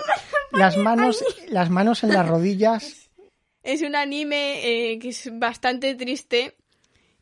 las 0.53 0.77
manos, 0.77 1.25
las 1.49 1.71
manos 1.71 2.05
en 2.05 2.13
las 2.13 2.29
rodillas. 2.29 3.11
Es 3.63 3.81
un 3.83 3.95
anime 3.95 4.59
eh, 4.93 4.99
que 4.99 5.11
es 5.11 5.31
bastante 5.39 5.95
triste 5.95 6.57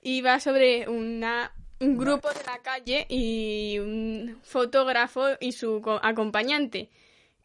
y 0.01 0.23
va 0.23 0.41
sobre 0.41 0.89
una, 0.89 1.53
un 1.81 1.97
grupo 1.97 2.29
de 2.29 2.45
la 2.47 2.59
calle 2.63 3.07
y 3.09 3.79
un 3.79 4.39
fotógrafo 4.43 5.25
y 5.41 5.53
su 5.53 5.81
co- 5.81 6.01
acompañante. 6.03 6.91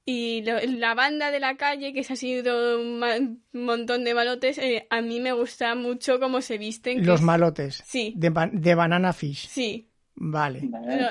Y 0.07 0.43
lo- 0.43 0.59
la 0.77 0.93
banda 0.93 1.31
de 1.31 1.39
la 1.39 1.55
calle, 1.57 1.91
que 1.91 2.03
se 2.03 2.13
ha 2.13 2.15
sido 2.15 2.79
un, 2.79 2.99
ma- 2.99 3.15
montón 3.53 4.03
de 4.03 4.13
malotes, 4.13 4.57
eh, 4.59 4.85
a 4.91 5.01
mí 5.01 5.19
me 5.19 5.31
gusta 5.31 5.73
mucho 5.73 6.19
cómo 6.19 6.41
se 6.41 6.57
visten. 6.59 7.05
Los 7.05 7.21
es- 7.21 7.25
malotes. 7.25 7.81
Sí. 7.87 8.13
De, 8.15 8.29
ba- 8.29 8.49
de 8.51 8.75
Banana 8.75 9.13
Fish. 9.13 9.47
Sí. 9.47 9.89
Vale. 10.17 10.61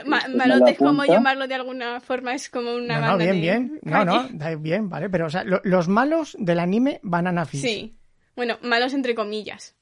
Ma- 0.07 0.22
malotes, 0.35 0.79
como 0.79 1.05
llamarlo 1.05 1.47
de 1.49 1.55
alguna 1.55 2.01
forma, 2.01 2.35
es 2.35 2.49
como 2.49 2.75
una 2.75 2.95
No, 2.95 3.01
no, 3.01 3.07
banda 3.09 3.25
bien, 3.25 3.35
de 3.35 3.41
bien. 3.41 3.81
No, 3.83 4.05
no, 4.05 4.59
bien, 4.61 4.89
vale. 4.89 5.11
Pero, 5.11 5.27
o 5.27 5.31
sea, 5.31 5.45
lo- 5.45 5.61
los 5.64 5.89
malos 5.89 6.37
del 6.39 6.59
anime 6.61 7.01
Banana 7.03 7.45
Fish. 7.45 7.61
Sí. 7.62 7.97
Bueno, 8.37 8.59
malos 8.62 8.95
entre 8.95 9.14
comillas. 9.14 9.74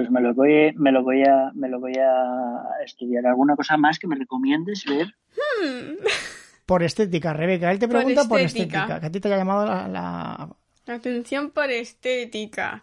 Pues 0.00 0.10
me 0.10 0.22
lo 0.22 0.32
voy, 0.32 0.72
me 0.76 0.92
lo 0.92 1.02
voy 1.02 1.22
a, 1.24 1.50
me 1.52 1.68
lo 1.68 1.78
voy 1.78 1.92
a 1.98 2.82
estudiar. 2.86 3.26
¿Alguna 3.26 3.54
cosa 3.54 3.76
más 3.76 3.98
que 3.98 4.06
me 4.06 4.16
recomiendes 4.16 4.82
ver? 4.86 5.14
Por 6.64 6.82
estética, 6.82 7.34
Rebeca. 7.34 7.70
Él 7.70 7.78
te 7.78 7.86
pregunta 7.86 8.24
por 8.26 8.40
estética. 8.40 8.78
estética. 8.78 9.00
Que 9.00 9.06
a 9.06 9.10
ti 9.12 9.20
te 9.20 9.28
haya 9.28 9.36
llamado 9.36 9.66
la... 9.66 9.88
la- 9.88 10.48
Atención 10.94 11.50
por 11.50 11.70
estética. 11.70 12.82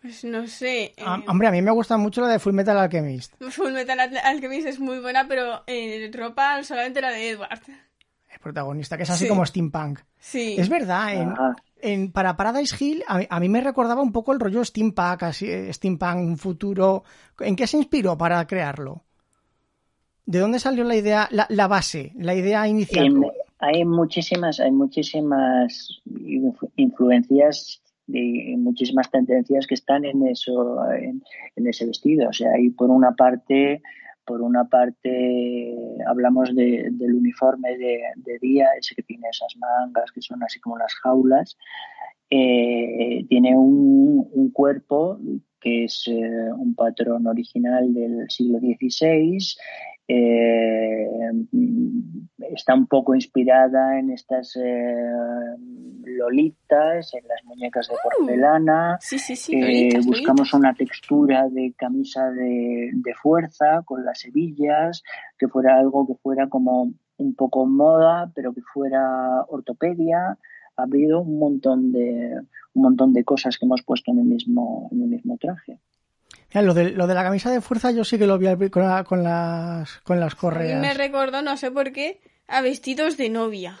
Pues 0.00 0.22
no 0.22 0.46
sé. 0.46 0.84
eh, 0.84 0.94
Ah, 1.04 1.20
hombre, 1.26 1.48
a 1.48 1.50
mí 1.50 1.60
me 1.60 1.72
gusta 1.72 1.96
mucho 1.96 2.20
la 2.20 2.28
de 2.28 2.38
Full 2.38 2.52
Metal 2.54 2.78
Alchemist. 2.78 3.34
Full 3.50 3.72
Metal 3.72 3.98
Al- 3.98 4.16
Alchemist 4.18 4.68
es 4.68 4.78
muy 4.78 5.00
buena, 5.00 5.26
pero 5.26 5.64
eh, 5.66 6.08
ropa 6.14 6.62
solamente 6.62 7.00
la 7.00 7.10
de 7.10 7.30
Edward. 7.30 7.62
Protagonista, 8.42 8.96
que 8.96 9.04
es 9.04 9.10
así 9.10 9.24
Sí. 9.24 9.28
como 9.28 9.46
steampunk. 9.46 10.00
Sí. 10.18 10.56
Es 10.58 10.68
verdad, 10.68 11.14
en, 11.14 11.28
Ajá. 11.30 11.56
en- 11.80 12.12
para 12.12 12.36
Paradise 12.36 12.76
Hill 12.78 13.02
a, 13.08 13.18
mí- 13.18 13.26
a 13.30 13.40
mí 13.40 13.48
me 13.48 13.60
recordaba 13.60 14.02
un 14.02 14.12
poco 14.12 14.32
el 14.32 14.40
rollo 14.40 14.64
steampunk, 14.64 15.22
así, 15.22 15.46
eh, 15.50 15.72
steampunk, 15.72 16.16
un 16.16 16.36
futuro. 16.38 17.04
¿En 17.40 17.56
qué 17.56 17.66
se 17.66 17.76
inspiró 17.78 18.18
para 18.18 18.46
crearlo? 18.46 19.04
¿De 20.26 20.38
dónde 20.38 20.58
salió 20.60 20.84
la 20.84 20.94
idea, 20.96 21.28
la, 21.30 21.46
la 21.48 21.66
base, 21.66 22.12
la 22.16 22.34
idea 22.34 22.66
inicial? 22.68 23.06
Em, 23.06 23.22
hay 23.58 23.84
muchísimas, 23.84 24.60
hay 24.60 24.70
muchísimas 24.70 26.00
influ- 26.06 26.70
influencias 26.76 27.80
y 28.06 28.56
muchísimas 28.56 29.10
tendencias 29.10 29.66
que 29.66 29.74
están 29.74 30.04
en 30.04 30.26
eso, 30.26 30.78
en, 30.92 31.22
en 31.56 31.66
ese 31.66 31.86
vestido. 31.86 32.28
O 32.28 32.32
sea, 32.32 32.52
hay 32.54 32.70
por 32.70 32.90
una 32.90 33.12
parte, 33.12 33.82
por 34.24 34.40
una 34.42 34.64
parte 34.68 35.74
hablamos 36.06 36.54
de- 36.54 36.88
del 36.92 37.14
uniforme 37.14 37.76
de, 37.78 38.38
día, 38.40 38.68
ese 38.78 38.94
que 38.94 39.02
tiene 39.02 39.28
esas 39.30 39.54
mangas 39.58 40.10
que 40.12 40.22
son 40.22 40.42
así 40.42 40.60
como 40.60 40.78
las 40.78 40.94
jaulas. 40.94 41.56
Eh, 42.30 43.24
tiene 43.28 43.56
un, 43.56 44.26
un 44.32 44.50
cuerpo 44.52 45.18
que 45.60 45.84
es 45.84 46.04
eh, 46.08 46.50
un 46.56 46.74
patrón 46.74 47.26
original 47.26 47.92
del 47.92 48.24
siglo 48.30 48.58
XVI. 48.58 49.38
Eh, 50.08 51.06
está 52.54 52.74
un 52.74 52.86
poco 52.86 53.14
inspirada 53.14 53.98
en 53.98 54.10
estas 54.10 54.56
eh, 54.56 55.56
lolitas, 56.04 57.14
en 57.14 57.26
las 57.28 57.44
muñecas 57.44 57.88
de 57.88 57.94
porcelana. 58.02 58.98
Sí, 59.00 59.18
sí, 59.18 59.36
sí. 59.36 59.54
Eh, 59.54 59.60
lolitas, 59.60 60.06
buscamos 60.06 60.52
lolitas. 60.52 60.60
una 60.60 60.74
textura 60.74 61.48
de 61.48 61.74
camisa 61.76 62.30
de, 62.30 62.90
de 62.92 63.14
fuerza 63.14 63.82
con 63.84 64.04
las 64.04 64.24
hebillas, 64.24 65.02
que 65.38 65.48
fuera 65.48 65.78
algo 65.78 66.06
que 66.06 66.14
fuera 66.14 66.48
como 66.48 66.92
un 67.16 67.34
poco 67.34 67.66
moda, 67.66 68.30
pero 68.34 68.52
que 68.52 68.62
fuera 68.62 69.44
ortopedia. 69.48 70.38
Ha 70.76 70.84
habido 70.84 71.20
un 71.20 71.38
montón 71.38 71.92
de 71.92 72.34
un 72.74 72.82
montón 72.82 73.12
de 73.12 73.24
cosas 73.24 73.58
que 73.58 73.66
hemos 73.66 73.82
puesto 73.82 74.10
en 74.10 74.20
el 74.20 74.24
mismo 74.24 74.88
en 74.90 75.02
el 75.02 75.08
mismo 75.08 75.36
traje. 75.38 75.78
Mira, 76.54 76.62
lo, 76.62 76.74
de, 76.74 76.90
lo 76.90 77.06
de 77.06 77.14
la 77.14 77.22
camisa 77.24 77.50
de 77.50 77.60
fuerza 77.60 77.90
yo 77.92 78.04
sí 78.04 78.18
que 78.18 78.26
lo 78.26 78.38
vi 78.38 78.46
al- 78.46 78.70
con, 78.70 78.82
la- 78.82 79.04
con 79.04 79.22
las, 79.22 79.98
con 80.00 80.20
las 80.20 80.34
correas. 80.34 80.80
me 80.80 80.94
recordó, 80.94 81.42
no 81.42 81.56
sé 81.56 81.70
por 81.70 81.92
qué, 81.92 82.20
a 82.48 82.60
vestidos 82.60 83.16
de 83.16 83.30
novia. 83.30 83.78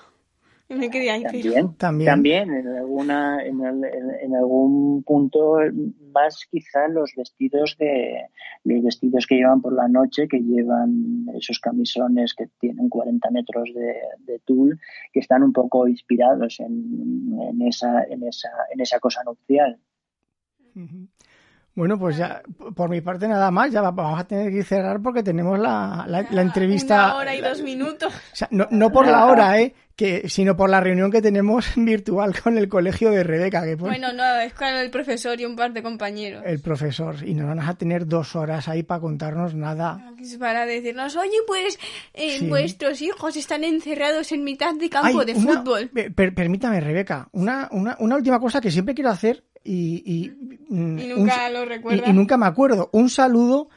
Y 0.68 0.74
me 0.76 0.88
quedé 0.88 1.10
ahí, 1.10 1.22
pero... 1.30 1.34
También, 1.76 1.76
También. 1.76 2.06
también 2.46 2.50
en 2.54 2.68
alguna 2.78 3.44
en, 3.44 3.60
el- 3.62 3.84
en- 3.84 4.10
en 4.22 4.36
algún 4.36 5.02
punto 5.02 5.58
más 6.14 6.46
quizá 6.50 6.88
los 6.88 7.12
vestidos 7.14 7.76
de 7.78 8.28
los 8.64 8.82
vestidos 8.82 9.26
que 9.26 9.34
llevan 9.34 9.60
por 9.60 9.74
la 9.74 9.88
noche 9.88 10.28
que 10.28 10.38
llevan 10.40 11.26
esos 11.34 11.58
camisones 11.58 12.32
que 12.32 12.46
tienen 12.58 12.88
40 12.88 13.30
metros 13.32 13.68
de, 13.74 13.96
de 14.20 14.38
tul 14.38 14.78
que 15.12 15.20
están 15.20 15.42
un 15.42 15.52
poco 15.52 15.88
inspirados 15.88 16.60
en, 16.60 17.36
en 17.50 17.60
esa 17.62 18.04
en 18.04 18.22
esa 18.22 18.48
en 18.72 18.80
esa 18.80 18.98
cosa 19.00 19.22
nupcial 19.24 19.78
Ujú. 20.76 21.08
Bueno, 21.74 21.98
pues 21.98 22.18
ya, 22.18 22.42
por 22.74 22.90
mi 22.90 23.00
parte 23.00 23.26
nada 23.26 23.50
más, 23.50 23.70
ya 23.72 23.80
va- 23.80 23.90
vamos 23.92 24.20
a 24.20 24.24
tener 24.24 24.52
que 24.52 24.62
cerrar 24.62 25.00
porque 25.00 25.22
tenemos 25.22 25.58
la, 25.58 26.04
la, 26.06 26.26
la 26.30 26.42
entrevista. 26.42 27.06
Una 27.06 27.14
hora 27.16 27.34
y 27.34 27.40
la- 27.40 27.48
dos 27.48 27.62
minutos. 27.62 28.12
o 28.14 28.36
sea, 28.36 28.48
no, 28.50 28.66
no 28.70 28.90
por 28.92 29.06
la 29.06 29.24
hora, 29.26 29.58
¿eh? 29.58 29.74
Que, 29.96 30.26
sino 30.28 30.56
por 30.56 30.68
la 30.70 30.80
reunión 30.80 31.10
que 31.10 31.20
tenemos 31.22 31.66
virtual 31.76 32.38
con 32.42 32.58
el 32.58 32.68
colegio 32.68 33.10
de 33.10 33.22
Rebeca, 33.24 33.62
que 33.62 33.76
Bueno, 33.76 34.12
no, 34.12 34.22
es 34.40 34.52
con 34.54 34.68
el 34.68 34.90
profesor 34.90 35.38
y 35.40 35.44
un 35.46 35.54
par 35.56 35.72
de 35.72 35.82
compañeros. 35.82 36.42
el 36.44 36.60
profesor. 36.60 37.16
Y 37.26 37.34
nos 37.34 37.46
van 37.46 37.60
a 37.60 37.74
tener 37.74 38.06
dos 38.06 38.34
horas 38.36 38.68
ahí 38.68 38.82
para 38.82 39.00
contarnos 39.00 39.54
nada. 39.54 40.12
Para 40.38 40.66
decirnos, 40.66 41.16
oye, 41.16 41.38
pues 41.46 41.78
eh, 42.14 42.38
Sí. 42.38 42.48
vuestros 42.48 43.00
hijos 43.00 43.36
están 43.36 43.64
encerrados 43.64 44.30
en 44.32 44.44
mitad 44.44 44.74
de 44.74 44.90
campo 44.90 45.20
Ay, 45.20 45.26
de 45.26 45.34
una- 45.38 45.60
fútbol. 45.62 45.88
per- 45.88 46.14
per- 46.14 46.34
permítame, 46.34 46.80
Rebeca, 46.80 47.28
una, 47.32 47.68
una, 47.72 47.96
una 48.00 48.16
última 48.16 48.38
cosa 48.40 48.60
que 48.60 48.70
siempre 48.70 48.94
quiero 48.94 49.10
hacer 49.10 49.44
y, 49.64 50.02
y, 50.04 50.24
Y 50.24 50.66
un- 50.70 50.96
nunca 51.08 51.48
lo 51.50 51.64
recuerda. 51.64 52.06
y- 52.06 52.10
y 52.10 52.12
nunca 52.12 52.36
me 52.36 52.46
acuerdo. 52.46 52.88
Un 52.92 53.08
saludo 53.10 53.68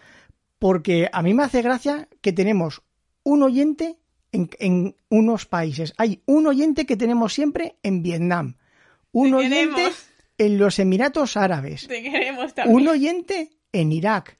porque 0.59 1.09
a 1.11 1.21
mí 1.21 1.33
me 1.33 1.43
hace 1.43 1.61
gracia 1.61 2.07
que 2.21 2.33
tenemos 2.33 2.81
un 3.23 3.43
oyente 3.43 3.97
en, 4.31 4.49
en 4.59 4.95
unos 5.09 5.45
países. 5.45 5.93
Hay 5.97 6.21
un 6.25 6.47
oyente 6.47 6.85
que 6.85 6.97
tenemos 6.97 7.33
siempre 7.33 7.75
en 7.83 8.01
Vietnam, 8.03 8.57
un 9.11 9.29
Te 9.31 9.35
oyente 9.37 9.55
queremos. 9.75 10.05
en 10.37 10.57
los 10.57 10.79
Emiratos 10.79 11.37
Árabes, 11.37 11.87
Te 11.87 12.01
queremos 12.03 12.53
también. 12.53 12.75
un 12.77 12.87
oyente 12.87 13.49
en 13.71 13.91
Irak, 13.91 14.37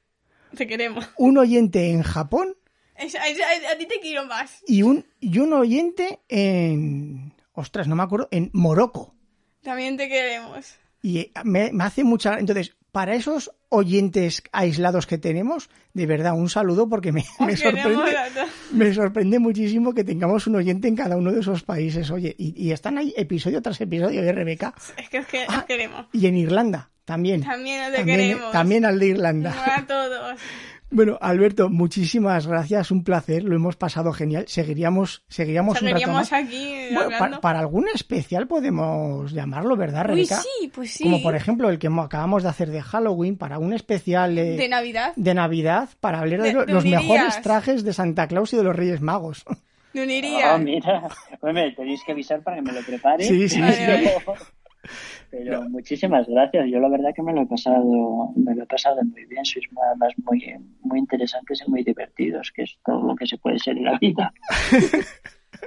Te 0.55 0.67
queremos. 0.67 1.07
un 1.17 1.37
oyente 1.37 1.91
en 1.91 2.01
Japón 2.03 2.55
Es- 2.95 3.15
a 3.15 3.77
ti 3.77 3.85
te 3.85 3.99
quiero 3.99 4.25
más. 4.25 4.63
y 4.67 4.81
un, 4.83 5.05
y 5.19 5.39
un 5.39 5.53
oyente 5.53 6.19
en... 6.29 7.33
Ostras, 7.53 7.87
no 7.87 7.95
me 7.95 8.03
acuerdo, 8.03 8.27
en 8.31 8.49
Morocco. 8.53 9.15
También 9.63 9.95
te 9.97 10.07
queremos. 10.09 10.75
Y 11.05 11.19
eh, 11.19 11.31
me, 11.43 11.71
me 11.71 11.83
hace 11.83 12.03
mucha... 12.03 12.39
Entonces, 12.39 12.75
para 12.91 13.13
esos 13.13 13.51
oyentes 13.69 14.41
aislados 14.51 15.05
que 15.05 15.19
tenemos, 15.19 15.69
de 15.93 16.07
verdad, 16.07 16.33
un 16.33 16.49
saludo 16.49 16.89
porque 16.89 17.11
me, 17.11 17.23
me 17.45 17.55
sorprende, 17.55 18.11
me 18.71 18.91
sorprende 18.91 19.37
muchísimo 19.37 19.93
que 19.93 20.03
tengamos 20.03 20.47
un 20.47 20.55
oyente 20.55 20.87
en 20.87 20.95
cada 20.95 21.15
uno 21.15 21.31
de 21.31 21.41
esos 21.41 21.61
países. 21.61 22.09
Oye, 22.09 22.33
y, 22.39 22.53
y 22.59 22.71
están 22.71 22.97
ahí 22.97 23.13
episodio 23.17 23.61
tras 23.61 23.79
episodio 23.81 24.23
de 24.23 24.31
Rebeca. 24.31 24.73
Es 24.97 25.09
que 25.09 25.19
os, 25.19 25.27
que- 25.27 25.45
Ah, 25.47 25.63
queremos. 25.67 26.07
Y 26.11 26.25
en 26.25 26.37
Irlanda 26.37 26.89
también. 27.03 27.43
También 27.43 27.93
También, 27.93 28.17
queremos. 28.17 28.51
también 28.51 28.83
al 28.85 28.97
de 28.97 29.05
Irlanda. 29.07 29.53
A 29.77 29.85
todos. 29.85 30.39
Bueno, 30.95 31.17
Alberto, 31.19 31.69
muchísimas 31.69 32.47
gracias, 32.47 32.89
un 32.89 33.03
placer, 33.03 33.43
lo 33.43 33.57
hemos 33.57 33.75
pasado 33.75 34.13
genial. 34.13 34.45
Seguiríamos, 34.47 35.25
seguiríamos, 35.27 35.71
un 35.81 35.87
rato 35.87 35.97
Seguiríamos 35.97 36.31
más. 36.31 36.33
aquí 36.33 36.87
Bueno, 36.93 37.41
para, 37.41 37.59
algún 37.59 37.89
especial 37.93 38.47
podemos 38.47 39.29
llamarlo, 39.33 39.75
¿verdad, 39.75 40.03
Uy, 40.05 40.15
Rebeca? 40.15 40.37
sí, 40.41 40.71
pues 40.73 40.91
sí. 40.91 41.03
Como 41.03 41.21
por 41.21 41.35
ejemplo 41.35 41.69
el 41.69 41.79
que 41.79 41.89
mo- 41.89 42.03
acabamos 42.03 42.43
de 42.43 42.49
hacer 42.49 42.71
de 42.71 42.81
Halloween 42.81 43.35
para 43.37 43.59
un 43.59 43.73
especial 43.73 44.37
eh, 44.37 44.55
De 44.55 44.69
Navidad. 44.69 45.11
de 45.17 45.33
Navidad 45.33 45.89
para 45.99 46.19
hablar 46.19 46.41
de, 46.43 46.53
los 46.53 46.83
unirías. 46.85 47.03
mejores 47.03 47.41
trajes 47.41 47.83
de 47.83 47.91
Santa 47.91 48.27
Claus 48.29 48.53
y 48.53 48.55
de 48.57 48.63
los 48.63 48.73
Reyes 48.73 49.01
Magos. 49.01 49.43
Me 49.93 50.03
uniría. 50.03 50.53
Ah, 50.53 50.57
mira, 50.57 51.09
tenéis 51.75 52.03
que 52.05 52.13
avisar 52.13 52.41
para 52.41 52.55
que 52.57 52.61
me 52.63 52.71
lo 52.71 52.81
prepare. 52.83 53.23
Sí, 53.25 53.49
sí, 53.49 53.61
sí. 53.61 53.83
Pero 55.37 55.69
muchísimas 55.69 56.27
gracias. 56.27 56.67
Yo 56.71 56.79
la 56.79 56.87
verdad 56.87 57.13
que 57.13 57.21
me 57.21 57.33
lo 57.33 57.41
he 57.41 57.45
pasado, 57.45 58.31
me 58.35 58.55
lo 58.55 58.63
he 58.63 58.65
pasado 58.65 59.03
muy 59.03 59.25
bien. 59.25 59.43
Sois 59.43 59.65
además 59.85 60.13
muy, 60.23 60.55
muy 60.81 60.99
interesantes 60.99 61.61
y 61.65 61.69
muy 61.69 61.83
divertidos, 61.83 62.51
que 62.55 62.63
es 62.63 62.77
todo 62.85 63.05
lo 63.05 63.15
que 63.15 63.27
se 63.27 63.37
puede 63.37 63.59
ser 63.59 63.77
en 63.77 63.85
la 63.85 63.97
vida. 63.97 64.33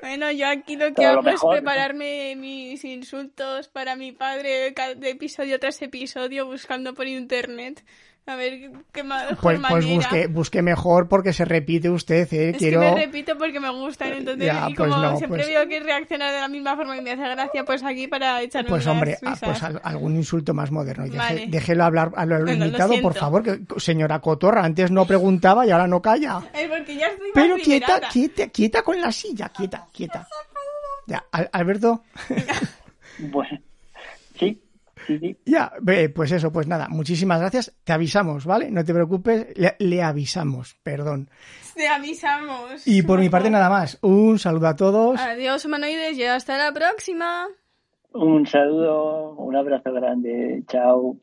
Bueno, 0.02 0.30
yo 0.30 0.46
aquí 0.46 0.76
lo 0.76 0.88
que 0.88 1.02
Todo 1.02 1.14
lo 1.14 1.20
hago 1.20 1.30
es 1.30 1.40
prepararme 1.60 2.36
mis 2.36 2.84
insultos 2.84 3.68
para 3.68 3.96
mi 3.96 4.12
padre 4.12 4.74
de 4.96 5.10
episodio 5.10 5.58
tras 5.58 5.80
episodio 5.80 6.44
buscando 6.46 6.92
por 6.92 7.06
internet. 7.06 7.82
A 8.28 8.36
ver 8.36 8.70
qué 8.92 9.02
mejor 9.02 9.36
Pues, 9.40 9.58
pues 9.58 9.60
manera. 9.84 9.94
busque, 9.96 10.26
busque 10.26 10.60
mejor 10.62 11.08
porque 11.08 11.32
se 11.32 11.46
repite 11.46 11.88
usted, 11.88 12.30
¿eh? 12.34 12.50
Es 12.50 12.56
Quiero... 12.58 12.80
que 12.80 12.90
me 12.90 12.94
repito 13.06 13.38
porque 13.38 13.58
me 13.58 13.70
gustan, 13.70 14.12
entonces, 14.12 14.44
Ya, 14.46 14.68
y 14.68 14.74
pues 14.74 14.90
como 14.90 15.02
no, 15.02 15.16
siempre 15.16 15.38
pues- 15.44 15.48
veo 15.48 15.66
que 15.66 15.80
reacciona 15.80 16.30
de 16.30 16.40
la 16.40 16.48
misma 16.48 16.76
forma 16.76 16.94
y 16.96 17.00
me 17.00 17.12
hace 17.12 17.22
gracia, 17.22 17.64
pues 17.64 17.82
aquí 17.82 18.06
para 18.06 18.42
echarme 18.42 18.68
Pues 18.68 18.86
hombre, 18.86 19.16
ah, 19.24 19.34
pues 19.42 19.62
al- 19.62 19.80
algún 19.82 20.14
insulto 20.16 20.52
más 20.52 20.70
moderno. 20.70 21.06
Y 21.06 21.10
deje- 21.10 21.18
Vale. 21.18 21.46
Déjelo 21.48 21.84
hablar 21.84 22.12
a 22.16 22.26
lo 22.26 22.44
Bueno, 22.44 22.66
lo 22.66 23.00
por 23.02 23.14
favor, 23.14 23.42
que 23.42 23.60
señora 23.80 24.20
Cotorra, 24.20 24.62
antes 24.62 24.90
no 24.90 25.06
preguntaba 25.06 25.66
y 25.66 25.70
ahora 25.70 25.86
no 25.86 26.02
calla. 26.02 26.42
Es 26.52 26.68
porque 26.68 26.96
ya 26.96 27.06
estoy 27.06 27.30
Pero 27.32 27.56
quieta, 27.56 28.00
quieta, 28.12 28.48
quieta 28.48 28.82
con 28.82 29.00
la 29.00 29.10
silla, 29.10 29.48
quieta, 29.48 29.86
quieta. 29.90 30.28
Ya, 31.06 31.24
Al- 31.32 31.48
Alberto, 31.50 32.02
Bueno, 33.18 33.58
sí, 35.08 35.18
sí, 35.18 35.18
sí. 35.18 35.36
ya, 35.46 35.72
ve, 35.80 36.08
pues 36.08 36.30
eso, 36.30 36.52
pues 36.52 36.68
nada, 36.68 36.88
muchísimas 36.88 37.40
gracias. 37.40 37.74
Te 37.82 37.92
avisamos, 37.92 38.44
¿vale? 38.46 38.70
No 38.70 38.84
te 38.84 38.94
preocupes, 38.94 39.48
le, 39.56 39.74
le 39.80 40.02
avisamos, 40.02 40.76
perdón. 40.84 41.28
Te 41.74 41.88
avisamos. 41.88 42.86
Y 42.86 43.02
por 43.02 43.18
mi 43.18 43.28
parte 43.28 43.50
nada 43.50 43.68
más, 43.68 43.98
un 44.02 44.38
saludo 44.38 44.68
a 44.68 44.76
todos. 44.76 45.20
Adiós, 45.20 45.64
humanoides, 45.64 46.16
y 46.16 46.24
hasta 46.24 46.56
la 46.58 46.72
próxima. 46.72 47.46
Un 48.12 48.46
saludo, 48.46 49.32
un 49.32 49.56
abrazo 49.56 49.92
grande. 49.92 50.62
Chao. 50.68 51.16